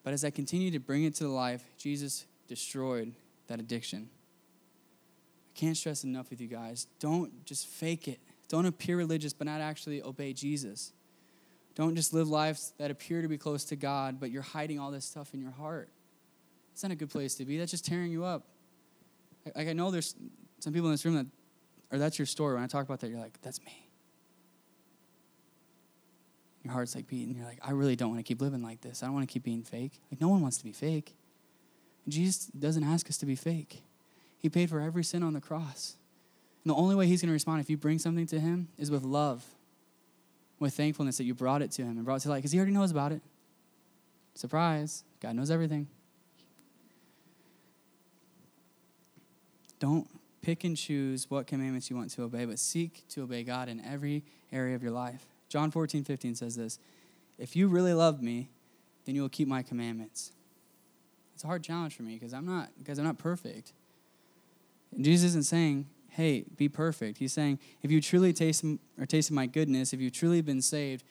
But 0.04 0.14
as 0.14 0.26
I 0.26 0.30
continued 0.30 0.74
to 0.74 0.80
bring 0.80 1.04
it 1.04 1.16
to 1.16 1.24
the 1.24 1.30
life, 1.30 1.64
Jesus 1.78 2.26
destroyed 2.48 3.14
that 3.48 3.60
addiction. 3.60 4.10
I 5.56 5.60
can't 5.60 5.78
stress 5.78 6.04
enough 6.04 6.30
with 6.30 6.42
you 6.42 6.48
guys. 6.48 6.88
Don't 7.00 7.46
just 7.46 7.68
fake 7.68 8.08
it. 8.08 8.20
Don't 8.50 8.66
appear 8.66 8.98
religious 8.98 9.34
but 9.34 9.48
not 9.48 9.62
actually 9.62 10.02
obey 10.02 10.34
Jesus. 10.34 10.92
Don't 11.76 11.96
just 11.96 12.14
live 12.14 12.28
lives 12.28 12.74
that 12.78 12.92
appear 12.92 13.22
to 13.22 13.28
be 13.28 13.38
close 13.38 13.64
to 13.66 13.76
God, 13.76 14.20
but 14.20 14.32
you're 14.32 14.42
hiding 14.42 14.80
all 14.80 14.92
this 14.92 15.06
stuff 15.06 15.34
in 15.34 15.40
your 15.40 15.52
heart. 15.52 15.90
It's 16.74 16.84
not 16.84 16.92
a 16.92 16.96
good 16.96 17.10
place 17.10 17.36
to 17.36 17.46
be. 17.46 17.58
That's 17.58 17.72
just 17.72 17.86
tearing 17.86 18.12
you 18.12 18.26
up. 18.26 18.44
Like 19.56 19.68
I 19.68 19.74
know 19.74 19.92
there's 19.92 20.16
some 20.60 20.74
people 20.74 20.88
in 20.88 20.94
this 20.94 21.06
room 21.06 21.16
that, 21.16 21.28
or 21.92 21.98
that's 21.98 22.20
your 22.20 22.26
story. 22.26 22.56
When 22.56 22.64
I 22.64 22.68
talk 22.68 22.86
about 22.86 23.00
that, 23.02 23.10
you're 23.10 23.20
like, 23.20 23.42
that's 23.42 23.64
me 23.64 23.81
your 26.64 26.74
heart's 26.74 26.96
like 26.96 27.08
beating. 27.08 27.36
You're 27.36 27.46
like, 27.46 27.60
I 27.64 27.72
really 27.72 27.96
don't 27.96 28.10
want 28.10 28.20
to 28.20 28.24
keep 28.24 28.42
living 28.42 28.62
like 28.62 28.82
this. 28.82 29.02
I 29.02 29.08
don't 29.08 29.16
want 29.16 29.28
to 29.28 29.32
keep 29.32 29.44
being 29.44 29.64
fake. 29.64 30.00
Like, 30.12 30.22
no 30.22 30.28
one 30.28 30.42
wants 30.42 30.58
to 30.58 30.64
be 30.64 30.72
fake. 30.72 31.16
Jesus 32.08 32.46
doesn't 32.48 32.84
ask 32.84 33.10
us 33.10 33.18
to 33.18 33.26
be 33.26 33.36
fake. 33.36 33.82
He 34.38 34.50
paid 34.50 34.70
for 34.70 34.80
every 34.80 35.04
sin 35.04 35.24
on 35.24 35.34
the 35.34 35.42
cross. 35.42 35.96
And 36.64 36.72
the 36.72 36.76
only 36.76 36.96
way 36.96 37.08
He's 37.08 37.22
going 37.22 37.30
to 37.30 37.34
respond 37.34 37.62
if 37.62 37.70
you 37.70 37.78
bring 37.78 38.00
something 38.00 38.28
to 38.28 38.40
Him 38.40 38.68
is 38.78 38.92
with 38.92 39.04
love, 39.04 39.44
with 40.60 40.76
thankfulness 40.76 41.18
that 41.18 41.24
you 41.24 41.34
brought 41.34 41.62
it 41.62 41.72
to 41.72 41.84
Him 41.84 41.98
and 41.98 42.06
brought 42.06 42.18
it 42.18 42.20
to 42.22 42.30
light, 42.30 42.38
because 42.38 42.52
He 42.52 42.58
already 42.58 42.74
knows 42.74 42.92
about 42.92 43.12
it. 43.12 43.22
Surprise, 44.36 45.04
God 45.20 45.36
knows 45.36 45.52
everything. 45.52 45.88
Don't 49.80 50.08
pick 50.42 50.64
and 50.64 50.78
choose 50.78 51.30
what 51.30 51.48
commandments 51.48 51.90
you 51.90 51.96
want 51.96 52.12
to 52.12 52.24
obey, 52.24 52.46
but 52.46 52.60
seek 52.60 53.04
to 53.10 53.24
obey 53.24 53.44
God 53.44 53.68
in 53.68 53.84
every 53.84 54.24
area 54.52 54.76
of 54.76 54.84
your 54.84 54.92
life. 54.92 55.26
John 55.52 55.70
14, 55.70 56.06
15 56.06 56.36
says 56.36 56.56
this 56.56 56.80
If 57.38 57.56
you 57.56 57.68
really 57.68 57.94
love 57.94 58.22
me, 58.22 58.50
then 59.06 59.16
you 59.16 59.22
will 59.22 59.30
keep 59.30 59.48
my 59.48 59.62
commandments. 59.62 60.32
It's 61.36 61.44
a 61.44 61.48
hard 61.48 61.64
challenge 61.64 61.96
for 61.96 62.04
me 62.04 62.14
because 62.14 62.34
I'm 62.34 62.46
not 62.46 62.70
because 62.80 62.98
I'm 62.98 63.06
not 63.06 63.18
perfect. 63.18 63.74
And 64.96 65.04
Jesus 65.04 65.30
isn't 65.32 65.46
saying, 65.46 65.88
hey, 66.10 66.44
be 66.58 66.68
perfect. 66.68 67.18
He's 67.18 67.32
saying, 67.32 67.60
if 67.82 67.90
you 67.90 68.02
truly 68.02 68.34
taste 68.34 68.66
or 69.00 69.06
tasted 69.06 69.34
my 69.34 69.46
goodness, 69.46 69.94
if 69.94 70.02
you've 70.02 70.12
truly 70.12 70.42
been 70.42 70.62
saved, 70.62 71.06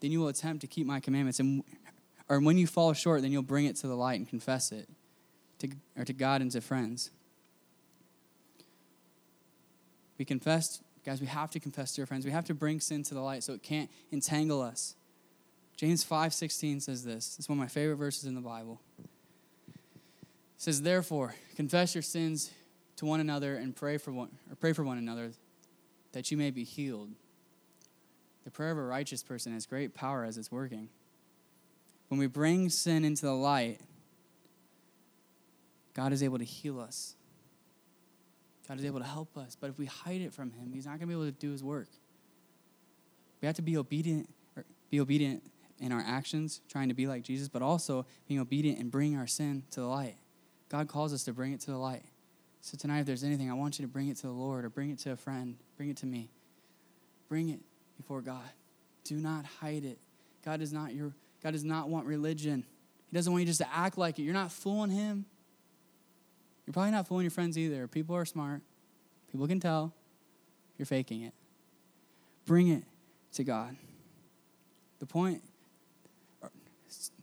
then 0.00 0.12
you 0.12 0.20
will 0.20 0.28
attempt 0.28 0.60
to 0.60 0.68
keep 0.68 0.86
my 0.86 1.00
commandments. 1.00 1.40
And 1.40 1.64
or 2.28 2.40
when 2.40 2.56
you 2.56 2.66
fall 2.66 2.92
short, 2.92 3.22
then 3.22 3.32
you'll 3.32 3.42
bring 3.42 3.66
it 3.66 3.76
to 3.76 3.86
the 3.86 3.96
light 3.96 4.18
and 4.18 4.28
confess 4.28 4.72
it 4.72 4.88
to, 5.58 5.68
or 5.96 6.04
to 6.04 6.12
God 6.12 6.40
and 6.40 6.50
to 6.52 6.60
friends. 6.60 7.10
We 10.18 10.24
confess, 10.24 10.80
guys, 11.04 11.20
we 11.20 11.26
have 11.26 11.50
to 11.50 11.60
confess 11.60 11.94
to 11.94 12.02
our 12.02 12.06
friends. 12.06 12.24
We 12.24 12.30
have 12.32 12.46
to 12.46 12.54
bring 12.54 12.80
sin 12.80 13.02
to 13.04 13.14
the 13.14 13.20
light 13.20 13.42
so 13.42 13.52
it 13.52 13.62
can't 13.62 13.90
entangle 14.10 14.62
us. 14.62 14.94
James 15.76 16.04
5:16 16.04 16.80
says 16.80 17.04
this. 17.04 17.36
It's 17.38 17.48
one 17.48 17.58
of 17.58 17.60
my 17.60 17.68
favorite 17.68 17.96
verses 17.96 18.24
in 18.24 18.34
the 18.34 18.40
Bible. 18.40 18.80
It 18.98 19.10
says, 20.56 20.82
"Therefore, 20.82 21.34
confess 21.56 21.94
your 21.94 22.02
sins 22.02 22.52
to 22.96 23.06
one 23.06 23.20
another 23.20 23.56
and 23.56 23.74
pray 23.74 23.98
for 23.98 24.12
one 24.12 24.38
or 24.50 24.56
pray 24.56 24.72
for 24.72 24.84
one 24.84 24.98
another 24.98 25.32
that 26.12 26.30
you 26.30 26.36
may 26.36 26.50
be 26.50 26.64
healed." 26.64 27.14
The 28.44 28.50
prayer 28.50 28.70
of 28.70 28.78
a 28.78 28.82
righteous 28.82 29.22
person 29.22 29.52
has 29.52 29.66
great 29.66 29.94
power 29.94 30.24
as 30.24 30.38
it's 30.38 30.52
working. 30.52 30.90
When 32.08 32.20
we 32.20 32.26
bring 32.26 32.70
sin 32.70 33.04
into 33.04 33.22
the 33.22 33.34
light, 33.34 33.80
God 35.94 36.12
is 36.12 36.22
able 36.22 36.38
to 36.38 36.44
heal 36.44 36.78
us. 36.78 37.16
God 38.66 38.78
is 38.78 38.84
able 38.84 39.00
to 39.00 39.06
help 39.06 39.36
us. 39.36 39.56
But 39.58 39.70
if 39.70 39.78
we 39.78 39.86
hide 39.86 40.20
it 40.20 40.32
from 40.32 40.50
Him, 40.52 40.72
He's 40.72 40.86
not 40.86 40.92
going 40.92 41.00
to 41.00 41.06
be 41.06 41.12
able 41.12 41.26
to 41.26 41.32
do 41.32 41.50
His 41.50 41.62
work. 41.62 41.88
We 43.40 43.46
have 43.46 43.56
to 43.56 43.62
be 43.62 43.76
obedient, 43.76 44.28
be 44.90 45.00
obedient 45.00 45.42
in 45.78 45.92
our 45.92 46.02
actions, 46.06 46.60
trying 46.68 46.88
to 46.88 46.94
be 46.94 47.06
like 47.06 47.22
Jesus, 47.22 47.48
but 47.48 47.62
also 47.62 48.06
being 48.26 48.40
obedient 48.40 48.78
and 48.78 48.90
bringing 48.90 49.18
our 49.18 49.26
sin 49.26 49.64
to 49.72 49.80
the 49.80 49.86
light. 49.86 50.16
God 50.68 50.88
calls 50.88 51.12
us 51.12 51.24
to 51.24 51.32
bring 51.32 51.52
it 51.52 51.60
to 51.60 51.70
the 51.70 51.76
light. 51.76 52.04
So 52.60 52.78
tonight, 52.78 53.00
if 53.00 53.06
there's 53.06 53.24
anything, 53.24 53.50
I 53.50 53.54
want 53.54 53.78
you 53.78 53.84
to 53.84 53.90
bring 53.90 54.08
it 54.08 54.16
to 54.18 54.26
the 54.26 54.32
Lord 54.32 54.64
or 54.64 54.70
bring 54.70 54.90
it 54.90 54.98
to 55.00 55.12
a 55.12 55.16
friend, 55.16 55.56
bring 55.76 55.90
it 55.90 55.98
to 55.98 56.06
me. 56.06 56.30
Bring 57.28 57.50
it 57.50 57.60
before 57.96 58.22
God. 58.22 58.48
Do 59.04 59.16
not 59.16 59.44
hide 59.44 59.84
it. 59.84 59.98
God 60.44 60.60
does 60.60 60.72
not 60.72 60.94
your 60.94 61.12
God 61.42 61.50
does 61.52 61.64
not 61.64 61.88
want 61.88 62.06
religion. 62.06 62.64
He 63.10 63.16
doesn't 63.16 63.30
want 63.30 63.42
you 63.42 63.46
just 63.46 63.60
to 63.60 63.68
act 63.74 63.98
like 63.98 64.18
it. 64.18 64.22
You're 64.22 64.32
not 64.32 64.50
fooling 64.50 64.90
him. 64.90 65.26
You're 66.66 66.72
probably 66.72 66.92
not 66.92 67.06
fooling 67.06 67.24
your 67.24 67.30
friends 67.30 67.58
either. 67.58 67.86
People 67.86 68.16
are 68.16 68.24
smart. 68.24 68.62
People 69.30 69.46
can 69.46 69.60
tell 69.60 69.92
you're 70.78 70.86
faking 70.86 71.22
it. 71.22 71.32
Bring 72.46 72.68
it 72.68 72.84
to 73.34 73.44
God. 73.44 73.76
The 74.98 75.06
point 75.06 75.42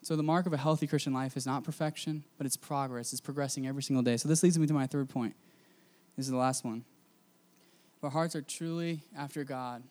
so 0.04 0.16
the 0.16 0.24
mark 0.24 0.46
of 0.46 0.54
a 0.54 0.58
healthy 0.58 0.88
Christian 0.88 1.14
life 1.14 1.38
is 1.38 1.46
not 1.46 1.64
perfection, 1.64 2.24
but 2.38 2.46
it's 2.46 2.58
progress. 2.58 3.14
It's 3.14 3.22
progressing 3.22 3.68
every 3.68 3.84
single 3.84 4.04
day. 4.04 4.18
So 4.18 4.28
this 4.28 4.44
leads 4.44 4.58
me 4.58 4.68
to 4.68 4.74
my 4.74 4.88
third 4.88 5.10
point. 5.10 5.36
This 6.18 6.26
is 6.26 6.32
the 6.32 6.38
last 6.38 6.66
one. 6.66 6.84
If 7.98 8.04
our 8.04 8.10
hearts 8.10 8.36
are 8.36 8.42
truly 8.42 9.04
after 9.16 9.44
God, 9.44 9.84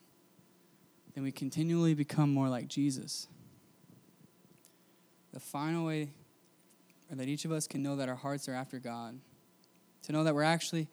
then 1.14 1.24
we 1.24 1.32
continually 1.32 1.94
become 1.94 2.34
more 2.34 2.48
like 2.48 2.68
Jesus. 2.68 3.28
The 5.32 5.40
final 5.40 5.86
way 5.86 6.10
that 7.10 7.28
each 7.28 7.44
of 7.44 7.52
us 7.52 7.66
can 7.66 7.82
know 7.82 7.96
that 7.96 8.08
our 8.08 8.14
hearts 8.16 8.48
are 8.48 8.54
after 8.54 8.78
God, 8.78 9.18
to 10.02 10.12
know 10.12 10.24
that 10.24 10.34
we're 10.34 10.42
actually 10.42 10.88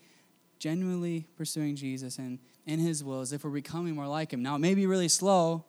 genuinely 0.59 1.27
pursuing 1.37 1.75
Jesus 1.75 2.17
and 2.17 2.39
in 2.65 2.79
His 2.79 3.03
will 3.03 3.21
as 3.21 3.33
if 3.33 3.43
we're 3.43 3.51
becoming 3.51 3.95
more 3.95 4.07
like 4.07 4.31
Him. 4.31 4.41
Now, 4.41 4.55
it 4.55 4.59
may 4.59 4.75
be 4.75 4.85
really 4.85 5.07
slow. 5.07 5.65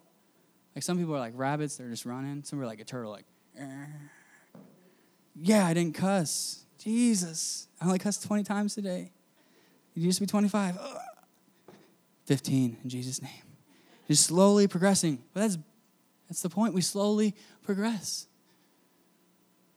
Like 0.74 0.82
some 0.82 0.98
people 0.98 1.14
are 1.14 1.20
like 1.20 1.34
rabbits, 1.36 1.76
they're 1.76 1.88
just 1.88 2.06
running. 2.06 2.44
Some 2.44 2.60
are 2.60 2.66
like 2.66 2.80
a 2.80 2.84
turtle, 2.84 3.10
like, 3.10 3.26
yeah, 5.34 5.66
I 5.66 5.74
didn't 5.74 5.94
cuss. 5.94 6.64
Jesus, 6.78 7.68
I 7.80 7.86
only 7.86 7.98
cussed 7.98 8.24
20 8.24 8.44
times 8.44 8.74
today. 8.74 9.12
It 9.96 10.00
used 10.00 10.18
to 10.18 10.22
be 10.22 10.26
25. 10.26 10.78
Ugh. 10.80 10.98
15 12.26 12.76
in 12.82 12.88
Jesus' 12.90 13.22
name. 13.22 13.32
Just 14.06 14.24
slowly 14.26 14.68
progressing. 14.68 15.22
But 15.32 15.40
that's 15.40 15.58
that's 16.28 16.42
the 16.42 16.50
point. 16.50 16.74
We 16.74 16.82
slowly 16.82 17.34
progress. 17.62 18.26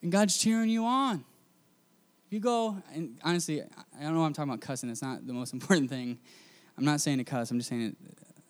And 0.01 0.11
God's 0.11 0.37
cheering 0.37 0.69
you 0.69 0.85
on. 0.85 1.23
You 2.31 2.39
go, 2.39 2.81
and 2.93 3.19
honestly, 3.25 3.61
I 3.61 4.03
don't 4.03 4.13
know 4.13 4.21
why 4.21 4.25
I'm 4.25 4.31
talking 4.31 4.49
about 4.49 4.61
cussing. 4.61 4.89
It's 4.89 5.01
not 5.01 5.27
the 5.27 5.33
most 5.33 5.51
important 5.53 5.89
thing. 5.89 6.17
I'm 6.77 6.85
not 6.85 7.01
saying 7.01 7.17
to 7.17 7.25
cuss. 7.25 7.51
I'm 7.51 7.59
just 7.59 7.69
saying 7.69 7.81
it, 7.81 7.97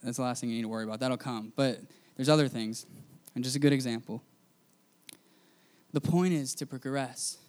that's 0.03 0.17
the 0.17 0.23
last 0.23 0.39
thing 0.39 0.51
you 0.51 0.55
need 0.55 0.61
to 0.61 0.67
worry 0.67 0.83
about. 0.83 0.99
That'll 0.99 1.17
come. 1.17 1.51
But 1.55 1.79
there's 2.15 2.29
other 2.29 2.47
things. 2.47 2.85
And 3.33 3.43
just 3.43 3.55
a 3.55 3.59
good 3.59 3.73
example. 3.73 4.21
The 5.93 5.99
point 5.99 6.33
is 6.33 6.53
to 6.55 6.67
progress, 6.67 7.39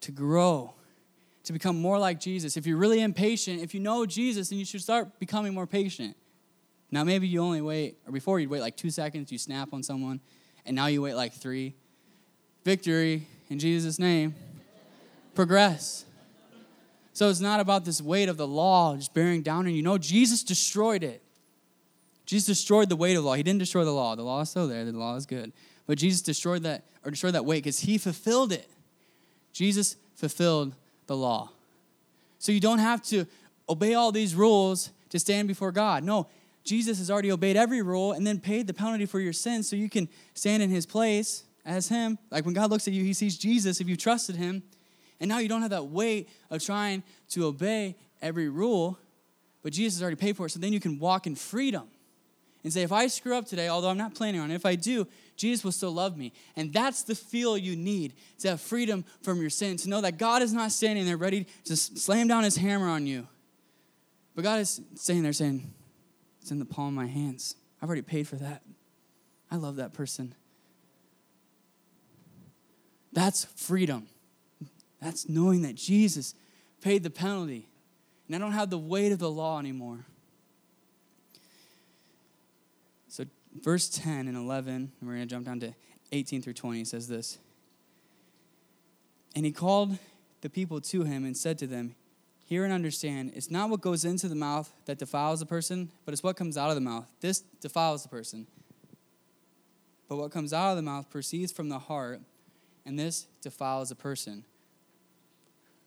to 0.00 0.10
grow, 0.10 0.74
to 1.44 1.52
become 1.52 1.80
more 1.80 2.00
like 2.00 2.18
Jesus. 2.18 2.56
If 2.56 2.66
you're 2.66 2.76
really 2.76 3.00
impatient, 3.00 3.62
if 3.62 3.74
you 3.74 3.80
know 3.80 4.04
Jesus, 4.04 4.48
then 4.48 4.58
you 4.58 4.64
should 4.64 4.82
start 4.82 5.20
becoming 5.20 5.54
more 5.54 5.68
patient. 5.68 6.16
Now, 6.90 7.04
maybe 7.04 7.28
you 7.28 7.40
only 7.40 7.60
wait, 7.60 7.96
or 8.06 8.12
before 8.12 8.40
you'd 8.40 8.50
wait 8.50 8.60
like 8.60 8.76
two 8.76 8.90
seconds, 8.90 9.30
you 9.30 9.38
snap 9.38 9.72
on 9.72 9.84
someone, 9.84 10.20
and 10.66 10.74
now 10.74 10.86
you 10.86 11.00
wait 11.00 11.14
like 11.14 11.32
three. 11.32 11.76
Victory 12.64 13.28
in 13.48 13.60
Jesus' 13.60 14.00
name. 14.00 14.34
Progress. 15.34 16.04
So 17.12 17.28
it's 17.28 17.40
not 17.40 17.60
about 17.60 17.84
this 17.84 18.00
weight 18.00 18.28
of 18.28 18.36
the 18.36 18.46
law 18.46 18.96
just 18.96 19.12
bearing 19.14 19.42
down 19.42 19.66
on 19.66 19.74
you. 19.74 19.82
No, 19.82 19.98
Jesus 19.98 20.42
destroyed 20.42 21.02
it. 21.02 21.22
Jesus 22.24 22.58
destroyed 22.58 22.88
the 22.88 22.96
weight 22.96 23.16
of 23.16 23.22
the 23.22 23.28
law. 23.28 23.34
He 23.34 23.42
didn't 23.42 23.58
destroy 23.58 23.84
the 23.84 23.92
law. 23.92 24.14
The 24.14 24.22
law 24.22 24.40
is 24.40 24.50
still 24.50 24.68
there. 24.68 24.84
The 24.84 24.92
law 24.92 25.16
is 25.16 25.26
good. 25.26 25.52
But 25.86 25.98
Jesus 25.98 26.22
destroyed 26.22 26.62
that 26.62 26.84
or 27.04 27.10
destroyed 27.10 27.34
that 27.34 27.44
weight 27.44 27.64
because 27.64 27.80
he 27.80 27.98
fulfilled 27.98 28.52
it. 28.52 28.68
Jesus 29.52 29.96
fulfilled 30.14 30.74
the 31.06 31.16
law. 31.16 31.50
So 32.38 32.52
you 32.52 32.60
don't 32.60 32.78
have 32.78 33.02
to 33.04 33.26
obey 33.68 33.94
all 33.94 34.12
these 34.12 34.34
rules 34.34 34.90
to 35.10 35.18
stand 35.18 35.48
before 35.48 35.72
God. 35.72 36.04
No, 36.04 36.28
Jesus 36.64 36.98
has 36.98 37.10
already 37.10 37.32
obeyed 37.32 37.56
every 37.56 37.82
rule 37.82 38.12
and 38.12 38.26
then 38.26 38.40
paid 38.40 38.66
the 38.66 38.74
penalty 38.74 39.06
for 39.06 39.20
your 39.20 39.32
sins 39.32 39.68
so 39.68 39.76
you 39.76 39.90
can 39.90 40.08
stand 40.34 40.62
in 40.62 40.70
his 40.70 40.86
place 40.86 41.44
as 41.64 41.88
him. 41.88 42.18
Like 42.30 42.44
when 42.44 42.54
God 42.54 42.70
looks 42.70 42.86
at 42.88 42.94
you, 42.94 43.04
he 43.04 43.12
sees 43.12 43.36
Jesus 43.36 43.80
if 43.80 43.88
you 43.88 43.96
trusted 43.96 44.36
him. 44.36 44.62
And 45.22 45.28
now 45.28 45.38
you 45.38 45.48
don't 45.48 45.62
have 45.62 45.70
that 45.70 45.86
weight 45.86 46.28
of 46.50 46.64
trying 46.64 47.04
to 47.30 47.46
obey 47.46 47.94
every 48.20 48.48
rule, 48.48 48.98
but 49.62 49.72
Jesus 49.72 49.98
has 49.98 50.02
already 50.02 50.16
paid 50.16 50.36
for 50.36 50.46
it. 50.46 50.50
So 50.50 50.58
then 50.58 50.72
you 50.72 50.80
can 50.80 50.98
walk 50.98 51.28
in 51.28 51.36
freedom 51.36 51.84
and 52.64 52.72
say, 52.72 52.82
if 52.82 52.90
I 52.90 53.06
screw 53.06 53.36
up 53.36 53.46
today, 53.46 53.68
although 53.68 53.88
I'm 53.88 53.96
not 53.96 54.16
planning 54.16 54.40
on 54.40 54.50
it, 54.50 54.56
if 54.56 54.66
I 54.66 54.74
do, 54.74 55.06
Jesus 55.36 55.62
will 55.62 55.70
still 55.70 55.92
love 55.92 56.16
me. 56.16 56.32
And 56.56 56.72
that's 56.72 57.04
the 57.04 57.14
feel 57.14 57.56
you 57.56 57.76
need 57.76 58.14
to 58.40 58.48
have 58.48 58.60
freedom 58.60 59.04
from 59.22 59.40
your 59.40 59.48
sin, 59.48 59.76
to 59.76 59.88
know 59.88 60.00
that 60.00 60.18
God 60.18 60.42
is 60.42 60.52
not 60.52 60.72
standing 60.72 61.06
there 61.06 61.16
ready 61.16 61.46
to 61.66 61.76
slam 61.76 62.26
down 62.26 62.42
his 62.42 62.56
hammer 62.56 62.88
on 62.88 63.06
you. 63.06 63.28
But 64.34 64.42
God 64.42 64.58
is 64.58 64.80
standing 64.96 65.22
there 65.22 65.32
saying, 65.32 65.72
it's 66.40 66.50
in 66.50 66.58
the 66.58 66.64
palm 66.64 66.88
of 66.88 66.94
my 66.94 67.06
hands. 67.06 67.54
I've 67.80 67.88
already 67.88 68.02
paid 68.02 68.26
for 68.26 68.36
that. 68.36 68.62
I 69.52 69.54
love 69.56 69.76
that 69.76 69.92
person. 69.92 70.34
That's 73.12 73.44
freedom. 73.44 74.08
That's 75.02 75.28
knowing 75.28 75.62
that 75.62 75.74
Jesus 75.74 76.34
paid 76.80 77.02
the 77.02 77.10
penalty. 77.10 77.68
And 78.26 78.36
I 78.36 78.38
don't 78.38 78.52
have 78.52 78.70
the 78.70 78.78
weight 78.78 79.10
of 79.10 79.18
the 79.18 79.30
law 79.30 79.58
anymore. 79.58 80.06
So, 83.08 83.24
verse 83.60 83.88
10 83.88 84.28
and 84.28 84.36
11, 84.36 84.74
and 84.74 84.90
we're 85.02 85.16
going 85.16 85.28
to 85.28 85.34
jump 85.34 85.46
down 85.46 85.60
to 85.60 85.74
18 86.12 86.40
through 86.40 86.52
20, 86.54 86.84
says 86.84 87.08
this 87.08 87.38
And 89.34 89.44
he 89.44 89.50
called 89.50 89.98
the 90.40 90.48
people 90.48 90.80
to 90.80 91.02
him 91.02 91.24
and 91.24 91.36
said 91.36 91.58
to 91.58 91.66
them, 91.66 91.96
Hear 92.44 92.64
and 92.64 92.72
understand, 92.72 93.32
it's 93.34 93.50
not 93.50 93.70
what 93.70 93.80
goes 93.80 94.04
into 94.04 94.28
the 94.28 94.34
mouth 94.34 94.72
that 94.84 94.98
defiles 94.98 95.42
a 95.42 95.46
person, 95.46 95.90
but 96.04 96.12
it's 96.12 96.22
what 96.22 96.36
comes 96.36 96.56
out 96.56 96.68
of 96.68 96.74
the 96.74 96.80
mouth. 96.80 97.06
This 97.20 97.40
defiles 97.40 98.02
the 98.04 98.08
person. 98.08 98.46
But 100.08 100.16
what 100.16 100.30
comes 100.30 100.52
out 100.52 100.70
of 100.70 100.76
the 100.76 100.82
mouth 100.82 101.10
proceeds 101.10 101.50
from 101.50 101.70
the 101.70 101.78
heart, 101.78 102.20
and 102.84 102.98
this 102.98 103.26
defiles 103.40 103.90
a 103.90 103.96
person. 103.96 104.44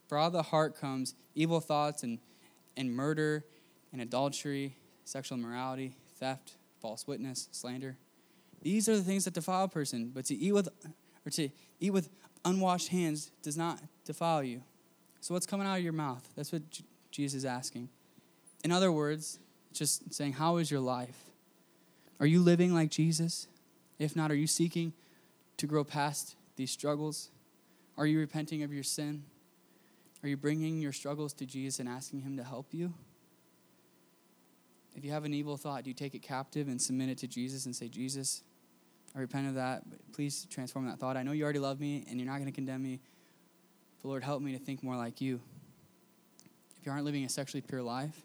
For 0.08 0.18
out 0.18 0.28
of 0.28 0.34
the 0.34 0.44
heart 0.44 0.80
comes 0.80 1.15
evil 1.34 1.60
thoughts 1.60 2.04
and, 2.04 2.20
and 2.78 2.94
murder 2.94 3.46
and 3.91 4.02
adultery, 4.02 4.76
sexual 5.04 5.38
immorality, 5.38 5.96
theft, 6.18 6.56
false 6.80 7.08
witness, 7.08 7.50
slander. 7.52 7.98
These 8.62 8.89
are 8.89 8.96
the 8.96 9.04
things 9.04 9.26
that 9.26 9.34
defile 9.34 9.65
a 9.65 9.67
person, 9.67 10.12
but 10.13 10.25
to 10.25 10.36
eat 10.36 10.52
with 10.52 10.69
or 11.25 11.29
to 11.32 11.50
eat 11.79 11.92
with 11.92 12.10
unwashed 12.44 12.90
hands 12.90 13.32
does 13.42 13.58
not 13.58 13.79
defile 14.06 14.44
you. 14.44 14.62
So, 15.21 15.34
what's 15.34 15.46
coming 15.46 15.67
out 15.67 15.77
of 15.77 15.84
your 15.84 15.94
mouth? 15.94 16.27
That's 16.36 16.52
what 16.52 16.62
Jesus 17.12 17.40
is 17.40 17.46
asking. 17.46 17.90
In 18.63 18.71
other 18.71 18.92
words, 18.92 19.40
just 19.73 20.13
saying, 20.13 20.34
How 20.34 20.58
is 20.58 20.69
your 20.69 20.79
life? 20.79 21.17
Are 22.19 22.25
you 22.25 22.42
living 22.42 22.73
like 22.73 22.90
Jesus? 22.90 23.48
If 24.00 24.15
not, 24.15 24.32
are 24.32 24.36
you 24.36 24.48
seeking 24.48 24.94
to 25.58 25.67
grow 25.67 25.84
past 25.84 26.36
these 26.56 26.71
struggles? 26.71 27.29
Are 27.98 28.06
you 28.06 28.19
repenting 28.19 28.63
of 28.63 28.73
your 28.73 28.84
sin? 28.84 29.23
Are 30.26 30.28
you 30.28 30.38
bringing 30.38 30.82
your 30.82 30.92
struggles 30.92 31.34
to 31.34 31.46
Jesus 31.46 31.80
and 31.80 31.88
asking 31.88 32.21
Him 32.21 32.36
to 32.38 32.44
help 32.44 32.73
you? 32.73 32.92
If 34.96 35.06
you 35.06 35.12
have 35.12 35.23
an 35.23 35.36
evil 35.36 35.56
thought, 35.56 35.84
do 35.84 35.92
you 35.92 35.94
take 35.94 36.15
it 36.15 36.23
captive 36.23 36.67
and 36.67 36.82
submit 36.82 37.10
it 37.10 37.19
to 37.19 37.28
Jesus 37.28 37.67
and 37.67 37.76
say, 37.76 37.90
Jesus, 37.90 38.42
I 39.15 39.19
repent 39.19 39.50
of 39.50 39.54
that, 39.54 39.88
but 39.88 40.00
please 40.13 40.48
transform 40.50 40.88
that 40.88 40.98
thought. 40.98 41.15
I 41.15 41.21
know 41.21 41.32
you 41.32 41.44
already 41.44 41.60
love 41.60 41.80
me 41.80 42.06
and 42.10 42.19
you're 42.19 42.26
not 42.26 42.38
going 42.38 42.48
to 42.48 42.52
condemn 42.52 42.82
me, 42.82 43.02
but 44.02 44.10
Lord, 44.10 44.23
help 44.23 44.42
me 44.42 44.52
to 44.54 44.58
think 44.58 44.82
more 44.82 44.96
like 44.96 45.21
you. 45.21 45.40
If 46.80 46.88
you 46.88 46.92
aren't 46.92 47.06
living 47.06 47.23
a 47.23 47.30
sexually 47.30 47.62
pure 47.62 47.84
life, 47.84 48.23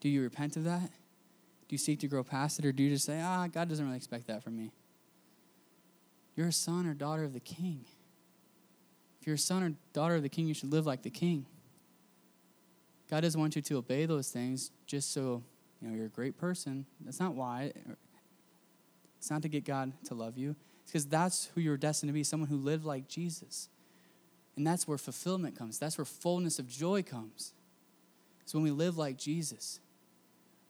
do 0.00 0.10
you 0.10 0.20
repent 0.20 0.58
of 0.58 0.64
that? 0.64 0.90
Do 0.90 1.70
you 1.70 1.78
seek 1.78 2.00
to 2.00 2.06
grow 2.06 2.22
past 2.22 2.58
it, 2.58 2.66
or 2.66 2.72
do 2.72 2.82
you 2.82 2.90
just 2.90 3.06
say, 3.06 3.18
ah, 3.18 3.46
God 3.46 3.70
doesn't 3.70 3.82
really 3.82 3.96
expect 3.96 4.26
that 4.26 4.44
from 4.44 4.58
me? 4.58 4.72
You're 6.36 6.48
a 6.48 6.52
son 6.52 6.86
or 6.86 6.92
daughter 6.92 7.24
of 7.24 7.32
the 7.32 7.40
king. 7.40 7.86
If 9.20 9.26
you're 9.26 9.34
a 9.34 9.38
son 9.38 9.62
or 9.62 9.72
daughter 9.92 10.16
of 10.16 10.22
the 10.22 10.28
king, 10.28 10.46
you 10.46 10.54
should 10.54 10.72
live 10.72 10.86
like 10.86 11.02
the 11.02 11.10
king. 11.10 11.46
God 13.10 13.20
doesn't 13.20 13.40
want 13.40 13.56
you 13.56 13.62
to 13.62 13.76
obey 13.76 14.06
those 14.06 14.30
things 14.30 14.70
just 14.86 15.12
so 15.12 15.42
you 15.80 15.88
know 15.88 15.96
you're 15.96 16.06
a 16.06 16.10
great 16.10 16.38
person. 16.38 16.86
That's 17.04 17.20
not 17.20 17.34
why. 17.34 17.72
It's 19.18 19.30
not 19.30 19.42
to 19.42 19.48
get 19.48 19.64
God 19.64 19.92
to 20.04 20.14
love 20.14 20.38
you. 20.38 20.54
It's 20.82 20.92
because 20.92 21.06
that's 21.06 21.50
who 21.54 21.60
you're 21.60 21.76
destined 21.76 22.08
to 22.08 22.14
be, 22.14 22.24
someone 22.24 22.48
who 22.48 22.56
lived 22.56 22.84
like 22.84 23.08
Jesus. 23.08 23.68
And 24.56 24.66
that's 24.66 24.86
where 24.86 24.98
fulfillment 24.98 25.56
comes. 25.56 25.78
That's 25.78 25.98
where 25.98 26.04
fullness 26.04 26.58
of 26.58 26.68
joy 26.68 27.02
comes. 27.02 27.52
It's 28.42 28.54
when 28.54 28.62
we 28.62 28.70
live 28.70 28.98
like 28.98 29.16
Jesus. 29.16 29.80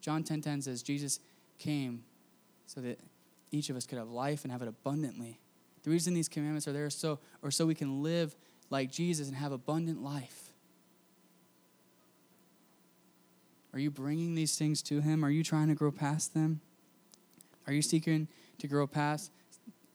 John 0.01 0.23
10:10 0.23 0.27
10, 0.27 0.41
10 0.41 0.61
says 0.61 0.83
Jesus 0.83 1.19
came 1.59 2.03
so 2.65 2.81
that 2.81 2.99
each 3.51 3.69
of 3.69 3.75
us 3.75 3.85
could 3.85 3.97
have 3.97 4.09
life 4.09 4.43
and 4.43 4.51
have 4.51 4.61
it 4.61 4.67
abundantly. 4.67 5.40
The 5.83 5.89
reason 5.89 6.13
these 6.13 6.29
commandments 6.29 6.67
are 6.67 6.73
there 6.73 6.85
is 6.85 6.95
so 6.95 7.19
or 7.41 7.51
so 7.51 7.65
we 7.65 7.75
can 7.75 8.03
live 8.03 8.35
like 8.69 8.91
Jesus 8.91 9.27
and 9.27 9.35
have 9.37 9.51
abundant 9.51 10.03
life. 10.03 10.51
Are 13.73 13.79
you 13.79 13.89
bringing 13.89 14.35
these 14.35 14.57
things 14.57 14.81
to 14.83 15.01
him? 15.01 15.23
Are 15.23 15.29
you 15.29 15.43
trying 15.43 15.69
to 15.69 15.75
grow 15.75 15.91
past 15.91 16.33
them? 16.33 16.61
Are 17.67 17.73
you 17.73 17.81
seeking 17.81 18.27
to 18.59 18.67
grow 18.67 18.85
past 18.85 19.31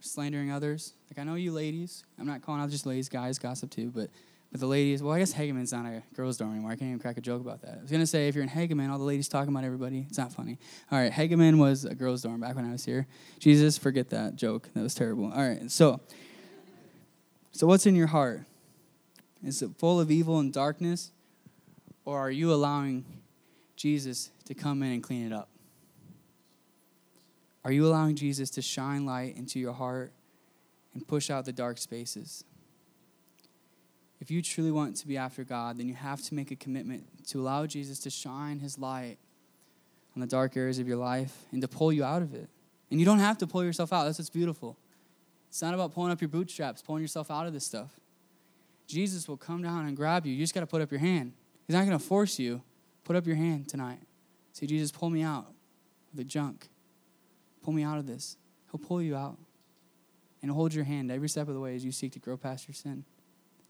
slandering 0.00 0.50
others? 0.50 0.94
Like 1.10 1.18
I 1.18 1.24
know 1.24 1.34
you 1.34 1.52
ladies. 1.52 2.04
I'm 2.18 2.26
not 2.26 2.42
calling 2.42 2.60
out 2.60 2.70
just 2.70 2.86
ladies, 2.86 3.08
guys 3.08 3.38
gossip 3.38 3.70
too, 3.70 3.92
but 3.94 4.10
but 4.56 4.60
the 4.60 4.66
ladies, 4.68 5.02
well, 5.02 5.12
I 5.12 5.18
guess 5.18 5.34
Hageman's 5.34 5.70
not 5.70 5.84
a 5.84 6.02
girls' 6.14 6.38
dorm 6.38 6.52
anymore. 6.52 6.70
I 6.70 6.76
can't 6.76 6.88
even 6.88 6.98
crack 6.98 7.18
a 7.18 7.20
joke 7.20 7.42
about 7.42 7.60
that. 7.60 7.76
I 7.76 7.82
was 7.82 7.90
gonna 7.90 8.06
say 8.06 8.26
if 8.26 8.34
you're 8.34 8.42
in 8.42 8.48
Hageman, 8.48 8.88
all 8.88 8.96
the 8.96 9.04
ladies 9.04 9.28
talking 9.28 9.52
about 9.52 9.64
everybody. 9.64 10.06
It's 10.08 10.16
not 10.16 10.32
funny. 10.32 10.58
All 10.90 10.98
right, 10.98 11.12
Hageman 11.12 11.58
was 11.58 11.84
a 11.84 11.94
girls' 11.94 12.22
dorm 12.22 12.40
back 12.40 12.56
when 12.56 12.64
I 12.64 12.72
was 12.72 12.82
here. 12.82 13.06
Jesus, 13.38 13.76
forget 13.76 14.08
that 14.08 14.34
joke. 14.34 14.70
That 14.72 14.80
was 14.80 14.94
terrible. 14.94 15.30
All 15.30 15.46
right, 15.46 15.70
so 15.70 16.00
so 17.52 17.66
what's 17.66 17.84
in 17.84 17.94
your 17.94 18.06
heart? 18.06 18.44
Is 19.44 19.60
it 19.60 19.72
full 19.76 20.00
of 20.00 20.10
evil 20.10 20.38
and 20.38 20.54
darkness, 20.54 21.12
or 22.06 22.18
are 22.18 22.30
you 22.30 22.50
allowing 22.50 23.04
Jesus 23.76 24.30
to 24.46 24.54
come 24.54 24.82
in 24.82 24.90
and 24.90 25.02
clean 25.02 25.26
it 25.26 25.34
up? 25.34 25.50
Are 27.62 27.72
you 27.72 27.86
allowing 27.86 28.16
Jesus 28.16 28.48
to 28.52 28.62
shine 28.62 29.04
light 29.04 29.36
into 29.36 29.60
your 29.60 29.74
heart 29.74 30.14
and 30.94 31.06
push 31.06 31.28
out 31.28 31.44
the 31.44 31.52
dark 31.52 31.76
spaces? 31.76 32.42
If 34.20 34.30
you 34.30 34.40
truly 34.42 34.70
want 34.70 34.96
to 34.96 35.06
be 35.06 35.16
after 35.16 35.44
God, 35.44 35.78
then 35.78 35.88
you 35.88 35.94
have 35.94 36.22
to 36.22 36.34
make 36.34 36.50
a 36.50 36.56
commitment 36.56 37.04
to 37.28 37.40
allow 37.40 37.66
Jesus 37.66 37.98
to 38.00 38.10
shine 38.10 38.60
his 38.60 38.78
light 38.78 39.18
on 40.14 40.20
the 40.20 40.26
dark 40.26 40.56
areas 40.56 40.78
of 40.78 40.88
your 40.88 40.96
life 40.96 41.44
and 41.52 41.60
to 41.60 41.68
pull 41.68 41.92
you 41.92 42.02
out 42.02 42.22
of 42.22 42.34
it. 42.34 42.48
And 42.90 42.98
you 42.98 43.04
don't 43.04 43.18
have 43.18 43.38
to 43.38 43.46
pull 43.46 43.62
yourself 43.62 43.92
out. 43.92 44.04
That's 44.04 44.18
what's 44.18 44.30
beautiful. 44.30 44.78
It's 45.48 45.60
not 45.60 45.74
about 45.74 45.92
pulling 45.92 46.12
up 46.12 46.20
your 46.20 46.28
bootstraps, 46.28 46.82
pulling 46.82 47.02
yourself 47.02 47.30
out 47.30 47.46
of 47.46 47.52
this 47.52 47.64
stuff. 47.64 48.00
Jesus 48.86 49.28
will 49.28 49.36
come 49.36 49.62
down 49.62 49.86
and 49.86 49.96
grab 49.96 50.24
you. 50.24 50.32
You 50.32 50.42
just 50.42 50.54
got 50.54 50.60
to 50.60 50.66
put 50.66 50.80
up 50.80 50.90
your 50.90 51.00
hand. 51.00 51.32
He's 51.66 51.74
not 51.74 51.84
going 51.84 51.98
to 51.98 52.04
force 52.04 52.38
you. 52.38 52.62
Put 53.04 53.16
up 53.16 53.26
your 53.26 53.36
hand 53.36 53.68
tonight. 53.68 53.98
Say, 54.52 54.66
Jesus, 54.66 54.90
pull 54.90 55.10
me 55.10 55.22
out 55.22 55.46
of 56.10 56.16
the 56.16 56.24
junk. 56.24 56.68
Pull 57.62 57.74
me 57.74 57.82
out 57.82 57.98
of 57.98 58.06
this. 58.06 58.36
He'll 58.70 58.78
pull 58.78 59.02
you 59.02 59.16
out 59.16 59.36
and 60.40 60.50
hold 60.50 60.72
your 60.72 60.84
hand 60.84 61.10
every 61.10 61.28
step 61.28 61.48
of 61.48 61.54
the 61.54 61.60
way 61.60 61.74
as 61.74 61.84
you 61.84 61.92
seek 61.92 62.12
to 62.12 62.18
grow 62.18 62.36
past 62.36 62.68
your 62.68 62.74
sin. 62.74 63.04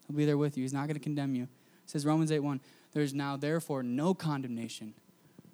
He'll 0.06 0.16
be 0.16 0.24
there 0.24 0.38
with 0.38 0.56
you. 0.56 0.62
He's 0.62 0.72
not 0.72 0.86
going 0.86 0.94
to 0.94 1.00
condemn 1.00 1.34
you. 1.34 1.44
It 1.44 1.90
says 1.90 2.04
Romans 2.04 2.32
8 2.32 2.40
1, 2.40 2.60
there 2.92 3.02
is 3.02 3.14
now 3.14 3.36
therefore 3.36 3.82
no 3.82 4.14
condemnation 4.14 4.94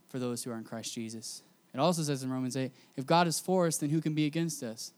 for 0.09 0.19
those 0.19 0.45
who 0.45 0.51
are 0.51 0.57
in 0.57 0.65
Christ 0.65 0.95
Jesus. 0.95 1.43
It 1.75 1.81
also 1.81 2.03
says 2.03 2.23
in 2.23 2.31
Romans 2.31 2.57
8, 2.57 2.71
if 2.97 3.07
God 3.07 3.27
is 3.27 3.41
for 3.41 3.67
us, 3.67 3.79
then 3.79 3.91
who 3.91 4.01
can 4.01 4.15
be 4.15 4.27
against 4.27 4.63
us? 4.63 4.93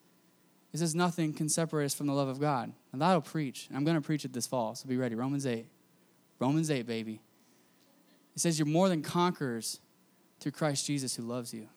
It 0.73 0.79
says 0.79 0.95
nothing 0.95 1.33
can 1.33 1.49
separate 1.49 1.85
us 1.85 1.95
from 1.95 2.09
the 2.09 2.13
love 2.13 2.27
of 2.27 2.41
God. 2.41 2.73
And 2.93 3.01
that'll 3.01 3.21
preach. 3.21 3.69
And 3.69 3.77
I'm 3.77 3.85
going 3.85 3.97
to 3.97 4.03
preach 4.03 4.25
it 4.25 4.33
this 4.33 4.49
fall, 4.49 4.75
so 4.75 4.89
be 4.89 4.97
ready. 4.97 5.15
Romans 5.15 5.47
8. 5.47 5.67
Romans 6.41 6.71
8, 6.71 6.85
baby. 6.85 7.21
It 8.35 8.41
says 8.41 8.59
you're 8.59 8.67
more 8.67 8.89
than 8.89 9.01
conquerors 9.01 9.79
through 10.41 10.53
Christ 10.53 10.85
Jesus 10.85 11.15
who 11.15 11.23
loves 11.23 11.55
you. 11.55 11.69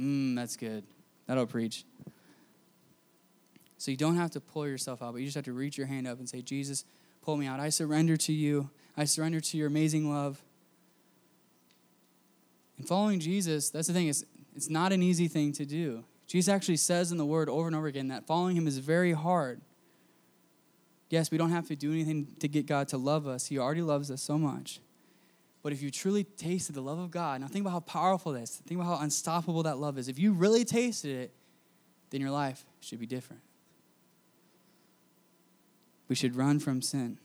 Mmm, 0.00 0.34
that's 0.34 0.56
good. 0.56 0.84
That'll 1.26 1.46
preach. 1.46 1.84
So 3.76 3.90
you 3.90 3.96
don't 3.96 4.16
have 4.16 4.30
to 4.30 4.40
pull 4.40 4.66
yourself 4.66 5.02
out, 5.02 5.12
but 5.12 5.18
you 5.18 5.26
just 5.26 5.34
have 5.34 5.44
to 5.44 5.52
reach 5.52 5.76
your 5.76 5.86
hand 5.86 6.06
up 6.06 6.18
and 6.18 6.28
say, 6.28 6.40
Jesus, 6.40 6.84
pull 7.22 7.36
me 7.36 7.46
out. 7.46 7.60
I 7.60 7.70
surrender 7.70 8.16
to 8.18 8.32
you. 8.32 8.70
I 8.96 9.04
surrender 9.04 9.40
to 9.40 9.56
your 9.56 9.68
amazing 9.68 10.12
love. 10.12 10.42
And 12.76 12.86
following 12.86 13.20
Jesus, 13.20 13.70
that's 13.70 13.86
the 13.86 13.94
thing, 13.94 14.08
it's, 14.08 14.24
it's 14.54 14.68
not 14.68 14.92
an 14.92 15.02
easy 15.02 15.28
thing 15.28 15.52
to 15.52 15.64
do. 15.64 16.04
Jesus 16.26 16.52
actually 16.52 16.76
says 16.76 17.12
in 17.12 17.18
the 17.18 17.24
word 17.24 17.48
over 17.48 17.66
and 17.66 17.76
over 17.76 17.86
again 17.86 18.08
that 18.08 18.26
following 18.26 18.56
him 18.56 18.66
is 18.66 18.78
very 18.78 19.12
hard. 19.12 19.60
Yes, 21.10 21.30
we 21.30 21.38
don't 21.38 21.50
have 21.50 21.68
to 21.68 21.76
do 21.76 21.92
anything 21.92 22.26
to 22.40 22.48
get 22.48 22.66
God 22.66 22.88
to 22.88 22.96
love 22.96 23.26
us. 23.26 23.46
He 23.46 23.58
already 23.58 23.82
loves 23.82 24.10
us 24.10 24.22
so 24.22 24.38
much. 24.38 24.80
But 25.62 25.72
if 25.72 25.82
you 25.82 25.90
truly 25.90 26.24
tasted 26.24 26.74
the 26.74 26.80
love 26.80 26.98
of 26.98 27.10
God, 27.10 27.40
now 27.40 27.46
think 27.46 27.62
about 27.62 27.72
how 27.72 27.80
powerful 27.80 28.32
that 28.32 28.42
is. 28.42 28.62
Think 28.66 28.80
about 28.80 28.96
how 28.96 29.04
unstoppable 29.04 29.62
that 29.64 29.78
love 29.78 29.98
is. 29.98 30.08
If 30.08 30.18
you 30.18 30.32
really 30.32 30.64
tasted 30.64 31.14
it, 31.16 31.34
then 32.10 32.20
your 32.20 32.30
life 32.30 32.64
should 32.80 32.98
be 32.98 33.06
different. 33.06 33.42
We 36.12 36.16
should 36.16 36.36
run 36.36 36.58
from 36.58 36.82
sin. 36.82 37.16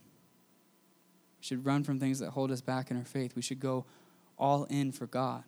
We 1.39 1.43
should 1.43 1.65
run 1.65 1.83
from 1.83 1.99
things 1.99 2.19
that 2.19 2.29
hold 2.29 2.51
us 2.51 2.61
back 2.61 2.89
in 2.89 2.95
our 2.95 3.03
faith. 3.03 3.35
We 3.35 3.41
should 3.41 3.59
go 3.59 3.83
all 4.39 4.63
in 4.69 4.93
for 4.93 5.07
God. 5.07 5.43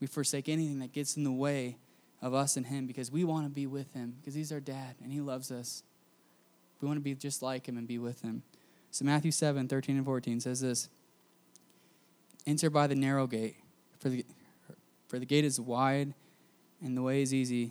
We 0.00 0.08
forsake 0.08 0.48
anything 0.48 0.80
that 0.80 0.90
gets 0.92 1.16
in 1.16 1.22
the 1.22 1.30
way 1.30 1.76
of 2.20 2.34
us 2.34 2.56
and 2.56 2.66
Him 2.66 2.88
because 2.88 3.08
we 3.08 3.22
want 3.22 3.46
to 3.46 3.48
be 3.48 3.64
with 3.64 3.92
Him 3.92 4.16
because 4.18 4.34
He's 4.34 4.50
our 4.50 4.58
dad 4.58 4.96
and 5.04 5.12
He 5.12 5.20
loves 5.20 5.52
us. 5.52 5.84
We 6.80 6.88
want 6.88 6.96
to 6.96 7.00
be 7.00 7.14
just 7.14 7.42
like 7.42 7.68
Him 7.68 7.78
and 7.78 7.86
be 7.86 7.98
with 7.98 8.22
Him. 8.22 8.42
So, 8.90 9.04
Matthew 9.04 9.30
7 9.30 9.68
13 9.68 9.96
and 9.96 10.04
14 10.04 10.40
says 10.40 10.58
this 10.58 10.88
Enter 12.44 12.70
by 12.70 12.88
the 12.88 12.96
narrow 12.96 13.28
gate, 13.28 13.54
for 14.00 14.08
the, 14.08 14.26
for 15.06 15.20
the 15.20 15.26
gate 15.26 15.44
is 15.44 15.60
wide 15.60 16.12
and 16.82 16.96
the 16.96 17.02
way 17.02 17.22
is 17.22 17.32
easy 17.32 17.70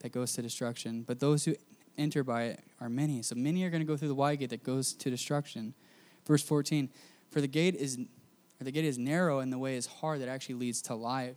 that 0.00 0.10
goes 0.10 0.32
to 0.32 0.42
destruction. 0.42 1.04
But 1.06 1.20
those 1.20 1.44
who 1.44 1.54
enter 1.98 2.24
by 2.24 2.44
it 2.44 2.60
are 2.80 2.88
many. 2.88 3.22
So 3.22 3.34
many 3.34 3.64
are 3.64 3.70
going 3.70 3.80
to 3.80 3.86
go 3.86 3.96
through 3.96 4.08
the 4.08 4.14
wide 4.14 4.38
gate 4.40 4.50
that 4.50 4.62
goes 4.62 4.92
to 4.94 5.10
destruction. 5.10 5.74
Verse 6.26 6.42
14, 6.42 6.88
for 7.30 7.40
the 7.40 7.48
gate 7.48 7.74
is 7.74 7.98
or 8.60 8.64
the 8.64 8.70
gate 8.70 8.84
is 8.84 8.98
narrow 8.98 9.40
and 9.40 9.52
the 9.52 9.58
way 9.58 9.76
is 9.76 9.86
hard 9.86 10.20
that 10.22 10.28
actually 10.28 10.54
leads 10.54 10.80
to 10.82 10.94
life. 10.94 11.36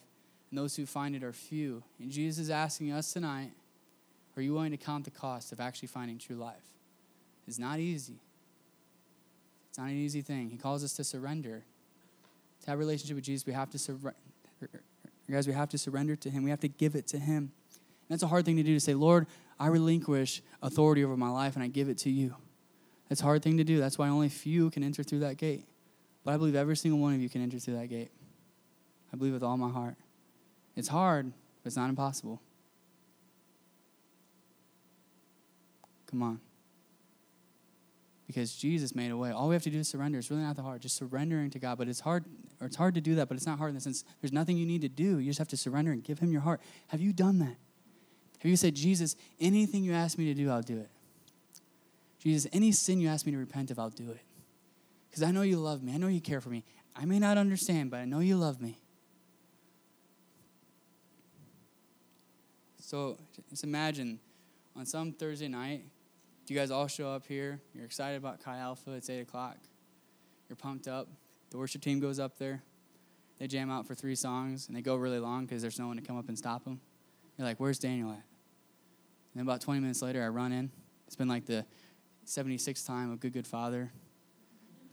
And 0.50 0.58
those 0.58 0.76
who 0.76 0.86
find 0.86 1.16
it 1.16 1.24
are 1.24 1.34
few. 1.34 1.84
And 2.00 2.10
Jesus 2.10 2.44
is 2.46 2.50
asking 2.50 2.92
us 2.92 3.12
tonight, 3.12 3.52
are 4.36 4.42
you 4.42 4.54
willing 4.54 4.72
to 4.72 4.78
count 4.78 5.06
the 5.06 5.12
cost 5.12 5.52
of 5.52 5.60
actually 5.60 5.90
finding 5.90 6.18
true 6.18 6.38
life? 6.38 6.64
It's 7.46 7.60
not 7.60 7.80
easy. 7.80 8.20
It's 9.70 9.78
not 9.78 9.88
an 9.88 9.98
easy 9.98 10.22
thing. 10.22 10.50
He 10.50 10.58
calls 10.58 10.84
us 10.84 10.94
to 10.94 11.04
surrender. 11.04 11.64
To 12.62 12.70
have 12.70 12.78
a 12.78 12.80
relationship 12.80 13.16
with 13.16 13.26
Jesus, 13.26 13.46
we 13.46 13.54
have 13.54 13.70
to 13.72 13.78
surrender. 13.78 14.16
Er, 14.64 14.70
er, 14.74 14.82
guys, 15.30 15.48
we 15.48 15.54
have 15.54 15.70
to 15.70 15.78
surrender 15.78 16.16
to 16.16 16.30
Him. 16.30 16.44
We 16.44 16.50
have 16.50 16.60
to 16.62 16.68
give 16.68 16.96
it 16.96 17.08
to 17.08 17.20
Him. 17.20 17.52
And 17.72 18.10
that's 18.10 18.24
a 18.24 18.28
hard 18.28 18.46
thing 18.46 18.58
to 18.58 18.64
do 18.64 18.74
to 18.74 18.80
say, 18.80 18.94
Lord, 18.94 19.28
I 19.60 19.68
relinquish 19.68 20.42
authority 20.62 21.04
over 21.04 21.18
my 21.18 21.30
life 21.30 21.56
and 21.56 21.64
I 21.64 21.68
give 21.68 21.90
it 21.90 21.98
to 22.00 22.10
you. 22.10 22.36
That's 23.10 23.22
a 23.22 23.26
hard 23.26 23.42
thing 23.42 23.58
to 23.58 23.64
do. 23.64 23.80
That's 23.80 23.98
why 23.98 24.08
only 24.08 24.30
few 24.30 24.70
can 24.70 24.84
enter 24.84 25.04
through 25.04 25.20
that 25.20 25.38
gate. 25.38 25.66
But 26.24 26.34
I 26.34 26.38
believe 26.38 26.56
every 26.56 26.78
single 26.78 27.00
one 27.00 27.14
of 27.14 27.22
you 27.22 27.30
can 27.30 27.42
enter 27.42 27.60
through 27.60 27.78
that 27.78 27.88
gate. 27.88 28.12
I 29.12 29.18
believe 29.18 29.34
with 29.34 29.44
all 29.44 29.58
my 29.58 29.70
heart. 29.70 29.96
It's 30.76 30.88
hard, 30.88 31.26
but 31.26 31.68
it's 31.68 31.76
not 31.76 31.90
impossible. 31.90 32.42
Come 36.08 36.24
on. 36.24 36.40
Because 38.28 38.54
Jesus 38.56 38.94
made 38.94 39.12
a 39.12 39.18
way. 39.18 39.32
All 39.32 39.50
we 39.50 39.56
have 39.56 39.64
to 39.64 39.72
do 39.72 39.80
is 39.80 39.88
surrender. 39.88 40.20
It's 40.20 40.30
really 40.30 40.44
not 40.44 40.56
that 40.56 40.62
hard. 40.62 40.82
Just 40.82 40.96
surrendering 40.96 41.50
to 41.50 41.60
God. 41.60 41.80
But 41.80 41.88
it's 41.88 42.00
hard, 42.00 42.26
or 42.62 42.68
it's 42.68 42.76
hard 42.76 42.94
to 42.94 43.02
do 43.02 43.16
that, 43.16 43.28
but 43.28 43.36
it's 43.36 43.48
not 43.48 43.58
hard 43.58 43.70
in 43.70 43.76
the 43.76 43.82
sense 43.82 44.06
there's 44.22 44.32
nothing 44.32 44.56
you 44.56 44.68
need 44.68 44.82
to 44.82 44.90
do. 44.90 45.18
You 45.18 45.32
just 45.32 45.40
have 45.40 45.48
to 45.48 45.58
surrender 45.58 45.92
and 45.92 46.04
give 46.04 46.20
Him 46.20 46.32
your 46.32 46.42
heart. 46.42 46.62
Have 46.90 47.02
you 47.02 47.12
done 47.12 47.40
that? 47.40 47.56
Have 48.40 48.50
you 48.50 48.56
said, 48.56 48.76
Jesus, 48.76 49.16
anything 49.40 49.84
you 49.84 49.94
ask 49.94 50.18
me 50.18 50.26
to 50.26 50.34
do, 50.34 50.50
I'll 50.50 50.62
do 50.62 50.78
it? 50.78 50.90
Jesus, 52.20 52.50
any 52.54 52.72
sin 52.72 53.00
you 53.00 53.08
ask 53.08 53.26
me 53.26 53.32
to 53.32 53.38
repent 53.38 53.72
of, 53.72 53.80
I'll 53.80 53.90
do 53.90 54.10
it. 54.12 54.22
Because 55.10 55.24
I 55.24 55.32
know 55.32 55.42
you 55.42 55.58
love 55.58 55.84
me. 55.84 55.94
I 55.94 55.98
know 55.98 56.08
you 56.08 56.22
care 56.22 56.42
for 56.42 56.50
me. 56.50 56.64
I 56.96 57.06
may 57.06 57.20
not 57.20 57.38
understand, 57.38 57.92
but 57.92 57.98
I 57.98 58.06
know 58.06 58.20
you 58.20 58.38
love 58.38 58.62
me. 58.62 58.80
So 62.80 63.18
just 63.50 63.64
imagine 63.64 64.20
on 64.76 64.86
some 64.86 65.12
Thursday 65.12 65.48
night, 65.48 65.84
you 66.48 66.56
guys 66.56 66.72
all 66.72 66.88
show 66.88 67.12
up 67.12 67.28
here. 67.28 67.60
You're 67.76 67.86
excited 67.86 68.18
about 68.18 68.44
Chi 68.44 68.58
Alpha. 68.58 68.92
It's 68.94 69.10
8 69.10 69.20
o'clock. 69.20 69.58
You're 70.48 70.56
pumped 70.56 70.88
up. 70.88 71.08
The 71.52 71.58
worship 71.58 71.82
team 71.82 72.00
goes 72.00 72.20
up 72.20 72.38
there. 72.38 72.64
They 73.38 73.48
jam 73.48 73.70
out 73.70 73.86
for 73.86 73.96
three 73.96 74.16
songs, 74.16 74.68
and 74.68 74.76
they 74.76 74.82
go 74.82 74.96
really 74.96 75.20
long 75.20 75.46
because 75.46 75.62
there's 75.62 75.80
no 75.80 75.88
one 75.88 75.98
to 75.98 76.02
come 76.02 76.18
up 76.18 76.28
and 76.28 76.38
stop 76.38 76.64
them. 76.66 76.82
You're 77.38 77.48
like, 77.48 77.60
where's 77.60 77.80
Daniel 77.80 78.12
at? 78.12 78.24
And 79.34 79.42
about 79.42 79.62
20 79.62 79.80
minutes 79.80 80.02
later, 80.02 80.24
I 80.24 80.28
run 80.28 80.52
in. 80.52 80.72
It's 81.08 81.16
been 81.16 81.28
like 81.28 81.46
the 81.46 81.66
76th 82.26 82.86
time 82.86 83.12
of 83.12 83.20
Good 83.20 83.34
Good 83.34 83.48
Father. 83.48 83.92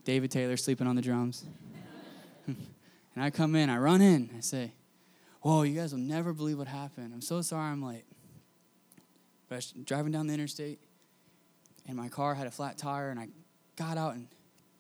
David 0.05 0.31
Taylor 0.31 0.57
sleeping 0.57 0.87
on 0.87 0.97
the 0.97 1.03
drums. 1.03 1.45
and 2.47 2.57
I 3.17 3.31
come 3.31 3.57
in, 3.57 3.69
I 3.69 3.79
run 3.79 4.01
in, 4.01 4.31
I 4.37 4.41
say, 4.41 4.73
Whoa, 5.41 5.63
you 5.63 5.79
guys 5.79 5.93
will 5.93 6.01
never 6.01 6.33
believe 6.33 6.59
what 6.59 6.67
happened. 6.67 7.13
I'm 7.15 7.21
so 7.21 7.41
sorry 7.41 7.71
I'm 7.71 7.83
late. 7.83 8.05
But 9.49 9.55
I 9.55 9.59
was 9.59 9.71
driving 9.85 10.11
down 10.11 10.27
the 10.27 10.35
interstate, 10.35 10.81
and 11.87 11.97
my 11.97 12.09
car 12.09 12.35
had 12.35 12.49
a 12.49 12.51
flat 12.51 12.79
tire, 12.79 13.11
and 13.11 13.21
I 13.21 13.29
got 13.77 13.97
out 13.97 14.15
and 14.15 14.27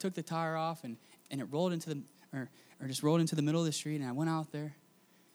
took 0.00 0.14
the 0.14 0.24
tire 0.24 0.56
off, 0.56 0.82
and, 0.82 0.96
and 1.30 1.40
it 1.40 1.44
rolled 1.52 1.72
into 1.72 1.90
the, 1.90 2.02
or, 2.32 2.50
or 2.80 2.88
just 2.88 3.04
rolled 3.04 3.20
into 3.20 3.36
the 3.36 3.42
middle 3.42 3.60
of 3.60 3.66
the 3.66 3.72
street, 3.72 4.00
and 4.00 4.08
I 4.08 4.12
went 4.12 4.28
out 4.28 4.50
there. 4.50 4.74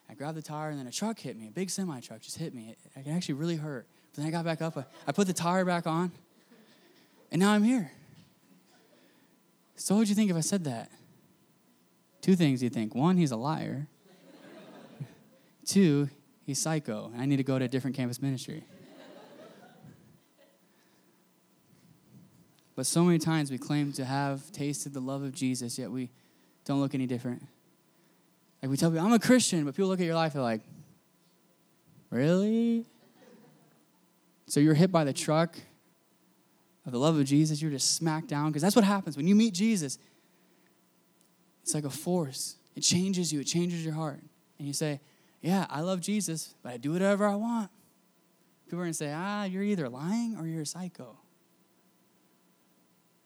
I 0.09 0.15
grabbed 0.15 0.38
the 0.38 0.41
tire, 0.41 0.69
and 0.69 0.78
then 0.78 0.88
a 0.88 0.91
truck 0.91 1.17
hit 1.17 1.38
me. 1.38 1.47
A 1.47 1.51
big 1.51 1.69
semi 1.69 2.01
truck 2.01 2.19
just 2.19 2.38
hit 2.38 2.53
me. 2.53 2.76
It, 2.95 3.05
it 3.07 3.09
actually 3.09 3.36
really 3.36 3.55
hurt. 3.55 3.88
Then 4.16 4.26
I 4.26 4.30
got 4.30 4.43
back 4.43 4.62
up. 4.62 4.78
I, 5.07 5.12
put 5.12 5.28
the 5.28 5.34
tire 5.34 5.64
back 5.64 5.88
on, 5.88 6.12
and 7.32 7.39
now 7.39 7.51
I'm 7.51 7.64
here. 7.64 7.91
So, 9.76 9.95
what 9.95 9.99
would 9.99 10.09
you 10.09 10.16
think 10.16 10.30
if 10.30 10.38
I 10.38 10.41
said 10.41 10.66
that? 10.66 10.91
Two 12.22 12.36
things 12.36 12.62
you 12.62 12.70
think. 12.70 12.93
One, 12.93 13.18
he's 13.18 13.32
a 13.32 13.38
liar. 13.38 13.88
Two, 15.66 16.09
he's 16.45 16.59
psycho. 16.59 17.12
I 17.18 17.26
need 17.26 17.38
to 17.38 17.43
go 17.43 17.57
to 17.57 17.66
a 17.66 17.68
different 17.68 17.95
campus 17.95 18.22
ministry. 18.22 18.64
but 22.76 22.86
so 22.86 23.03
many 23.03 23.18
times 23.18 23.49
we 23.49 23.57
claim 23.57 23.93
to 23.93 24.05
have 24.05 24.51
tasted 24.51 24.93
the 24.93 24.99
love 24.99 25.24
of 25.24 25.34
Jesus, 25.34 25.80
yet 25.80 25.89
we 25.89 26.09
don't 26.66 26.82
look 26.82 26.93
any 26.93 27.07
different. 27.07 27.47
Like 28.62 28.70
we 28.70 28.78
tell 28.78 28.91
people, 28.91 29.05
I'm 29.05 29.14
a 29.14 29.20
Christian, 29.20 29.66
but 29.66 29.76
people 29.76 29.89
look 29.89 29.99
at 29.99 30.05
your 30.05 30.16
life 30.16 30.34
and 30.36 30.39
they're 30.39 30.51
like, 30.51 30.62
really? 32.09 32.86
So 34.52 34.60
you're 34.60 34.74
hit 34.74 34.91
by 34.91 35.06
the 35.06 35.14
truck 35.14 35.58
of 36.86 36.91
the 36.91 36.99
love 36.99 37.18
of 37.18 37.24
Jesus, 37.24 37.62
you're 37.62 37.72
just 37.72 37.95
smacked 37.95 38.28
down 38.28 38.49
because 38.49 38.62
that's 38.62 38.76
what 38.76 38.84
happens 38.84 39.16
when 39.16 39.26
you 39.26 39.34
meet 39.34 39.54
Jesus. 39.54 39.97
It's 41.64 41.74
like 41.74 41.86
a 41.86 41.89
force. 41.89 42.58
It 42.76 42.82
changes 42.82 43.32
you, 43.32 43.39
it 43.39 43.45
changes 43.45 43.86
your 43.86 43.93
heart. 43.93 44.20
And 44.60 44.68
you 44.68 44.74
say, 44.74 44.99
Yeah, 45.39 45.68
I 45.70 45.80
love 45.80 46.02
Jesus, 46.02 46.54
but 46.64 46.74
I 46.74 46.76
do 46.76 46.91
whatever 46.91 47.26
I 47.26 47.36
want. 47.36 47.72
People 48.66 48.80
are 48.80 48.84
going 48.84 48.91
to 48.91 48.97
say, 48.97 49.14
Ah, 49.16 49.45
you're 49.45 49.64
either 49.64 49.88
lying 49.88 50.36
or 50.38 50.45
you're 50.45 50.64
a 50.64 50.66
psycho. 50.66 51.18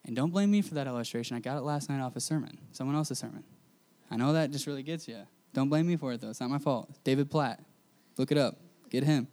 And 0.05 0.15
don't 0.15 0.29
blame 0.29 0.51
me 0.51 0.61
for 0.61 0.75
that 0.75 0.85
illustration. 0.85 1.35
I 1.35 1.39
got 1.39 1.57
it 1.57 1.61
last 1.61 1.89
night 1.89 2.01
off 2.01 2.15
a 2.15 2.19
sermon, 2.19 2.55
someone 2.71 2.95
else's 2.95 3.17
sermon. 3.17 3.43
I 4.11 4.17
know 4.17 4.33
that 4.33 4.51
just 4.51 4.67
really 4.67 4.83
gets 4.83 5.07
you. 5.07 5.23
Don't 5.55 5.69
blame 5.69 5.87
me 5.87 5.95
for 5.95 6.13
it, 6.13 6.21
though. 6.21 6.29
It's 6.29 6.39
not 6.39 6.51
my 6.51 6.59
fault. 6.59 6.91
David 7.03 7.31
Platt. 7.31 7.63
Look 8.15 8.31
it 8.31 8.37
up. 8.37 8.57
Get 8.91 9.03
him. 9.03 9.27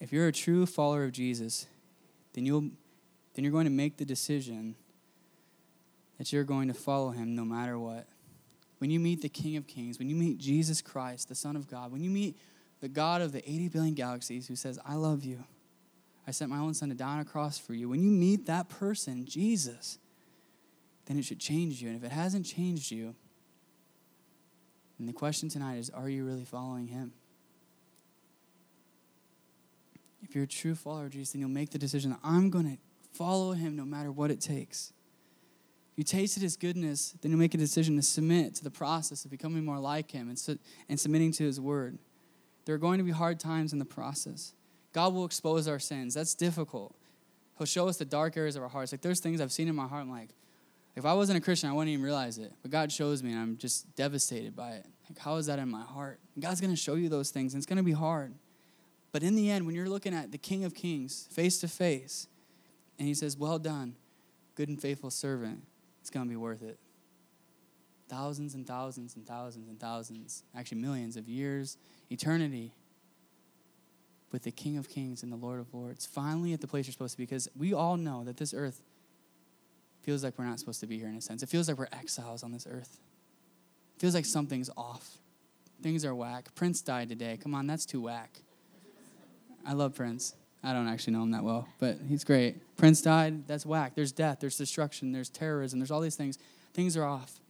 If 0.00 0.12
you're 0.12 0.26
a 0.26 0.32
true 0.32 0.66
follower 0.66 1.04
of 1.04 1.12
Jesus, 1.12 1.66
then 2.32 2.46
you'll 2.46 2.70
then 3.34 3.44
you're 3.44 3.52
going 3.52 3.66
to 3.66 3.70
make 3.70 3.96
the 3.96 4.04
decision 4.04 4.74
that 6.18 6.32
you're 6.32 6.44
going 6.44 6.68
to 6.68 6.74
follow 6.74 7.10
him 7.10 7.36
no 7.36 7.44
matter 7.44 7.78
what. 7.78 8.06
When 8.78 8.90
you 8.90 8.98
meet 8.98 9.22
the 9.22 9.28
King 9.28 9.56
of 9.56 9.66
Kings, 9.66 9.98
when 9.98 10.08
you 10.08 10.16
meet 10.16 10.38
Jesus 10.38 10.82
Christ, 10.82 11.28
the 11.28 11.34
Son 11.34 11.54
of 11.54 11.70
God, 11.70 11.92
when 11.92 12.02
you 12.02 12.10
meet 12.10 12.36
the 12.80 12.88
God 12.88 13.20
of 13.20 13.32
the 13.32 13.38
80 13.48 13.68
billion 13.68 13.94
galaxies 13.94 14.48
who 14.48 14.56
says, 14.56 14.78
I 14.84 14.94
love 14.94 15.22
you, 15.22 15.44
I 16.26 16.30
sent 16.30 16.50
my 16.50 16.58
own 16.58 16.74
son 16.74 16.88
to 16.88 16.94
die 16.94 17.14
on 17.14 17.20
a 17.20 17.24
cross 17.24 17.58
for 17.58 17.74
you, 17.74 17.88
when 17.88 18.02
you 18.02 18.10
meet 18.10 18.46
that 18.46 18.68
person, 18.68 19.26
Jesus, 19.26 19.98
then 21.06 21.18
it 21.18 21.24
should 21.24 21.40
change 21.40 21.82
you. 21.82 21.88
And 21.88 21.96
if 21.96 22.04
it 22.04 22.12
hasn't 22.12 22.46
changed 22.46 22.90
you, 22.90 23.14
then 24.98 25.06
the 25.06 25.12
question 25.12 25.48
tonight 25.48 25.76
is 25.76 25.90
are 25.90 26.08
you 26.08 26.24
really 26.24 26.44
following 26.44 26.88
him? 26.88 27.12
If 30.22 30.34
you're 30.34 30.44
a 30.44 30.48
true 30.48 30.74
follower 30.74 31.06
of 31.06 31.12
Jesus, 31.12 31.32
then 31.32 31.40
you'll 31.40 31.50
make 31.50 31.70
the 31.70 31.78
decision 31.78 32.16
I'm 32.22 32.50
going 32.50 32.64
to 32.64 32.78
follow 33.12 33.52
him 33.52 33.76
no 33.76 33.84
matter 33.84 34.12
what 34.12 34.30
it 34.30 34.40
takes. 34.40 34.92
If 35.92 35.98
you 35.98 36.04
tasted 36.04 36.42
his 36.42 36.56
goodness, 36.56 37.14
then 37.20 37.30
you'll 37.30 37.40
make 37.40 37.54
a 37.54 37.58
decision 37.58 37.96
to 37.96 38.02
submit 38.02 38.54
to 38.56 38.64
the 38.64 38.70
process 38.70 39.24
of 39.24 39.30
becoming 39.30 39.64
more 39.64 39.78
like 39.78 40.10
him 40.10 40.28
and, 40.28 40.38
su- 40.38 40.58
and 40.88 40.98
submitting 40.98 41.32
to 41.32 41.44
his 41.44 41.60
word. 41.60 41.98
There 42.64 42.74
are 42.74 42.78
going 42.78 42.98
to 42.98 43.04
be 43.04 43.10
hard 43.10 43.40
times 43.40 43.72
in 43.72 43.78
the 43.78 43.84
process. 43.84 44.54
God 44.92 45.14
will 45.14 45.24
expose 45.24 45.66
our 45.68 45.78
sins. 45.78 46.14
That's 46.14 46.34
difficult. 46.34 46.94
He'll 47.58 47.66
show 47.66 47.88
us 47.88 47.96
the 47.96 48.04
dark 48.04 48.36
areas 48.36 48.56
of 48.56 48.62
our 48.62 48.68
hearts. 48.68 48.92
Like 48.92 49.02
there's 49.02 49.20
things 49.20 49.40
I've 49.40 49.52
seen 49.52 49.68
in 49.68 49.74
my 49.74 49.86
heart, 49.86 50.02
I'm 50.02 50.10
like, 50.10 50.30
if 50.96 51.04
I 51.04 51.14
wasn't 51.14 51.38
a 51.38 51.40
Christian, 51.40 51.70
I 51.70 51.72
wouldn't 51.72 51.92
even 51.92 52.04
realize 52.04 52.38
it. 52.38 52.52
But 52.62 52.70
God 52.70 52.90
shows 52.90 53.22
me, 53.22 53.32
and 53.32 53.40
I'm 53.40 53.56
just 53.56 53.94
devastated 53.94 54.56
by 54.56 54.72
it. 54.72 54.86
Like, 55.08 55.18
how 55.18 55.36
is 55.36 55.46
that 55.46 55.58
in 55.58 55.68
my 55.68 55.82
heart? 55.82 56.18
And 56.34 56.42
God's 56.42 56.60
going 56.60 56.72
to 56.72 56.76
show 56.76 56.94
you 56.94 57.08
those 57.08 57.30
things, 57.30 57.54
and 57.54 57.60
it's 57.60 57.66
going 57.66 57.76
to 57.76 57.82
be 57.82 57.92
hard. 57.92 58.34
But 59.12 59.22
in 59.22 59.34
the 59.34 59.50
end, 59.50 59.66
when 59.66 59.74
you're 59.74 59.88
looking 59.88 60.14
at 60.14 60.30
the 60.32 60.38
King 60.38 60.64
of 60.64 60.74
Kings 60.74 61.28
face 61.30 61.58
to 61.60 61.68
face, 61.68 62.28
and 62.98 63.08
he 63.08 63.14
says, 63.14 63.36
Well 63.36 63.58
done, 63.58 63.96
good 64.54 64.68
and 64.68 64.80
faithful 64.80 65.10
servant, 65.10 65.62
it's 66.00 66.10
going 66.10 66.26
to 66.26 66.30
be 66.30 66.36
worth 66.36 66.62
it. 66.62 66.78
Thousands 68.08 68.54
and 68.54 68.66
thousands 68.66 69.16
and 69.16 69.26
thousands 69.26 69.68
and 69.68 69.78
thousands, 69.78 70.44
actually 70.56 70.80
millions 70.80 71.16
of 71.16 71.28
years, 71.28 71.76
eternity 72.10 72.72
with 74.32 74.42
the 74.42 74.50
King 74.50 74.76
of 74.78 74.88
Kings 74.88 75.22
and 75.22 75.32
the 75.32 75.36
Lord 75.36 75.60
of 75.60 75.72
Lords, 75.74 76.06
finally 76.06 76.52
at 76.52 76.60
the 76.60 76.66
place 76.66 76.86
you're 76.86 76.92
supposed 76.92 77.12
to 77.12 77.18
be, 77.18 77.24
because 77.24 77.48
we 77.56 77.72
all 77.72 77.96
know 77.96 78.24
that 78.24 78.36
this 78.36 78.54
earth 78.54 78.80
feels 80.02 80.24
like 80.24 80.38
we're 80.38 80.44
not 80.44 80.58
supposed 80.58 80.80
to 80.80 80.86
be 80.86 80.98
here 80.98 81.08
in 81.08 81.16
a 81.16 81.20
sense. 81.20 81.42
It 81.42 81.48
feels 81.48 81.68
like 81.68 81.78
we're 81.78 81.88
exiles 81.92 82.42
on 82.42 82.52
this 82.52 82.66
earth. 82.68 82.98
It 83.96 84.00
feels 84.00 84.14
like 84.14 84.24
something's 84.24 84.70
off. 84.76 85.18
Things 85.82 86.04
are 86.04 86.14
whack. 86.14 86.54
Prince 86.54 86.80
died 86.80 87.08
today. 87.08 87.38
Come 87.42 87.54
on, 87.54 87.66
that's 87.66 87.86
too 87.86 88.00
whack. 88.02 88.42
I 89.66 89.72
love 89.72 89.94
Prince. 89.94 90.34
I 90.62 90.72
don't 90.72 90.88
actually 90.88 91.14
know 91.14 91.22
him 91.22 91.30
that 91.30 91.42
well, 91.42 91.68
but 91.78 91.98
he's 92.06 92.22
great. 92.22 92.76
Prince 92.76 93.00
died, 93.00 93.46
that's 93.46 93.64
whack. 93.64 93.94
There's 93.94 94.12
death, 94.12 94.38
there's 94.40 94.58
destruction, 94.58 95.12
there's 95.12 95.30
terrorism, 95.30 95.78
there's 95.78 95.90
all 95.90 96.00
these 96.00 96.16
things. 96.16 96.38
Things 96.74 96.96
are 96.96 97.04
off. 97.04 97.40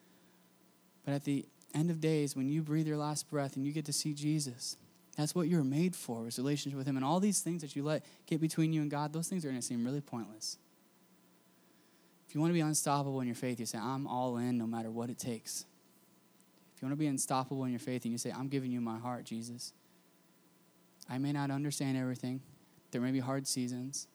But 1.05 1.15
at 1.15 1.25
the 1.25 1.45
end 1.75 1.91
of 1.91 2.01
days, 2.01 2.37
when 2.37 2.49
you 2.49 2.63
breathe 2.63 2.87
your 2.87 2.97
last 2.97 3.29
breath 3.29 3.57
and 3.57 3.65
you 3.65 3.73
get 3.73 3.85
to 3.87 3.93
see 3.93 4.15
Jesus, 4.15 4.77
that's 5.17 5.35
what 5.35 5.49
you're 5.49 5.65
made 5.65 5.97
for, 5.97 6.29
is 6.29 6.39
relationship 6.39 6.79
with 6.79 6.87
him. 6.87 6.97
And 6.97 7.05
all 7.05 7.21
these 7.21 7.41
things 7.41 7.63
that 7.63 7.75
you 7.75 7.83
let 7.83 8.05
get 8.27 8.41
between 8.41 8.73
you 8.73 8.81
and 8.81 8.91
God, 8.91 9.13
those 9.13 9.29
things 9.29 9.45
are 9.45 9.49
going 9.49 9.61
to 9.61 9.67
seem 9.67 9.85
really 9.85 10.01
pointless. 10.01 10.57
If 12.29 12.35
you 12.35 12.41
want 12.41 12.51
to 12.51 12.55
be 12.55 12.61
unstoppable 12.61 13.21
in 13.21 13.27
your 13.27 13.35
faith, 13.35 13.59
you 13.59 13.67
say, 13.67 13.79
I'm 13.79 14.07
all 14.07 14.37
in 14.37 14.57
no 14.57 14.67
matter 14.67 14.89
what 14.89 15.11
it 15.11 15.19
takes. 15.19 15.65
If 16.77 16.81
you 16.81 16.87
want 16.87 16.97
to 16.97 17.01
be 17.01 17.09
unstoppable 17.09 17.65
in 17.65 17.71
your 17.73 17.81
faith 17.81 18.05
and 18.05 18.13
you 18.13 18.19
say, 18.19 18.31
I'm 18.31 18.49
giving 18.49 18.71
you 18.71 18.81
my 18.81 18.99
heart, 18.99 19.25
Jesus. 19.25 19.73
I 21.11 21.19
may 21.19 21.33
not 21.33 21.51
understand 21.51 21.99
everything. 21.99 22.41
There 22.93 23.01
may 23.01 23.11
be 23.11 23.19
hard 23.19 23.49
seasons. 23.49 24.07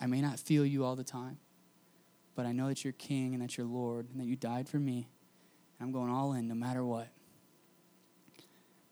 I 0.00 0.06
may 0.06 0.20
not 0.20 0.38
feel 0.38 0.64
you 0.64 0.84
all 0.84 0.94
the 0.94 1.04
time. 1.04 1.38
But 2.36 2.46
I 2.46 2.52
know 2.52 2.68
that 2.68 2.84
you're 2.84 2.92
king 2.92 3.34
and 3.34 3.42
that 3.42 3.58
you're 3.58 3.66
Lord 3.66 4.08
and 4.10 4.20
that 4.20 4.26
you 4.26 4.36
died 4.36 4.68
for 4.68 4.78
me. 4.78 5.08
And 5.78 5.88
I'm 5.88 5.92
going 5.92 6.10
all 6.10 6.32
in 6.32 6.46
no 6.46 6.54
matter 6.54 6.84
what. 6.84 7.08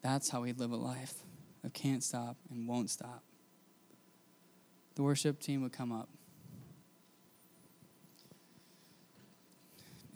That's 0.03 0.28
how 0.28 0.42
we 0.42 0.53
live 0.53 0.72
a 0.72 0.76
life 0.76 1.14
of 1.64 1.72
can't 1.72 2.03
stop 2.03 2.36
and 2.51 2.66
won't 2.68 2.90
stop. 2.90 3.22
The 4.96 5.03
worship 5.05 5.40
team 5.40 5.62
would 5.62 5.72
come 5.72 5.92
up. 5.92 6.09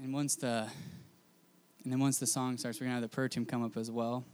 And 0.02 0.12
once 0.12 0.34
the 0.34 0.68
and 1.84 1.92
then 1.92 2.00
once 2.00 2.18
the 2.18 2.26
song 2.26 2.58
starts, 2.58 2.80
we're 2.80 2.86
gonna 2.86 2.94
have 2.94 3.02
the 3.02 3.08
prayer 3.08 3.28
team 3.28 3.44
come 3.44 3.62
up 3.62 3.76
as 3.76 3.90
well. 3.90 4.24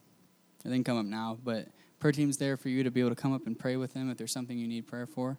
They 0.65 0.71
can 0.71 0.85
come 0.85 0.99
up 0.99 1.07
now, 1.07 1.39
but 1.43 1.69
prayer 1.99 2.13
team's 2.13 2.37
there 2.37 2.57
for 2.57 2.69
you 2.69 2.83
to 2.85 2.91
be 2.91 3.01
able 3.01 3.11
to 3.11 3.17
come 3.17 3.33
up 3.33 3.47
and 3.47 3.59
pray 3.59 3.77
with 3.77 3.95
them 3.95 4.11
if 4.11 4.17
there's 4.17 4.33
something 4.33 4.59
you 4.59 4.69
need 4.69 4.87
prayer 4.87 5.07
for. 5.07 5.39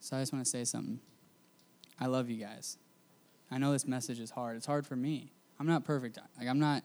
So 0.00 0.16
I 0.16 0.20
just 0.20 0.32
want 0.32 0.44
to 0.44 0.50
say 0.50 0.64
something. 0.64 1.00
I 1.98 2.06
love 2.06 2.30
you 2.30 2.36
guys. 2.36 2.78
I 3.50 3.58
know 3.58 3.72
this 3.72 3.86
message 3.86 4.20
is 4.20 4.30
hard. 4.30 4.56
It's 4.56 4.66
hard 4.66 4.86
for 4.86 4.94
me. 4.94 5.32
I'm 5.58 5.66
not 5.66 5.84
perfect. 5.84 6.18
Like 6.38 6.48
I'm 6.48 6.58
not 6.58 6.84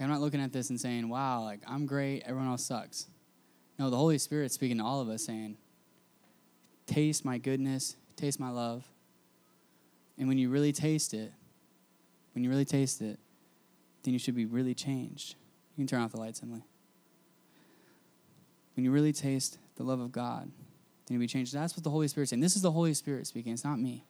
I'm 0.00 0.08
not 0.08 0.20
looking 0.20 0.40
at 0.40 0.52
this 0.52 0.70
and 0.70 0.80
saying, 0.80 1.08
"Wow, 1.08 1.42
like 1.42 1.60
I'm 1.66 1.86
great, 1.86 2.22
everyone 2.24 2.48
else 2.48 2.64
sucks." 2.64 3.06
No, 3.78 3.90
the 3.90 3.96
Holy 3.96 4.18
Spirit's 4.18 4.54
speaking 4.54 4.78
to 4.78 4.84
all 4.84 5.00
of 5.00 5.08
us 5.08 5.24
saying, 5.24 5.56
"Taste 6.86 7.24
my 7.24 7.38
goodness, 7.38 7.96
taste 8.16 8.38
my 8.38 8.50
love." 8.50 8.88
And 10.16 10.28
when 10.28 10.38
you 10.38 10.50
really 10.50 10.72
taste 10.72 11.14
it, 11.14 11.32
when 12.32 12.44
you 12.44 12.50
really 12.50 12.64
taste 12.64 13.00
it, 13.00 13.18
then 14.02 14.12
you 14.12 14.18
should 14.18 14.34
be 14.34 14.46
really 14.46 14.74
changed. 14.74 15.34
You 15.76 15.82
can 15.82 15.86
turn 15.86 16.02
off 16.02 16.12
the 16.12 16.20
lights, 16.20 16.42
Emily. 16.42 16.64
When 18.76 18.84
you 18.84 18.90
really 18.90 19.12
taste 19.12 19.58
the 19.76 19.82
love 19.82 20.00
of 20.00 20.12
God, 20.12 20.44
then 21.06 21.14
you'll 21.14 21.20
be 21.20 21.26
changed. 21.26 21.52
That's 21.54 21.76
what 21.76 21.84
the 21.84 21.90
Holy 21.90 22.08
Spirit's 22.08 22.30
saying. 22.30 22.40
This 22.40 22.56
is 22.56 22.62
the 22.62 22.70
Holy 22.70 22.94
Spirit 22.94 23.26
speaking. 23.26 23.52
It's 23.52 23.64
not 23.64 23.78
me. 23.78 24.04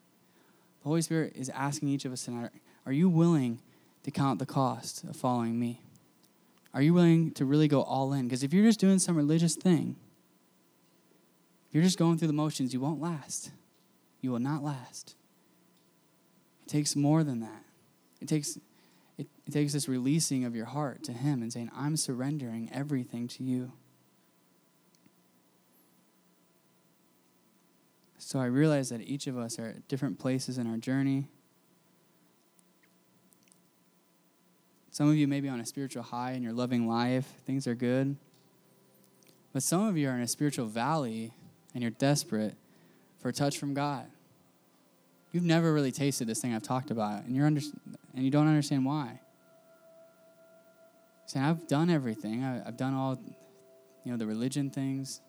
The 0.83 0.89
Holy 0.89 1.01
Spirit 1.01 1.33
is 1.35 1.49
asking 1.49 1.89
each 1.89 2.05
of 2.05 2.11
us 2.11 2.25
tonight 2.25 2.51
Are 2.85 2.91
you 2.91 3.09
willing 3.09 3.59
to 4.03 4.11
count 4.11 4.39
the 4.39 4.45
cost 4.45 5.03
of 5.03 5.15
following 5.15 5.59
me? 5.59 5.81
Are 6.73 6.81
you 6.81 6.93
willing 6.93 7.31
to 7.31 7.45
really 7.45 7.67
go 7.67 7.81
all 7.81 8.13
in? 8.13 8.27
Because 8.27 8.43
if 8.43 8.53
you're 8.53 8.65
just 8.65 8.79
doing 8.79 8.99
some 8.99 9.15
religious 9.15 9.55
thing, 9.55 9.95
if 11.67 11.75
you're 11.75 11.83
just 11.83 11.97
going 11.97 12.17
through 12.17 12.27
the 12.27 12.33
motions, 12.33 12.73
you 12.73 12.79
won't 12.79 13.01
last. 13.01 13.51
You 14.21 14.31
will 14.31 14.39
not 14.39 14.63
last. 14.63 15.15
It 16.65 16.69
takes 16.69 16.95
more 16.95 17.23
than 17.23 17.39
that. 17.41 17.63
It 18.21 18.27
takes 18.27 18.57
it, 19.19 19.27
it 19.45 19.51
takes 19.51 19.73
this 19.73 19.89
releasing 19.89 20.45
of 20.45 20.55
your 20.55 20.65
heart 20.65 21.03
to 21.03 21.11
him 21.11 21.41
and 21.41 21.51
saying, 21.51 21.69
I'm 21.75 21.97
surrendering 21.97 22.69
everything 22.71 23.27
to 23.27 23.43
you. 23.43 23.73
So 28.17 28.39
I 28.39 28.45
realize 28.45 28.89
that 28.89 29.01
each 29.01 29.27
of 29.27 29.37
us 29.37 29.59
are 29.59 29.67
at 29.67 29.87
different 29.89 30.19
places 30.19 30.57
in 30.57 30.67
our 30.67 30.77
journey. 30.77 31.27
Some 34.91 35.09
of 35.09 35.15
you 35.17 35.27
may 35.27 35.41
be 35.41 35.49
on 35.49 35.59
a 35.59 35.65
spiritual 35.65 36.03
high 36.03 36.31
and 36.31 36.43
you're 36.43 36.53
loving 36.53 36.87
life, 36.87 37.25
things 37.45 37.67
are 37.67 37.75
good. 37.75 38.15
But 39.51 39.63
some 39.63 39.85
of 39.85 39.97
you 39.97 40.07
are 40.07 40.15
in 40.15 40.21
a 40.21 40.27
spiritual 40.27 40.67
valley 40.67 41.33
and 41.73 41.81
you're 41.81 41.91
desperate 41.91 42.55
for 43.19 43.29
a 43.29 43.33
touch 43.33 43.57
from 43.57 43.73
God. 43.73 44.05
You've 45.31 45.43
never 45.43 45.73
really 45.73 45.91
tasted 45.91 46.27
this 46.27 46.41
thing 46.41 46.53
I've 46.55 46.63
talked 46.63 46.91
about, 46.91 47.23
and 47.23 47.35
you're 47.35 47.45
under, 47.45 47.61
and 48.15 48.25
you 48.25 48.31
don't 48.31 48.47
understand 48.47 48.85
why. 48.85 49.19
Saying, 51.27 51.45
I've 51.45 51.67
done 51.67 51.89
everything. 51.91 52.43
I, 52.43 52.67
I've 52.67 52.77
done 52.77 52.95
all, 52.95 53.19
you 54.03 54.11
know, 54.11 54.17
the 54.17 54.25
religion 54.25 54.71
things. 54.71 55.21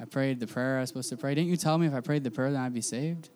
I 0.00 0.04
prayed 0.04 0.40
the 0.40 0.48
prayer 0.48 0.78
I 0.78 0.80
was 0.80 0.88
supposed 0.88 1.10
to 1.10 1.16
pray. 1.16 1.36
Didn't 1.36 1.50
you 1.50 1.56
tell 1.56 1.78
me 1.78 1.86
if 1.86 1.94
I 1.94 2.00
prayed 2.00 2.24
the 2.24 2.30
prayer 2.30 2.50
then 2.50 2.60
I'd 2.60 2.74
be 2.74 2.80
saved? 2.80 3.30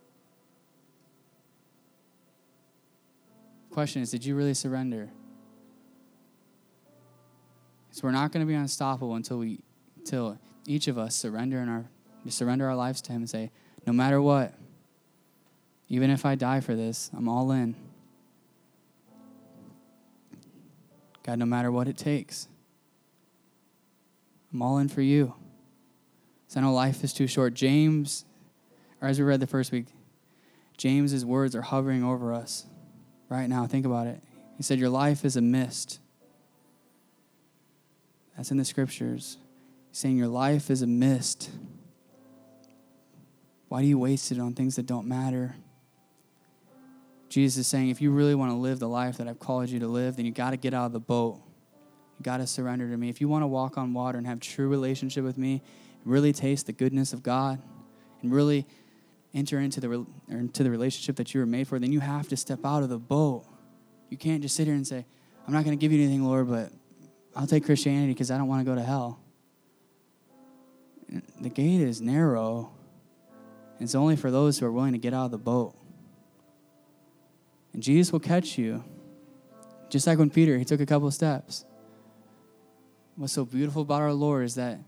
Question 3.71 4.03
is, 4.03 4.11
did 4.11 4.25
you 4.25 4.35
really 4.35 4.55
surrender? 4.55 5.09
So 7.93 8.01
we're 8.09 8.13
not 8.13 8.33
going 8.33 8.45
to 8.45 8.49
be 8.49 8.55
unstoppable 8.55 9.15
until 9.15 9.39
we, 9.39 9.61
until 9.97 10.39
each 10.67 10.89
of 10.89 10.99
us 10.99 11.15
surrender 11.15 11.61
in 11.61 11.69
our, 11.69 11.85
surrender 12.29 12.67
our 12.67 12.75
lives 12.75 13.01
to 13.03 13.13
Him 13.13 13.23
and 13.23 13.31
say, 13.31 13.51
no 13.89 13.95
matter 13.95 14.21
what, 14.21 14.53
even 15.89 16.11
if 16.11 16.27
I 16.27 16.35
die 16.35 16.61
for 16.61 16.77
this, 16.77 17.11
I'm 17.17 17.27
all 17.27 17.51
in. 17.53 17.75
God, 21.23 21.39
no 21.39 21.47
matter 21.47 21.73
what 21.73 21.89
it 21.89 21.97
takes, 21.97 22.49
I'm 24.53 24.61
all 24.61 24.77
in 24.77 24.91
for 24.91 25.01
you. 25.01 25.33
So 26.49 26.61
I 26.61 26.63
know 26.63 26.75
life 26.75 27.03
is 27.03 27.15
too 27.15 27.27
short. 27.27 27.55
James, 27.55 28.27
or 29.01 29.09
as 29.09 29.19
we 29.19 29.25
read 29.25 29.41
the 29.41 29.47
first 29.47 29.73
week, 29.73 29.87
James's 30.77 31.25
words 31.25 31.57
are 31.57 31.63
hovering 31.63 32.05
over 32.05 32.35
us 32.35 32.67
right 33.31 33.49
now. 33.49 33.67
Think 33.67 33.87
about 33.87 34.07
it. 34.07 34.23
He 34.59 34.63
said, 34.63 34.79
Your 34.79 34.91
life 34.91 35.25
is 35.25 35.35
a 35.35 35.41
mist. 35.41 35.99
That's 38.37 38.51
in 38.51 38.59
the 38.59 38.67
scriptures. 38.67 39.39
He's 39.89 39.99
saying 39.99 40.19
your 40.19 40.29
life 40.29 40.71
is 40.71 40.83
a 40.83 40.87
mist. 40.87 41.49
Why 43.69 43.83
do 43.83 43.87
you 43.87 43.99
waste 43.99 44.33
it 44.33 44.39
on 44.39 44.55
things 44.55 44.77
that 44.77 44.87
don't 44.87 45.07
matter? 45.07 45.55
Jesus 47.29 47.59
is 47.59 47.67
saying, 47.67 47.91
if 47.91 48.01
you 48.01 48.11
really 48.11 48.35
want 48.35 48.51
to 48.51 48.57
live 48.57 48.79
the 48.79 48.89
life 48.89 49.19
that 49.19 49.29
I've 49.29 49.39
called 49.39 49.69
you 49.69 49.79
to 49.81 49.87
live, 49.87 50.17
then 50.17 50.25
you 50.25 50.33
got 50.33 50.51
to 50.51 50.57
get 50.57 50.73
out 50.73 50.87
of 50.87 50.93
the 50.93 51.01
boat. 51.01 51.41
You 52.19 52.23
got 52.23 52.39
to 52.39 52.47
surrender 52.47 52.89
to 52.89 52.97
me. 52.97 53.11
If 53.11 53.21
you 53.21 53.29
want 53.29 53.43
to 53.43 53.47
walk 53.47 53.77
on 53.77 53.93
water 53.93 54.17
and 54.17 54.27
have 54.27 54.41
true 54.41 54.69
relationship 54.69 55.25
with 55.25 55.37
me, 55.37 55.63
really 56.05 56.33
taste 56.33 56.67
the 56.67 56.73
goodness 56.73 57.13
of 57.13 57.23
God, 57.23 57.61
and 58.23 58.33
really 58.33 58.67
enter 59.35 59.61
into 59.61 59.81
the, 59.81 60.07
into 60.29 60.63
the 60.65 60.71
relationship 60.71 61.17
that 61.17 61.35
you 61.35 61.41
were 61.41 61.47
made 61.47 61.69
for, 61.69 61.79
then 61.79 61.93
you 61.93 62.01
have 62.01 62.29
to 62.29 62.37
step 62.37 62.65
out 62.65 62.83
of 62.83 62.89
the 62.89 62.99
boat. 62.99 63.45
You 64.09 64.17
can't 64.17 64.41
just 64.41 64.57
sit 64.57 64.67
here 64.67 64.75
and 64.75 64.87
say, 64.87 65.05
I'm 65.47 65.53
not 65.53 65.65
going 65.65 65.79
to 65.79 65.81
give 65.81 65.93
you 65.93 66.03
anything, 66.03 66.25
Lord, 66.25 66.49
but 66.49 66.73
I'll 67.37 67.47
take 67.47 67.65
Christianity 67.65 68.15
because 68.15 68.31
I 68.31 68.39
don't 68.39 68.49
want 68.49 68.61
to 68.61 68.65
go 68.65 68.75
to 68.75 68.83
hell. 68.83 69.21
The 71.41 71.51
gate 71.51 71.81
is 71.81 72.01
narrow. 72.01 72.73
It's 73.81 73.95
only 73.95 74.17
for 74.17 74.31
those 74.31 74.59
who 74.59 74.67
are 74.67 74.73
willing 74.73 74.93
to 74.93 74.99
get 74.99 75.15
out 75.15 75.27
of 75.27 75.31
the 75.31 75.39
boat. 75.39 75.75
And 77.73 77.83
Jesus 77.83 78.13
will 78.13 78.21
catch 78.21 78.59
you. 78.59 78.83
Just 79.89 80.07
like 80.07 80.19
when 80.19 80.31
Peter, 80.31 80.59
he 80.59 80.65
took 80.65 80.81
a 80.81 80.87
couple 80.87 81.11
steps. 81.11 81.65
What's 83.17 83.33
so 83.33 83.45
beautiful 83.45 83.83
about 83.83 84.03
our 84.03 84.13
Lord 84.13 84.45
is 84.45 84.57
that, 84.57 84.79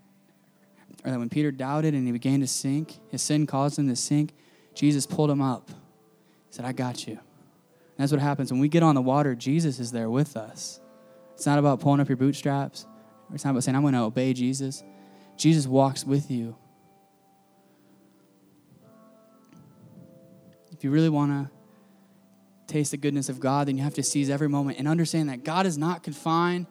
or 1.05 1.11
that 1.11 1.19
when 1.19 1.29
Peter 1.29 1.51
doubted 1.51 1.95
and 1.95 2.07
he 2.07 2.13
began 2.13 2.41
to 2.41 2.47
sink, 2.47 2.99
his 3.09 3.23
sin 3.23 3.47
caused 3.47 3.79
him 3.79 3.89
to 3.89 3.97
sink, 3.97 4.33
Jesus 4.75 5.07
pulled 5.07 5.31
him 5.31 5.41
up. 5.41 5.69
He 5.69 6.55
said, 6.57 6.65
I 6.65 6.73
got 6.73 7.07
you. 7.07 7.15
And 7.15 7.99
that's 7.99 8.13
what 8.13 8.21
happens. 8.21 8.51
When 8.53 8.61
we 8.61 8.69
get 8.69 8.83
on 8.83 8.95
the 8.95 9.03
water, 9.03 9.35
Jesus 9.35 9.79
is 9.79 9.93
there 9.93 10.11
with 10.11 10.37
us. 10.37 10.81
It's 11.35 11.47
not 11.47 11.59
about 11.59 11.81
pulling 11.81 12.01
up 12.01 12.09
your 12.09 12.17
bootstraps. 12.17 12.87
It's 13.33 13.45
not 13.45 13.53
about 13.53 13.65
saying, 13.65 13.77
I'm 13.77 13.83
going 13.83 13.95
to 13.95 14.01
obey 14.01 14.33
Jesus. 14.33 14.83
Jesus 15.37 15.67
walks 15.67 16.05
with 16.05 16.31
you. 16.31 16.57
If 20.81 20.85
you 20.85 20.91
really 20.91 21.11
want 21.11 21.31
to 21.31 22.73
taste 22.73 22.93
the 22.93 22.97
goodness 22.97 23.29
of 23.29 23.39
God, 23.39 23.69
then 23.69 23.77
you 23.77 23.83
have 23.83 23.93
to 23.97 24.03
seize 24.03 24.31
every 24.31 24.49
moment 24.49 24.79
and 24.79 24.89
understand 24.89 25.29
that 25.29 25.45
God 25.45 25.67
is 25.67 25.77
not 25.77 26.03
confined 26.03 26.67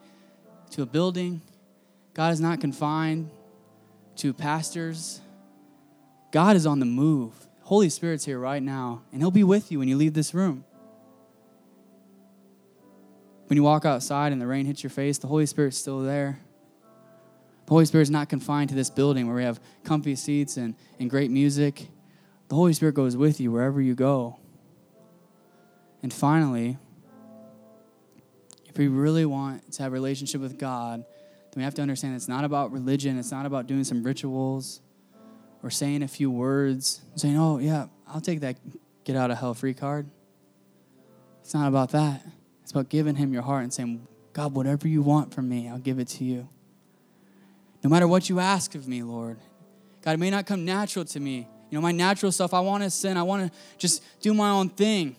to 0.70 0.82
a 0.82 0.86
building, 0.86 1.42
God 2.12 2.32
is 2.32 2.40
not 2.40 2.60
confined 2.60 3.30
to 4.16 4.32
pastors. 4.32 5.20
God 6.32 6.56
is 6.56 6.66
on 6.66 6.80
the 6.80 6.86
move. 6.86 7.34
Holy 7.62 7.88
Spirit's 7.88 8.24
here 8.24 8.40
right 8.40 8.60
now, 8.60 9.02
and 9.12 9.22
He'll 9.22 9.30
be 9.30 9.44
with 9.44 9.70
you 9.70 9.78
when 9.78 9.86
you 9.86 9.96
leave 9.96 10.14
this 10.14 10.34
room. 10.34 10.64
When 13.46 13.56
you 13.56 13.62
walk 13.62 13.84
outside 13.84 14.32
and 14.32 14.42
the 14.42 14.46
rain 14.48 14.66
hits 14.66 14.82
your 14.82 14.90
face, 14.90 15.18
the 15.18 15.28
Holy 15.28 15.46
Spirit's 15.46 15.78
still 15.78 16.00
there. 16.00 16.40
The 17.66 17.70
Holy 17.70 17.84
Spirit 17.84 18.02
is 18.02 18.10
not 18.10 18.28
confined 18.28 18.70
to 18.70 18.74
this 18.74 18.90
building 18.90 19.28
where 19.28 19.36
we 19.36 19.44
have 19.44 19.60
comfy 19.84 20.16
seats 20.16 20.56
and, 20.56 20.74
and 20.98 21.08
great 21.08 21.30
music. 21.30 21.90
The 22.50 22.56
Holy 22.56 22.72
Spirit 22.72 22.96
goes 22.96 23.16
with 23.16 23.40
you 23.40 23.52
wherever 23.52 23.80
you 23.80 23.94
go. 23.94 24.36
And 26.02 26.12
finally, 26.12 26.78
if 28.66 28.76
we 28.76 28.88
really 28.88 29.24
want 29.24 29.72
to 29.74 29.82
have 29.84 29.92
a 29.92 29.94
relationship 29.94 30.40
with 30.40 30.58
God, 30.58 31.04
then 31.04 31.52
we 31.54 31.62
have 31.62 31.74
to 31.74 31.82
understand 31.82 32.16
it's 32.16 32.26
not 32.26 32.44
about 32.44 32.72
religion, 32.72 33.20
it's 33.20 33.30
not 33.30 33.46
about 33.46 33.68
doing 33.68 33.84
some 33.84 34.02
rituals 34.02 34.80
or 35.62 35.70
saying 35.70 36.02
a 36.02 36.08
few 36.08 36.28
words, 36.28 37.02
saying, 37.14 37.38
oh, 37.38 37.58
yeah, 37.58 37.86
I'll 38.08 38.20
take 38.20 38.40
that 38.40 38.56
get 39.04 39.14
out 39.14 39.30
of 39.30 39.38
hell 39.38 39.54
free 39.54 39.74
card. 39.74 40.10
It's 41.42 41.54
not 41.54 41.68
about 41.68 41.90
that. 41.90 42.26
It's 42.64 42.72
about 42.72 42.88
giving 42.88 43.14
Him 43.14 43.32
your 43.32 43.42
heart 43.42 43.62
and 43.62 43.72
saying, 43.72 44.08
God, 44.32 44.54
whatever 44.54 44.88
you 44.88 45.02
want 45.02 45.32
from 45.32 45.48
me, 45.48 45.68
I'll 45.68 45.78
give 45.78 46.00
it 46.00 46.08
to 46.08 46.24
you. 46.24 46.48
No 47.84 47.90
matter 47.90 48.08
what 48.08 48.28
you 48.28 48.40
ask 48.40 48.74
of 48.74 48.88
me, 48.88 49.04
Lord. 49.04 49.38
God, 50.02 50.14
it 50.14 50.18
may 50.18 50.30
not 50.30 50.46
come 50.46 50.64
natural 50.64 51.04
to 51.04 51.20
me. 51.20 51.46
You 51.70 51.78
know, 51.78 51.82
my 51.82 51.92
natural 51.92 52.32
stuff, 52.32 52.52
I 52.52 52.60
want 52.60 52.82
to 52.82 52.90
sin, 52.90 53.16
I 53.16 53.22
want 53.22 53.50
to 53.50 53.58
just 53.78 54.02
do 54.20 54.34
my 54.34 54.50
own 54.50 54.68
thing 54.68 55.16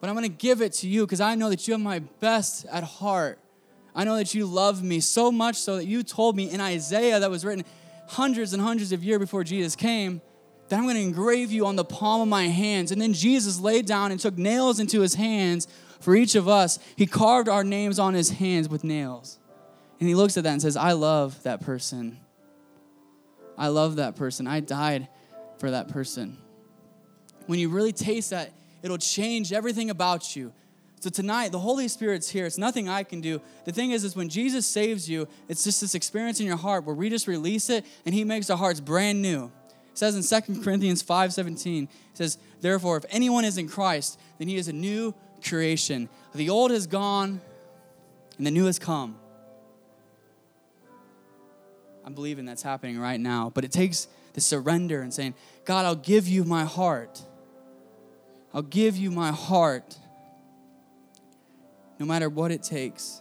but 0.00 0.10
I'm 0.10 0.16
going 0.16 0.30
to 0.30 0.36
give 0.36 0.60
it 0.60 0.72
to 0.74 0.88
you 0.88 1.04
because 1.06 1.20
I 1.20 1.34
know 1.34 1.50
that 1.50 1.66
you 1.66 1.72
have 1.72 1.80
my 1.80 1.98
best 1.98 2.66
at 2.66 2.84
heart. 2.84 3.38
I 3.94 4.04
know 4.04 4.16
that 4.16 4.34
you 4.34 4.46
love 4.46 4.82
me 4.82 5.00
so 5.00 5.32
much 5.32 5.56
so 5.56 5.76
that 5.76 5.86
you 5.86 6.02
told 6.02 6.36
me 6.36 6.50
in 6.50 6.60
Isaiah 6.60 7.18
that 7.18 7.30
was 7.30 7.44
written 7.44 7.64
hundreds 8.08 8.52
and 8.52 8.62
hundreds 8.62 8.92
of 8.92 9.02
years 9.02 9.18
before 9.18 9.42
Jesus 9.42 9.74
came 9.74 10.20
that 10.68 10.76
I'm 10.76 10.84
going 10.84 10.96
to 10.96 11.02
engrave 11.02 11.50
you 11.50 11.66
on 11.66 11.76
the 11.76 11.84
palm 11.84 12.20
of 12.20 12.28
my 12.28 12.48
hands. 12.48 12.92
And 12.92 13.00
then 13.00 13.14
Jesus 13.14 13.58
laid 13.58 13.86
down 13.86 14.12
and 14.12 14.20
took 14.20 14.36
nails 14.36 14.80
into 14.80 15.00
his 15.00 15.14
hands 15.14 15.66
for 16.00 16.14
each 16.14 16.34
of 16.34 16.48
us. 16.48 16.78
He 16.94 17.06
carved 17.06 17.48
our 17.48 17.64
names 17.64 17.98
on 17.98 18.14
his 18.14 18.30
hands 18.30 18.68
with 18.68 18.84
nails. 18.84 19.38
And 19.98 20.08
he 20.08 20.14
looks 20.14 20.36
at 20.36 20.44
that 20.44 20.52
and 20.52 20.62
says, 20.62 20.76
I 20.76 20.92
love 20.92 21.42
that 21.44 21.62
person. 21.62 22.18
I 23.56 23.68
love 23.68 23.96
that 23.96 24.16
person. 24.16 24.46
I 24.46 24.60
died 24.60 25.08
for 25.58 25.70
that 25.70 25.88
person. 25.88 26.38
When 27.46 27.58
you 27.58 27.68
really 27.68 27.92
taste 27.92 28.30
that, 28.30 28.52
It'll 28.86 28.98
change 28.98 29.52
everything 29.52 29.90
about 29.90 30.36
you. 30.36 30.52
So 31.00 31.10
tonight, 31.10 31.50
the 31.50 31.58
Holy 31.58 31.88
Spirit's 31.88 32.30
here. 32.30 32.46
It's 32.46 32.56
nothing 32.56 32.88
I 32.88 33.02
can 33.02 33.20
do. 33.20 33.40
The 33.64 33.72
thing 33.72 33.90
is, 33.90 34.04
is 34.04 34.14
when 34.14 34.28
Jesus 34.28 34.64
saves 34.64 35.10
you, 35.10 35.26
it's 35.48 35.64
just 35.64 35.80
this 35.80 35.96
experience 35.96 36.38
in 36.38 36.46
your 36.46 36.56
heart 36.56 36.84
where 36.84 36.94
we 36.94 37.10
just 37.10 37.26
release 37.26 37.68
it 37.68 37.84
and 38.04 38.14
He 38.14 38.22
makes 38.22 38.48
our 38.48 38.56
hearts 38.56 38.78
brand 38.78 39.22
new. 39.22 39.50
It 39.90 39.98
says 39.98 40.14
in 40.14 40.42
2 40.42 40.62
Corinthians 40.62 41.02
5 41.02 41.32
17, 41.32 41.84
it 41.84 41.90
says, 42.16 42.38
Therefore, 42.60 42.96
if 42.96 43.04
anyone 43.10 43.44
is 43.44 43.58
in 43.58 43.68
Christ, 43.68 44.20
then 44.38 44.46
he 44.46 44.56
is 44.56 44.68
a 44.68 44.72
new 44.72 45.14
creation. 45.44 46.08
The 46.32 46.48
old 46.50 46.70
has 46.70 46.86
gone 46.86 47.40
and 48.38 48.46
the 48.46 48.52
new 48.52 48.66
has 48.66 48.78
come. 48.78 49.16
I'm 52.06 52.14
believing 52.14 52.44
that's 52.44 52.62
happening 52.62 52.98
right 53.00 53.18
now. 53.18 53.50
But 53.52 53.64
it 53.64 53.72
takes 53.72 54.06
the 54.34 54.40
surrender 54.40 55.02
and 55.02 55.12
saying, 55.12 55.34
God, 55.64 55.84
I'll 55.84 55.96
give 55.96 56.28
you 56.28 56.44
my 56.44 56.64
heart. 56.64 57.20
I'll 58.54 58.62
give 58.62 58.96
you 58.96 59.10
my 59.10 59.32
heart 59.32 59.98
no 61.98 62.06
matter 62.06 62.28
what 62.28 62.52
it 62.52 62.62
takes. 62.62 63.20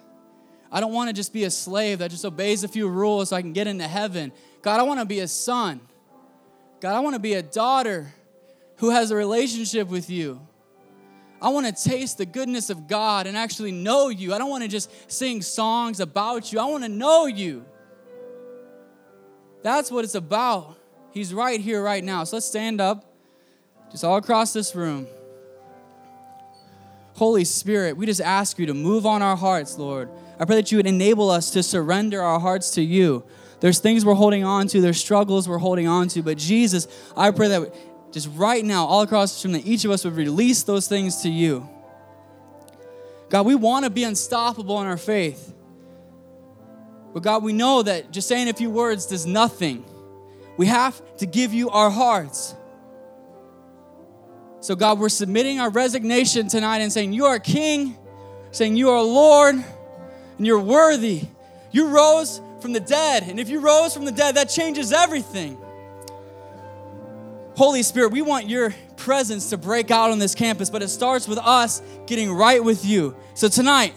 I 0.72 0.80
don't 0.82 0.94
want 0.94 1.10
to 1.10 1.14
just 1.14 1.34
be 1.34 1.46
a 1.46 1.50
slave 1.50 2.00
that 2.00 2.12
just 2.12 2.26
obeys 2.26 2.64
a 2.64 2.68
few 2.68 2.88
rules 2.88 3.30
so 3.30 3.36
I 3.36 3.42
can 3.42 3.54
get 3.54 3.66
into 3.66 3.88
heaven. 3.88 4.32
God, 4.62 4.80
I 4.80 4.84
want 4.84 5.00
to 5.00 5.06
be 5.06 5.20
a 5.20 5.28
son. 5.28 5.82
God, 6.80 6.96
I 6.96 7.00
want 7.00 7.16
to 7.16 7.20
be 7.20 7.34
a 7.34 7.42
daughter 7.42 8.14
who 8.78 8.92
has 8.92 9.10
a 9.10 9.16
relationship 9.16 9.88
with 9.88 10.10
you. 10.10 10.40
I 11.42 11.50
want 11.50 11.66
to 11.66 11.90
taste 11.90 12.18
the 12.18 12.26
goodness 12.26 12.70
of 12.70 12.88
God 12.88 13.26
and 13.26 13.36
actually 13.36 13.72
know 13.72 14.10
you. 14.10 14.34
I 14.34 14.38
don't 14.38 14.50
want 14.50 14.64
to 14.64 14.70
just 14.70 14.92
sing 15.12 15.42
songs 15.42 16.00
about 16.00 16.54
you. 16.54 16.60
I 16.60 16.66
want 16.66 16.84
to 16.84 16.90
know 16.90 17.26
you. 17.26 17.66
That's 19.66 19.90
what 19.90 20.06
it's 20.06 20.14
about. 20.14 20.78
He's 21.10 21.34
right 21.34 21.60
here, 21.60 21.82
right 21.82 22.04
now. 22.04 22.24
So 22.24 22.36
let's 22.36 22.46
stand 22.46 22.80
up, 22.80 23.04
just 23.90 24.04
all 24.04 24.18
across 24.18 24.54
this 24.54 24.76
room. 24.76 25.08
Holy 27.16 27.44
Spirit, 27.46 27.98
we 27.98 28.06
just 28.06 28.22
ask 28.22 28.60
you 28.60 28.68
to 28.68 28.76
move 28.76 29.08
on 29.08 29.24
our 29.24 29.36
hearts, 29.36 29.80
Lord. 29.80 30.12
I 30.40 30.46
pray 30.46 30.58
that 30.58 30.72
you 30.72 30.78
would 30.78 30.86
enable 30.86 31.32
us 31.32 31.50
to 31.50 31.64
surrender 31.64 32.22
our 32.22 32.40
hearts 32.40 32.70
to 32.76 32.84
you. 32.84 33.24
There's 33.60 33.80
things 33.80 34.06
we're 34.06 34.14
holding 34.14 34.44
on 34.44 34.68
to, 34.68 34.82
there's 34.82 35.00
struggles 35.00 35.50
we're 35.50 35.58
holding 35.58 35.88
on 35.88 36.10
to, 36.10 36.22
but 36.22 36.38
Jesus, 36.38 36.88
I 37.18 37.32
pray 37.32 37.48
that 37.48 37.74
just 38.14 38.30
right 38.36 38.64
now, 38.64 38.86
all 38.86 39.02
across 39.02 39.42
the 39.42 39.48
room, 39.48 39.54
that 39.60 39.66
each 39.66 39.84
of 39.84 39.90
us 39.90 40.06
would 40.06 40.16
release 40.16 40.62
those 40.62 40.88
things 40.88 41.24
to 41.24 41.30
you. 41.30 41.68
God, 43.30 43.48
we 43.48 43.56
want 43.56 43.86
to 43.86 43.90
be 43.90 44.04
unstoppable 44.04 44.80
in 44.82 44.86
our 44.86 44.96
faith. 44.96 45.56
But 47.16 47.24
God, 47.24 47.44
we 47.44 47.54
know 47.54 47.82
that 47.82 48.12
just 48.12 48.28
saying 48.28 48.50
a 48.50 48.54
few 48.54 48.70
words 48.70 49.06
does 49.06 49.26
nothing. 49.26 49.86
We 50.58 50.66
have 50.66 51.02
to 51.20 51.26
give 51.26 51.54
you 51.54 51.70
our 51.70 51.90
hearts. 51.90 52.54
So, 54.60 54.76
God, 54.76 55.00
we're 55.00 55.08
submitting 55.08 55.62
our 55.62 55.70
resignation 55.70 56.50
tonight 56.50 56.80
and 56.80 56.92
saying, 56.92 57.14
You 57.14 57.28
are 57.28 57.40
King, 57.40 57.98
saying, 58.52 58.76
You 58.76 58.90
are 58.90 59.02
Lord, 59.02 59.56
and 59.56 60.46
you're 60.46 60.60
worthy. 60.60 61.22
You 61.72 61.88
rose 61.88 62.42
from 62.60 62.74
the 62.74 62.82
dead. 62.82 63.24
And 63.24 63.40
if 63.40 63.48
you 63.48 63.62
rose 63.62 63.94
from 63.94 64.04
the 64.04 64.12
dead, 64.12 64.36
that 64.36 64.50
changes 64.50 64.92
everything. 64.92 65.58
Holy 67.56 67.84
Spirit, 67.84 68.12
we 68.12 68.24
want 68.24 68.50
your 68.50 68.76
presence 68.98 69.52
to 69.52 69.58
break 69.58 69.90
out 69.90 70.12
on 70.12 70.20
this 70.20 70.36
campus, 70.36 70.70
but 70.70 70.84
it 70.84 70.90
starts 70.90 71.30
with 71.30 71.38
us 71.38 71.82
getting 72.08 72.34
right 72.34 72.62
with 72.62 72.84
you. 72.84 73.16
So 73.36 73.48
tonight, 73.48 73.94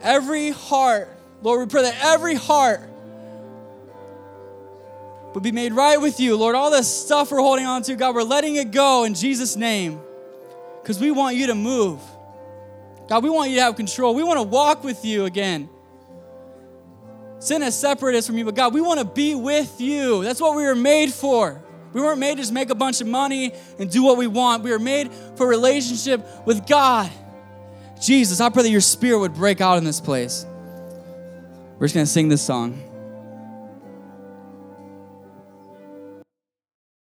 every 0.00 0.52
heart, 0.52 1.13
Lord, 1.44 1.60
we 1.60 1.66
pray 1.66 1.82
that 1.82 1.96
every 2.02 2.34
heart 2.34 2.80
would 5.34 5.42
be 5.42 5.52
made 5.52 5.74
right 5.74 6.00
with 6.00 6.18
you. 6.18 6.36
Lord, 6.36 6.54
all 6.54 6.70
this 6.70 6.88
stuff 6.88 7.30
we're 7.30 7.38
holding 7.38 7.66
on 7.66 7.82
to, 7.82 7.96
God, 7.96 8.14
we're 8.14 8.22
letting 8.22 8.56
it 8.56 8.70
go 8.70 9.04
in 9.04 9.12
Jesus' 9.12 9.54
name 9.54 10.00
because 10.80 10.98
we 10.98 11.10
want 11.10 11.36
you 11.36 11.48
to 11.48 11.54
move. 11.54 12.00
God, 13.08 13.22
we 13.22 13.28
want 13.28 13.50
you 13.50 13.56
to 13.56 13.62
have 13.62 13.76
control. 13.76 14.14
We 14.14 14.22
want 14.22 14.38
to 14.38 14.42
walk 14.42 14.82
with 14.84 15.04
you 15.04 15.26
again. 15.26 15.68
Sin 17.40 17.60
has 17.60 17.78
separated 17.78 18.18
us 18.18 18.26
from 18.26 18.38
you, 18.38 18.46
but 18.46 18.54
God, 18.54 18.72
we 18.72 18.80
want 18.80 19.00
to 19.00 19.04
be 19.04 19.34
with 19.34 19.82
you. 19.82 20.24
That's 20.24 20.40
what 20.40 20.56
we 20.56 20.62
were 20.62 20.74
made 20.74 21.12
for. 21.12 21.62
We 21.92 22.00
weren't 22.00 22.20
made 22.20 22.36
to 22.36 22.42
just 22.42 22.54
make 22.54 22.70
a 22.70 22.74
bunch 22.74 23.02
of 23.02 23.06
money 23.06 23.52
and 23.78 23.90
do 23.90 24.02
what 24.02 24.16
we 24.16 24.26
want. 24.26 24.62
We 24.62 24.70
were 24.70 24.78
made 24.78 25.12
for 25.36 25.46
relationship 25.46 26.26
with 26.46 26.66
God. 26.66 27.12
Jesus, 28.00 28.40
I 28.40 28.48
pray 28.48 28.62
that 28.62 28.70
your 28.70 28.80
spirit 28.80 29.18
would 29.18 29.34
break 29.34 29.60
out 29.60 29.76
in 29.76 29.84
this 29.84 30.00
place. 30.00 30.46
We're 31.84 31.88
just 31.88 31.96
going 31.96 32.06
to 32.06 32.12
sing 32.12 32.28
this 32.30 32.40
song. 32.40 32.93